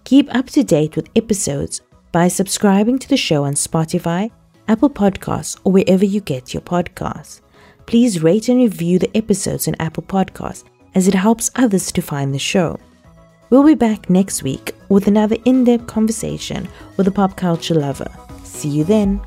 Keep 0.03 0.33
up 0.35 0.45
to 0.51 0.63
date 0.63 0.95
with 0.95 1.09
episodes 1.15 1.81
by 2.11 2.27
subscribing 2.27 2.99
to 2.99 3.09
the 3.09 3.17
show 3.17 3.43
on 3.45 3.55
Spotify, 3.55 4.29
Apple 4.67 4.91
Podcasts, 4.91 5.59
or 5.63 5.71
wherever 5.71 6.05
you 6.05 6.21
get 6.21 6.53
your 6.53 6.61
podcasts. 6.61 7.41
Please 7.87 8.21
rate 8.21 8.47
and 8.47 8.59
review 8.59 8.99
the 8.99 9.17
episodes 9.17 9.67
on 9.67 9.73
Apple 9.79 10.03
Podcasts 10.03 10.65
as 10.93 11.07
it 11.07 11.15
helps 11.15 11.49
others 11.55 11.91
to 11.93 12.01
find 12.03 12.31
the 12.31 12.39
show. 12.39 12.79
We'll 13.49 13.65
be 13.65 13.73
back 13.73 14.07
next 14.07 14.43
week 14.43 14.75
with 14.89 15.07
another 15.07 15.37
in 15.45 15.63
depth 15.63 15.87
conversation 15.87 16.69
with 16.97 17.07
a 17.07 17.11
pop 17.11 17.35
culture 17.35 17.73
lover. 17.73 18.11
See 18.43 18.69
you 18.69 18.83
then. 18.83 19.19